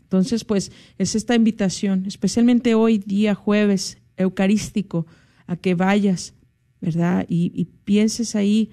Entonces, 0.00 0.44
pues 0.44 0.72
es 0.96 1.14
esta 1.14 1.34
invitación, 1.34 2.04
especialmente 2.06 2.74
hoy 2.74 2.96
día 2.96 3.34
jueves 3.34 3.98
eucarístico, 4.16 5.06
a 5.46 5.56
que 5.56 5.74
vayas, 5.74 6.32
¿verdad? 6.80 7.26
Y, 7.28 7.52
y 7.54 7.66
pienses 7.84 8.34
ahí 8.34 8.70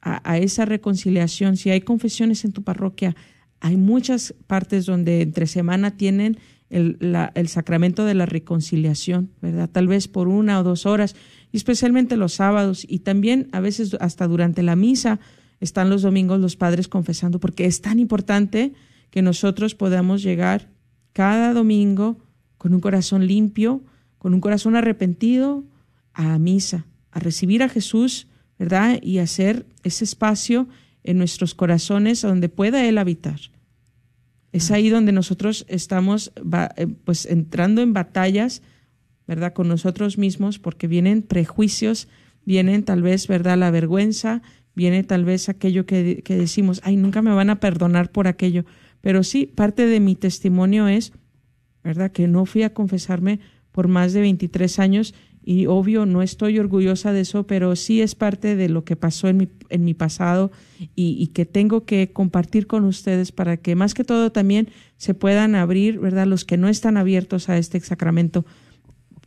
a, 0.00 0.22
a, 0.24 0.38
esa 0.38 0.64
reconciliación. 0.64 1.58
Si 1.58 1.68
hay 1.68 1.82
confesiones 1.82 2.46
en 2.46 2.52
tu 2.52 2.62
parroquia, 2.62 3.14
hay 3.60 3.76
muchas 3.76 4.34
partes 4.46 4.86
donde 4.86 5.20
entre 5.20 5.46
semana 5.46 5.98
tienen 5.98 6.38
el, 6.70 6.96
la, 7.00 7.32
el 7.34 7.48
sacramento 7.48 8.04
de 8.04 8.14
la 8.14 8.24
reconciliación, 8.26 9.30
¿verdad? 9.42 9.68
Tal 9.70 9.86
vez 9.86 10.08
por 10.08 10.28
una 10.28 10.58
o 10.58 10.62
dos 10.62 10.86
horas, 10.86 11.14
especialmente 11.56 12.16
los 12.16 12.34
sábados, 12.34 12.84
y 12.88 13.00
también 13.00 13.48
a 13.52 13.60
veces 13.60 13.96
hasta 14.00 14.26
durante 14.26 14.62
la 14.62 14.76
misa 14.76 15.20
están 15.60 15.90
los 15.90 16.02
domingos 16.02 16.40
los 16.40 16.56
padres 16.56 16.88
confesando, 16.88 17.40
porque 17.40 17.66
es 17.66 17.80
tan 17.80 17.98
importante 17.98 18.74
que 19.10 19.22
nosotros 19.22 19.74
podamos 19.74 20.22
llegar 20.22 20.70
cada 21.12 21.52
domingo 21.52 22.18
con 22.58 22.74
un 22.74 22.80
corazón 22.80 23.26
limpio, 23.26 23.82
con 24.18 24.34
un 24.34 24.40
corazón 24.40 24.76
arrepentido 24.76 25.64
a 26.12 26.38
misa, 26.38 26.86
a 27.10 27.20
recibir 27.20 27.62
a 27.62 27.68
Jesús, 27.68 28.28
¿verdad? 28.58 28.98
Y 29.02 29.18
hacer 29.18 29.66
ese 29.82 30.04
espacio 30.04 30.68
en 31.04 31.18
nuestros 31.18 31.54
corazones 31.54 32.22
donde 32.22 32.48
pueda 32.48 32.84
Él 32.84 32.98
habitar. 32.98 33.40
Es 34.52 34.70
ahí 34.70 34.88
donde 34.88 35.12
nosotros 35.12 35.64
estamos 35.68 36.32
pues 37.04 37.26
entrando 37.26 37.82
en 37.82 37.92
batallas, 37.92 38.62
¿verdad? 39.26 39.52
Con 39.52 39.68
nosotros 39.68 40.18
mismos, 40.18 40.58
porque 40.58 40.86
vienen 40.86 41.22
prejuicios, 41.22 42.08
vienen 42.44 42.84
tal 42.84 43.02
vez, 43.02 43.26
¿verdad? 43.26 43.58
La 43.58 43.70
vergüenza, 43.70 44.42
viene 44.74 45.02
tal 45.02 45.24
vez 45.24 45.48
aquello 45.48 45.86
que, 45.86 46.22
que 46.24 46.36
decimos, 46.36 46.80
ay, 46.84 46.96
nunca 46.96 47.22
me 47.22 47.34
van 47.34 47.50
a 47.50 47.60
perdonar 47.60 48.10
por 48.10 48.28
aquello. 48.28 48.64
Pero 49.00 49.22
sí, 49.22 49.46
parte 49.46 49.86
de 49.86 50.00
mi 50.00 50.14
testimonio 50.14 50.88
es, 50.88 51.12
¿verdad? 51.82 52.12
Que 52.12 52.28
no 52.28 52.46
fui 52.46 52.62
a 52.62 52.74
confesarme 52.74 53.40
por 53.72 53.88
más 53.88 54.12
de 54.12 54.20
23 54.20 54.78
años 54.78 55.14
y 55.48 55.66
obvio 55.66 56.06
no 56.06 56.22
estoy 56.22 56.58
orgullosa 56.58 57.12
de 57.12 57.20
eso, 57.20 57.46
pero 57.46 57.76
sí 57.76 58.02
es 58.02 58.16
parte 58.16 58.56
de 58.56 58.68
lo 58.68 58.84
que 58.84 58.96
pasó 58.96 59.28
en 59.28 59.36
mi, 59.36 59.48
en 59.68 59.84
mi 59.84 59.94
pasado 59.94 60.50
y, 60.96 61.16
y, 61.20 61.28
que 61.28 61.46
tengo 61.46 61.84
que 61.84 62.10
compartir 62.12 62.66
con 62.66 62.84
ustedes 62.84 63.30
para 63.30 63.56
que 63.56 63.76
más 63.76 63.94
que 63.94 64.02
todo 64.02 64.32
también 64.32 64.70
se 64.96 65.14
puedan 65.14 65.54
abrir, 65.54 66.00
¿verdad? 66.00 66.26
Los 66.26 66.44
que 66.44 66.56
no 66.56 66.68
están 66.68 66.96
abiertos 66.96 67.48
a 67.48 67.58
este 67.58 67.78
sacramento. 67.78 68.44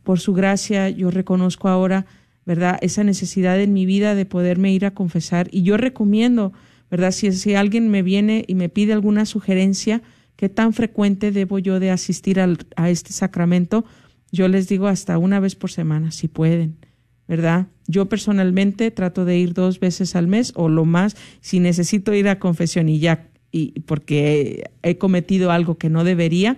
Por 0.02 0.20
su 0.20 0.32
gracia 0.32 0.88
yo 0.88 1.10
reconozco 1.10 1.68
ahora, 1.68 2.06
¿verdad? 2.46 2.78
Esa 2.80 3.04
necesidad 3.04 3.60
en 3.60 3.72
mi 3.72 3.86
vida 3.86 4.14
de 4.14 4.26
poderme 4.26 4.72
ir 4.72 4.84
a 4.84 4.94
confesar 4.94 5.48
y 5.52 5.62
yo 5.62 5.76
recomiendo, 5.76 6.52
¿verdad? 6.90 7.12
Si, 7.12 7.32
si 7.32 7.54
alguien 7.54 7.88
me 7.88 8.02
viene 8.02 8.44
y 8.46 8.54
me 8.54 8.68
pide 8.68 8.92
alguna 8.92 9.26
sugerencia, 9.26 10.02
¿qué 10.36 10.48
tan 10.48 10.72
frecuente 10.72 11.32
debo 11.32 11.58
yo 11.58 11.80
de 11.80 11.90
asistir 11.90 12.40
al, 12.40 12.58
a 12.76 12.90
este 12.90 13.12
sacramento? 13.12 13.84
Yo 14.32 14.48
les 14.48 14.68
digo 14.68 14.86
hasta 14.86 15.18
una 15.18 15.40
vez 15.40 15.54
por 15.54 15.70
semana, 15.70 16.12
si 16.12 16.28
pueden, 16.28 16.78
¿verdad? 17.28 17.66
Yo 17.86 18.08
personalmente 18.08 18.90
trato 18.90 19.24
de 19.24 19.38
ir 19.38 19.54
dos 19.54 19.80
veces 19.80 20.16
al 20.16 20.26
mes 20.28 20.52
o 20.56 20.68
lo 20.68 20.84
más, 20.84 21.16
si 21.40 21.60
necesito 21.60 22.14
ir 22.14 22.28
a 22.28 22.38
confesión 22.38 22.88
y 22.88 23.00
ya, 23.00 23.28
y 23.52 23.80
porque 23.80 24.70
he 24.82 24.98
cometido 24.98 25.50
algo 25.50 25.76
que 25.76 25.90
no 25.90 26.04
debería, 26.04 26.56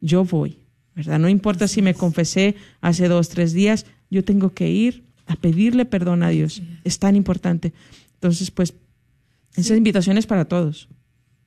yo 0.00 0.24
voy, 0.24 0.58
¿verdad? 0.94 1.18
No 1.18 1.28
importa 1.28 1.68
si 1.68 1.82
me 1.82 1.94
confesé 1.94 2.56
hace 2.80 3.08
dos, 3.08 3.28
tres 3.28 3.52
días, 3.52 3.86
yo 4.10 4.24
tengo 4.24 4.52
que 4.52 4.70
ir 4.70 5.04
a 5.26 5.36
pedirle 5.36 5.84
perdón 5.84 6.22
a 6.22 6.28
Dios. 6.28 6.62
Es 6.84 6.98
tan 6.98 7.16
importante. 7.16 7.72
Entonces, 8.14 8.50
pues 8.50 8.74
Esa 9.54 9.76
invitación 9.76 10.16
es 10.16 10.26
para 10.26 10.46
todos. 10.46 10.88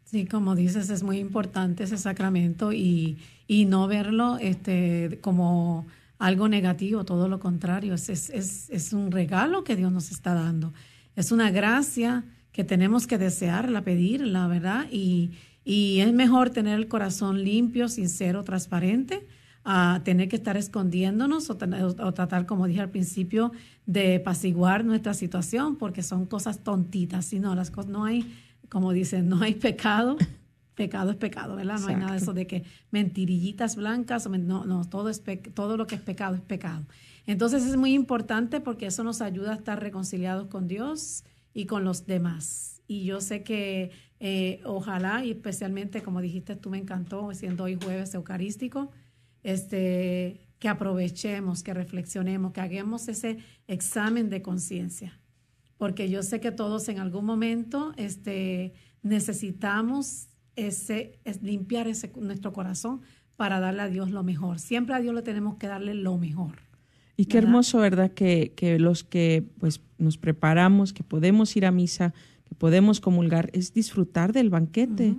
Sí, 0.04 0.26
como 0.26 0.56
dices, 0.56 0.90
es 0.90 1.02
muy 1.02 1.18
importante 1.18 1.84
ese 1.84 1.98
sacramento 1.98 2.72
y, 2.72 3.18
y 3.48 3.66
no 3.66 3.88
verlo 3.88 4.38
este, 4.40 5.18
como 5.22 5.88
algo 6.20 6.48
negativo, 6.48 7.04
todo 7.04 7.28
lo 7.28 7.40
contrario, 7.40 7.96
es, 7.96 8.10
es, 8.10 8.70
es, 8.70 8.94
un 8.94 9.12
regalo 9.12 9.64
que 9.64 9.76
Dios 9.76 9.92
nos 9.92 10.12
está 10.12 10.34
dando, 10.34 10.74
es 11.16 11.32
una 11.32 11.52
gracia 11.52 12.24
que 12.52 12.64
tenemos 12.64 13.08
que 13.08 13.18
desearla, 13.18 13.82
pedirla, 13.82 14.48
¿verdad? 14.48 14.86
Y, 14.92 15.32
y 15.66 16.00
es 16.00 16.14
mejor 16.14 16.52
tener 16.52 16.80
el 16.80 16.88
corazón 16.88 17.44
limpio, 17.44 17.90
sincero, 17.90 18.44
transparente, 18.44 19.28
a 19.66 20.02
tener 20.04 20.30
que 20.30 20.38
estar 20.38 20.56
escondiéndonos 20.56 21.50
o, 21.50 21.54
o, 21.54 22.14
tratar, 22.14 22.46
como 22.46 22.68
dije 22.68 22.82
al 22.82 22.92
principio, 22.92 23.52
de 23.86 24.18
apaciguar 24.18 24.86
nuestra 24.86 25.14
situación, 25.14 25.76
porque 25.76 26.04
son 26.04 26.26
cosas 26.26 26.64
tontitas, 26.64 27.26
sino 27.26 27.56
las 27.56 27.72
cosas, 27.72 27.92
no 27.92 28.06
hay, 28.06 28.32
como 28.70 28.94
dicen, 28.94 29.28
no 29.28 29.42
hay 29.42 29.56
pecado 29.56 30.18
pecado 30.76 31.10
es 31.10 31.18
pecado, 31.18 31.56
¿verdad? 31.56 31.80
No 31.80 31.88
hay 31.88 31.96
nada 31.96 32.12
de 32.12 32.18
eso 32.18 32.34
de 32.34 32.46
que 32.46 32.64
mentirillitas 32.92 33.76
blancas, 33.76 34.30
no, 34.30 34.66
no, 34.66 34.86
todo, 34.86 35.10
es 35.10 35.24
todo 35.54 35.78
lo 35.78 35.88
que 35.88 35.96
es 35.96 36.02
pecado 36.02 36.36
es 36.36 36.42
pecado. 36.42 36.86
Entonces 37.26 37.66
es 37.66 37.76
muy 37.76 37.94
importante 37.94 38.60
porque 38.60 38.86
eso 38.88 39.04
nos 39.04 39.22
ayuda 39.22 39.54
a 39.54 39.56
estar 39.56 39.82
reconciliados 39.82 40.48
con 40.48 40.68
Dios 40.68 41.24
y 41.54 41.66
con 41.66 41.84
los 41.84 42.06
demás. 42.06 42.82
Y 42.88 43.06
yo 43.06 43.22
sé 43.22 43.42
que 43.42 43.92
eh, 44.20 44.62
ojalá, 44.66 45.26
y 45.26 45.32
especialmente 45.32 46.04
como 46.04 46.22
dijiste 46.22 46.56
tú, 46.56 46.70
me 46.70 46.78
encantó, 46.78 47.34
siendo 47.34 47.64
hoy 47.64 47.80
jueves 47.82 48.14
eucarístico, 48.14 48.92
este, 49.46 50.42
que 50.58 50.68
aprovechemos, 50.68 51.62
que 51.62 51.76
reflexionemos, 51.76 52.52
que 52.52 52.62
hagamos 52.62 53.08
ese 53.08 53.38
examen 53.68 54.32
de 54.32 54.42
conciencia. 54.42 55.20
Porque 55.78 56.10
yo 56.10 56.24
sé 56.24 56.40
que 56.40 56.52
todos 56.52 56.90
en 56.90 56.98
algún 56.98 57.26
momento 57.26 57.94
este, 57.96 58.74
necesitamos 59.04 60.30
ese, 60.56 61.20
es 61.26 61.44
limpiar 61.44 61.88
ese, 61.88 62.12
nuestro 62.20 62.54
corazón 62.54 63.02
para 63.36 63.60
darle 63.60 63.84
a 63.84 63.88
Dios 63.88 64.10
lo 64.10 64.24
mejor. 64.24 64.58
Siempre 64.58 64.96
a 64.96 65.00
Dios 65.00 65.14
le 65.14 65.22
tenemos 65.22 65.58
que 65.58 65.68
darle 65.68 65.94
lo 65.94 66.18
mejor. 66.18 66.56
Y 67.16 67.26
qué 67.26 67.38
hermoso, 67.38 67.78
¿verdad? 67.78 68.12
Que, 68.12 68.54
que 68.56 68.80
los 68.80 69.04
que 69.04 69.46
pues 69.60 69.80
nos 70.00 70.18
preparamos, 70.18 70.92
que 70.92 71.04
podemos 71.04 71.56
ir 71.56 71.68
a 71.68 71.72
misa, 71.72 72.16
que 72.46 72.56
podemos 72.56 73.00
comulgar, 73.00 73.52
es 73.54 73.74
disfrutar 73.74 74.34
del 74.34 74.50
banquete. 74.50 75.16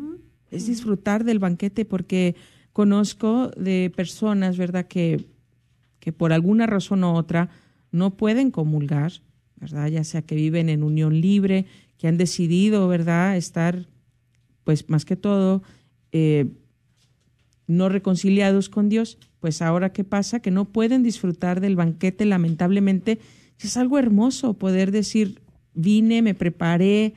Es 0.51 0.66
disfrutar 0.66 1.24
del 1.24 1.39
banquete 1.39 1.85
porque 1.85 2.35
conozco 2.77 3.51
de 3.57 3.91
personas, 3.97 4.59
¿verdad? 4.59 4.87
Que, 4.87 5.24
que 5.99 6.12
por 6.12 6.35
alguna 6.35 6.66
razón 6.66 7.05
u 7.05 7.14
otra 7.14 7.49
no 7.91 8.18
pueden 8.18 8.51
comulgar, 8.51 9.12
¿verdad? 9.59 9.89
Ya 9.89 10.05
sea 10.05 10.20
que 10.20 10.35
viven 10.35 10.68
en 10.68 10.83
unión 10.83 11.18
libre, 11.18 11.64
que 11.97 12.07
han 12.07 12.18
decidido, 12.18 12.87
¿verdad?, 12.87 13.39
estar 13.39 13.87
pues 14.62 14.91
más 14.91 15.07
que 15.07 15.16
todo, 15.16 15.62
eh, 16.12 16.51
no 17.66 17.89
reconciliados 17.89 18.68
con 18.68 18.91
Dios, 18.91 19.16
pues 19.41 19.62
ahora 19.62 19.95
qué 19.95 20.05
pasa, 20.05 20.41
que 20.41 20.51
no 20.51 20.66
pueden 20.66 21.03
disfrutar 21.03 21.62
del 21.62 21.77
banquete, 21.77 22.27
lamentablemente, 22.27 23.20
es 23.59 23.79
algo 23.79 23.99
hermoso 23.99 24.53
poder 24.53 24.91
decir, 24.91 25.41
vine, 25.72 26.20
me 26.20 26.35
preparé 26.35 27.14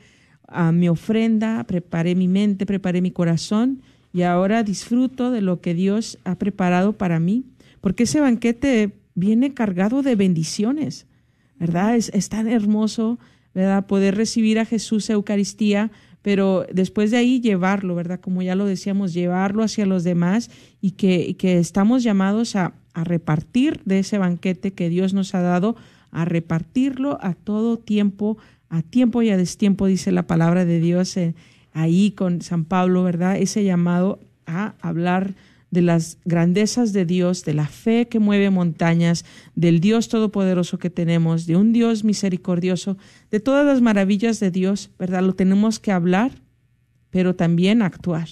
a 0.48 0.72
mi 0.72 0.88
ofrenda, 0.88 1.62
preparé 1.64 2.14
mi 2.14 2.28
mente, 2.28 2.64
preparé 2.64 3.02
mi 3.02 3.10
corazón 3.10 3.82
y 4.12 4.22
ahora 4.22 4.62
disfruto 4.62 5.30
de 5.30 5.40
lo 5.40 5.60
que 5.60 5.74
Dios 5.74 6.18
ha 6.24 6.36
preparado 6.36 6.94
para 6.94 7.20
mí, 7.20 7.44
porque 7.80 8.04
ese 8.04 8.20
banquete 8.20 8.92
viene 9.14 9.54
cargado 9.54 10.02
de 10.02 10.16
bendiciones, 10.16 11.06
¿verdad? 11.58 11.96
Es, 11.96 12.28
tan 12.28 12.48
hermoso, 12.48 13.18
¿verdad? 13.54 13.86
Poder 13.86 14.16
recibir 14.16 14.58
a 14.58 14.64
Jesús 14.64 15.10
Eucaristía, 15.10 15.90
pero 16.22 16.66
después 16.72 17.10
de 17.10 17.18
ahí 17.18 17.40
llevarlo, 17.40 17.94
¿verdad? 17.94 18.20
Como 18.20 18.42
ya 18.42 18.54
lo 18.54 18.66
decíamos, 18.66 19.14
llevarlo 19.14 19.62
hacia 19.62 19.86
los 19.86 20.04
demás 20.04 20.50
y 20.80 20.92
que, 20.92 21.36
que 21.36 21.58
estamos 21.58 22.02
llamados 22.02 22.56
a, 22.56 22.74
a 22.92 23.04
repartir 23.04 23.80
de 23.84 24.00
ese 24.00 24.18
banquete 24.18 24.72
que 24.72 24.88
Dios 24.88 25.14
nos 25.14 25.34
ha 25.34 25.40
dado, 25.40 25.76
a 26.10 26.24
repartirlo 26.24 27.18
a 27.20 27.34
todo 27.34 27.78
tiempo, 27.78 28.36
a 28.68 28.82
tiempo 28.82 29.22
y 29.22 29.30
a 29.30 29.36
destiempo, 29.36 29.86
dice 29.86 30.12
la 30.12 30.26
palabra 30.26 30.64
de 30.64 30.80
Dios 30.80 31.16
ahí 31.72 32.12
con 32.12 32.42
San 32.42 32.64
Pablo, 32.64 33.02
¿verdad? 33.02 33.36
Ese 33.36 33.64
llamado 33.64 34.20
a 34.46 34.74
hablar 34.80 35.34
de 35.70 35.82
las 35.82 36.18
grandezas 36.24 36.92
de 36.92 37.04
Dios, 37.04 37.44
de 37.44 37.54
la 37.54 37.66
fe 37.66 38.08
que 38.08 38.18
mueve 38.18 38.50
montañas, 38.50 39.24
del 39.54 39.80
Dios 39.80 40.08
todopoderoso 40.08 40.78
que 40.78 40.90
tenemos, 40.90 41.46
de 41.46 41.56
un 41.56 41.72
Dios 41.72 42.02
misericordioso, 42.02 42.96
de 43.30 43.40
todas 43.40 43.64
las 43.64 43.80
maravillas 43.80 44.40
de 44.40 44.50
Dios, 44.50 44.90
¿verdad? 44.98 45.22
Lo 45.22 45.34
tenemos 45.34 45.78
que 45.78 45.92
hablar, 45.92 46.32
pero 47.10 47.34
también 47.36 47.82
actuar. 47.82 48.28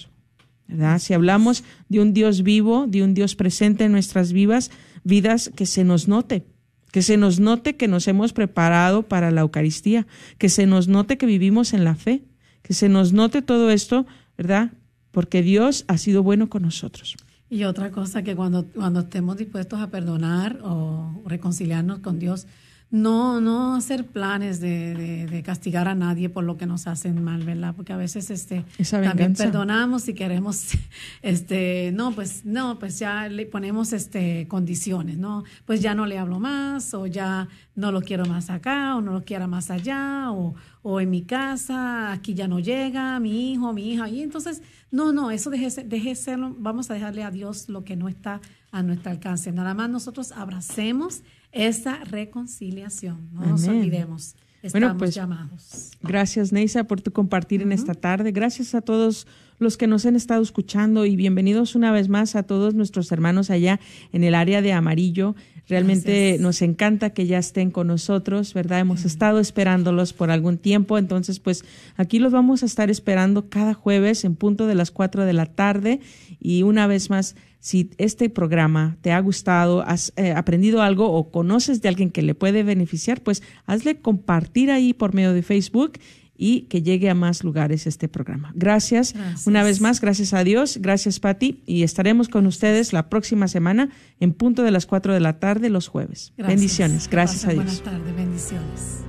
¿verdad? 0.67 0.99
Si 0.99 1.13
hablamos 1.13 1.63
de 1.87 1.99
un 1.99 2.13
Dios 2.13 2.43
vivo, 2.43 2.85
de 2.87 3.03
un 3.03 3.13
Dios 3.13 3.35
presente 3.35 3.85
en 3.85 3.91
nuestras 3.91 4.33
vivas, 4.33 4.69
vidas, 5.03 5.49
que 5.55 5.65
se 5.65 5.83
nos 5.83 6.07
note, 6.07 6.45
que 6.91 7.01
se 7.01 7.17
nos 7.17 7.39
note 7.39 7.75
que 7.75 7.87
nos 7.87 8.07
hemos 8.07 8.33
preparado 8.33 9.03
para 9.03 9.31
la 9.31 9.41
Eucaristía, 9.41 10.05
que 10.37 10.49
se 10.49 10.67
nos 10.67 10.87
note 10.87 11.17
que 11.17 11.25
vivimos 11.25 11.73
en 11.73 11.83
la 11.85 11.95
fe, 11.95 12.23
que 12.61 12.73
se 12.73 12.89
nos 12.89 13.13
note 13.13 13.41
todo 13.41 13.69
esto, 13.69 14.05
¿verdad? 14.37 14.71
Porque 15.11 15.41
Dios 15.41 15.85
ha 15.87 15.97
sido 15.97 16.23
bueno 16.23 16.49
con 16.49 16.63
nosotros. 16.63 17.15
Y 17.49 17.63
otra 17.63 17.91
cosa 17.91 18.21
que 18.21 18.35
cuando, 18.35 18.65
cuando 18.67 19.01
estemos 19.01 19.37
dispuestos 19.37 19.79
a 19.79 19.89
perdonar 19.89 20.59
o 20.63 21.23
reconciliarnos 21.25 21.99
con 21.99 22.19
Dios, 22.19 22.45
no, 22.91 23.39
no 23.39 23.75
hacer 23.75 24.07
planes 24.07 24.59
de, 24.59 25.27
de, 25.29 25.43
castigar 25.43 25.87
a 25.87 25.93
nadie 25.93 26.27
por 26.27 26.43
lo 26.43 26.57
que 26.57 26.65
nos 26.65 26.87
hacen 26.87 27.23
mal, 27.23 27.43
¿verdad? 27.43 27.75
Porque 27.75 27.93
a 27.93 27.97
veces 27.97 28.31
este 28.31 28.65
también 28.89 29.35
perdonamos 29.35 30.07
y 30.07 30.15
queremos, 30.15 30.69
este, 31.21 31.91
no, 31.93 32.11
pues, 32.13 32.45
no, 32.45 32.79
pues 32.79 32.97
ya 32.97 33.27
le 33.27 33.45
ponemos 33.45 33.93
este 33.93 34.47
condiciones, 34.47 35.19
¿no? 35.19 35.43
Pues 35.65 35.81
ya 35.81 35.93
no 35.93 36.07
le 36.07 36.17
hablo 36.17 36.39
más, 36.39 36.95
o 36.95 37.05
ya 37.05 37.47
no 37.75 37.91
lo 37.91 38.01
quiero 38.01 38.25
más 38.25 38.49
acá, 38.49 38.95
o 38.95 39.01
no 39.01 39.13
lo 39.13 39.23
quiero 39.23 39.47
más 39.47 39.69
allá, 39.69 40.31
o, 40.31 40.55
o 40.81 40.99
en 40.99 41.11
mi 41.11 41.21
casa, 41.21 42.11
aquí 42.11 42.33
ya 42.33 42.47
no 42.47 42.59
llega, 42.59 43.19
mi 43.19 43.53
hijo, 43.53 43.71
mi 43.71 43.93
hija, 43.93 44.09
y 44.09 44.23
entonces, 44.23 44.63
no, 44.89 45.13
no, 45.13 45.29
eso 45.29 45.51
deje, 45.51 45.83
deje 45.83 46.15
serlo, 46.15 46.55
vamos 46.57 46.89
a 46.89 46.95
dejarle 46.95 47.23
a 47.23 47.29
Dios 47.29 47.69
lo 47.69 47.83
que 47.83 47.95
no 47.95 48.07
está 48.09 48.41
a 48.71 48.81
nuestro 48.81 49.11
alcance. 49.11 49.51
Nada 49.51 49.73
más 49.75 49.89
nosotros 49.89 50.31
abracemos 50.31 51.21
esa 51.51 52.03
reconciliación. 52.03 53.29
No 53.31 53.45
nos 53.45 53.67
olvidemos. 53.67 54.35
Estamos 54.61 54.89
bueno, 54.89 54.97
pues, 54.97 55.15
llamados. 55.15 55.91
Gracias, 56.01 56.51
Neisa, 56.51 56.83
por 56.83 56.99
tu 56.99 57.11
compartir 57.11 57.61
en 57.61 57.71
esta 57.71 57.93
tarde. 57.93 58.33
Gracias 58.33 58.75
a 58.75 58.81
todos 58.81 59.25
los 59.57 59.77
que 59.77 59.87
nos 59.87 60.05
han 60.05 60.17
estado 60.17 60.41
escuchando 60.41 61.05
y 61.05 61.15
bienvenidos 61.15 61.75
una 61.75 61.91
vez 61.91 62.09
más 62.09 62.35
a 62.35 62.43
todos 62.43 62.75
nuestros 62.75 63.11
hermanos 63.11 63.49
allá 63.49 63.79
en 64.11 64.23
el 64.23 64.35
área 64.35 64.61
de 64.61 64.73
Amarillo. 64.73 65.35
Realmente 65.69 66.37
nos 66.39 66.61
encanta 66.61 67.11
que 67.11 67.27
ya 67.27 67.37
estén 67.37 67.69
con 67.69 67.87
nosotros, 67.87 68.53
¿verdad? 68.53 68.79
Hemos 68.79 69.05
estado 69.05 69.39
esperándolos 69.39 70.13
por 70.13 70.31
algún 70.31 70.57
tiempo, 70.57 70.97
entonces 70.97 71.39
pues 71.39 71.63
aquí 71.95 72.19
los 72.19 72.31
vamos 72.31 72.63
a 72.63 72.65
estar 72.65 72.89
esperando 72.89 73.49
cada 73.49 73.73
jueves 73.73 74.25
en 74.25 74.35
punto 74.35 74.65
de 74.65 74.75
las 74.75 74.91
cuatro 74.91 75.25
de 75.25 75.33
la 75.33 75.45
tarde 75.45 75.99
y 76.39 76.63
una 76.63 76.87
vez 76.87 77.09
más 77.09 77.35
si 77.59 77.91
este 77.97 78.29
programa 78.29 78.97
te 79.01 79.11
ha 79.11 79.19
gustado, 79.19 79.81
has 79.81 80.13
eh, 80.15 80.31
aprendido 80.31 80.81
algo 80.81 81.11
o 81.11 81.29
conoces 81.31 81.81
de 81.81 81.89
alguien 81.89 82.09
que 82.09 82.21
le 82.21 82.35
puede 82.35 82.63
beneficiar, 82.63 83.21
pues 83.21 83.43
hazle 83.65 83.99
compartir 83.99 84.71
ahí 84.71 84.93
por 84.93 85.13
medio 85.13 85.33
de 85.33 85.43
Facebook 85.43 85.93
y 86.41 86.61
que 86.61 86.81
llegue 86.81 87.09
a 87.09 87.15
más 87.15 87.43
lugares 87.43 87.85
este 87.85 88.07
programa. 88.07 88.53
Gracias, 88.55 89.13
una 89.45 89.61
vez 89.61 89.81
más, 89.81 89.99
gracias 89.99 90.33
a 90.33 90.45
Dios, 90.45 90.77
gracias 90.81 91.19
Patti 91.19 91.61
y 91.65 91.83
estaremos 91.83 92.29
con 92.29 92.47
ustedes 92.47 92.93
la 92.93 93.09
próxima 93.09 93.49
semana 93.49 93.89
en 94.21 94.31
punto 94.31 94.63
de 94.63 94.71
las 94.71 94.85
4 94.85 95.13
de 95.13 95.19
la 95.19 95.39
tarde 95.39 95.69
los 95.69 95.89
jueves. 95.89 96.31
Bendiciones, 96.37 97.09
gracias 97.09 97.43
a 97.43 97.49
Dios. 97.49 97.65
Buenas 97.65 97.81
tardes, 97.83 98.15
bendiciones. 98.15 99.08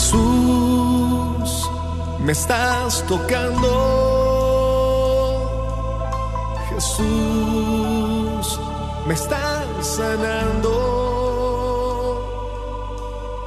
Jesús, 0.00 1.68
me 2.24 2.32
estás 2.32 3.06
tocando. 3.06 3.68
Jesús, 6.70 8.60
me 9.06 9.12
estás 9.12 9.66
sanando. 9.82 10.72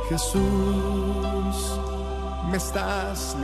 Jesús, 0.10 1.80
me 2.52 2.58
estás 2.58 3.36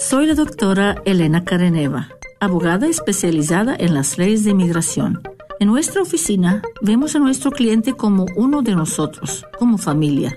Soy 0.00 0.26
la 0.26 0.34
doctora 0.34 1.00
Elena 1.04 1.44
Careneva, 1.44 2.08
abogada 2.40 2.88
especializada 2.88 3.76
en 3.78 3.94
las 3.94 4.18
leyes 4.18 4.42
de 4.42 4.50
inmigración. 4.50 5.22
En 5.60 5.68
nuestra 5.68 6.02
oficina 6.02 6.60
vemos 6.82 7.14
a 7.14 7.20
nuestro 7.20 7.52
cliente 7.52 7.92
como 7.92 8.26
uno 8.34 8.62
de 8.62 8.74
nosotros, 8.74 9.46
como 9.60 9.78
familia. 9.78 10.36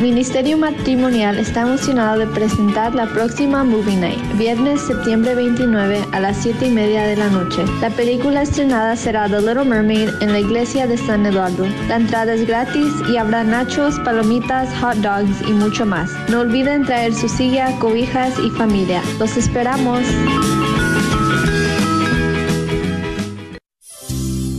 Ministerio 0.00 0.58
Matrimonial 0.58 1.38
está 1.38 1.62
emocionado 1.62 2.18
de 2.18 2.26
presentar 2.26 2.94
la 2.94 3.06
próxima 3.06 3.62
Movie 3.62 3.96
Night, 3.96 4.36
viernes 4.36 4.80
septiembre 4.80 5.34
29 5.34 6.04
a 6.12 6.20
las 6.20 6.36
7 6.38 6.66
y 6.66 6.70
media 6.70 7.04
de 7.04 7.16
la 7.16 7.28
noche. 7.28 7.64
La 7.80 7.90
película 7.90 8.42
estrenada 8.42 8.96
será 8.96 9.28
The 9.28 9.40
Little 9.40 9.64
Mermaid 9.64 10.10
en 10.20 10.32
la 10.32 10.40
iglesia 10.40 10.86
de 10.86 10.98
San 10.98 11.24
Eduardo. 11.26 11.66
La 11.88 11.96
entrada 11.96 12.34
es 12.34 12.46
gratis 12.46 12.92
y 13.10 13.16
habrá 13.16 13.44
nachos, 13.44 13.98
palomitas, 14.00 14.68
hot 14.80 14.96
dogs 14.96 15.48
y 15.48 15.52
mucho 15.52 15.86
más. 15.86 16.10
No 16.28 16.40
olviden 16.40 16.84
traer 16.84 17.14
su 17.14 17.28
silla, 17.28 17.70
cobijas 17.78 18.34
y 18.40 18.50
familia. 18.50 19.00
Los 19.18 19.36
esperamos. 19.36 20.02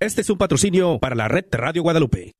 Este 0.00 0.20
es 0.20 0.30
un 0.30 0.38
patrocinio 0.38 1.00
para 1.00 1.16
la 1.16 1.26
red 1.26 1.46
Radio 1.50 1.82
Guadalupe. 1.82 2.30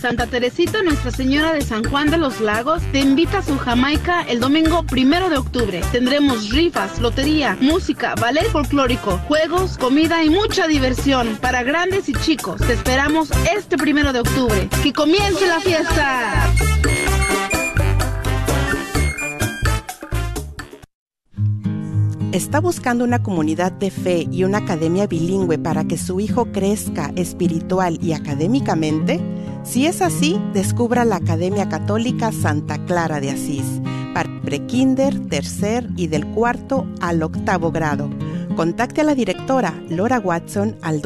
Santa 0.00 0.26
Teresita 0.26 0.82
Nuestra 0.82 1.10
Señora 1.10 1.52
de 1.52 1.60
San 1.60 1.84
Juan 1.84 2.10
de 2.10 2.16
los 2.16 2.40
Lagos 2.40 2.82
te 2.90 3.00
invita 3.00 3.38
a 3.38 3.42
su 3.42 3.58
Jamaica 3.58 4.22
el 4.22 4.40
domingo 4.40 4.82
primero 4.84 5.28
de 5.28 5.36
octubre. 5.36 5.82
Tendremos 5.92 6.48
rifas, 6.50 6.98
lotería, 7.00 7.56
música, 7.60 8.14
ballet 8.14 8.46
folclórico, 8.50 9.18
juegos, 9.28 9.76
comida 9.76 10.24
y 10.24 10.30
mucha 10.30 10.66
diversión 10.66 11.36
para 11.40 11.62
grandes 11.62 12.08
y 12.08 12.14
chicos. 12.14 12.60
Te 12.62 12.72
esperamos 12.72 13.30
este 13.54 13.76
primero 13.76 14.12
de 14.14 14.20
octubre. 14.20 14.68
¡Que 14.82 14.92
comience 14.92 15.46
la 15.46 15.60
fiesta! 15.60 16.50
¿Está 22.32 22.60
buscando 22.60 23.02
una 23.02 23.24
comunidad 23.24 23.72
de 23.72 23.90
fe 23.90 24.28
y 24.30 24.44
una 24.44 24.58
academia 24.58 25.08
bilingüe 25.08 25.58
para 25.58 25.82
que 25.84 25.98
su 25.98 26.20
hijo 26.20 26.52
crezca 26.52 27.10
espiritual 27.16 27.98
y 28.00 28.12
académicamente? 28.12 29.20
Si 29.64 29.86
es 29.86 30.00
así, 30.00 30.40
descubra 30.54 31.04
la 31.04 31.16
Academia 31.16 31.68
Católica 31.68 32.30
Santa 32.30 32.78
Clara 32.84 33.18
de 33.18 33.32
Asís 33.32 33.82
para 34.14 34.30
prekinder, 34.42 35.18
tercer 35.28 35.88
y 35.96 36.06
del 36.06 36.24
cuarto 36.24 36.86
al 37.00 37.20
octavo 37.24 37.72
grado. 37.72 38.08
Contacte 38.54 39.00
a 39.00 39.04
la 39.04 39.16
directora 39.16 39.82
Laura 39.88 40.20
Watson 40.20 40.76
al 40.82 41.02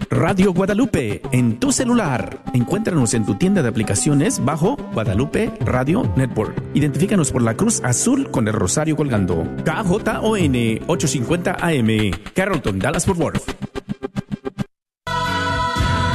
Radio 0.10 0.54
Guadalupe 0.54 1.22
en 1.32 1.60
tu 1.60 1.74
celular. 1.74 2.41
Encuéntranos 2.54 3.14
en 3.14 3.26
tu 3.26 3.36
tienda 3.36 3.62
de 3.62 3.70
aplicaciones 3.70 4.43
bajo 4.43 4.78
Guadalupe 4.93 5.52
Radio 5.60 6.10
Network. 6.16 6.56
Identifícanos 6.74 7.32
por 7.32 7.41
la 7.41 7.56
cruz 7.56 7.82
azul 7.84 8.32
con 8.32 8.48
el 8.48 8.54
rosario 8.54 8.95
colgando. 8.95 9.43
KJON 9.66 10.56
850 10.88 11.58
AM, 11.60 12.12
Carrollton, 12.34 12.80
Dallas 12.80 13.06
Fort 13.06 13.20
Worth. 13.20 13.76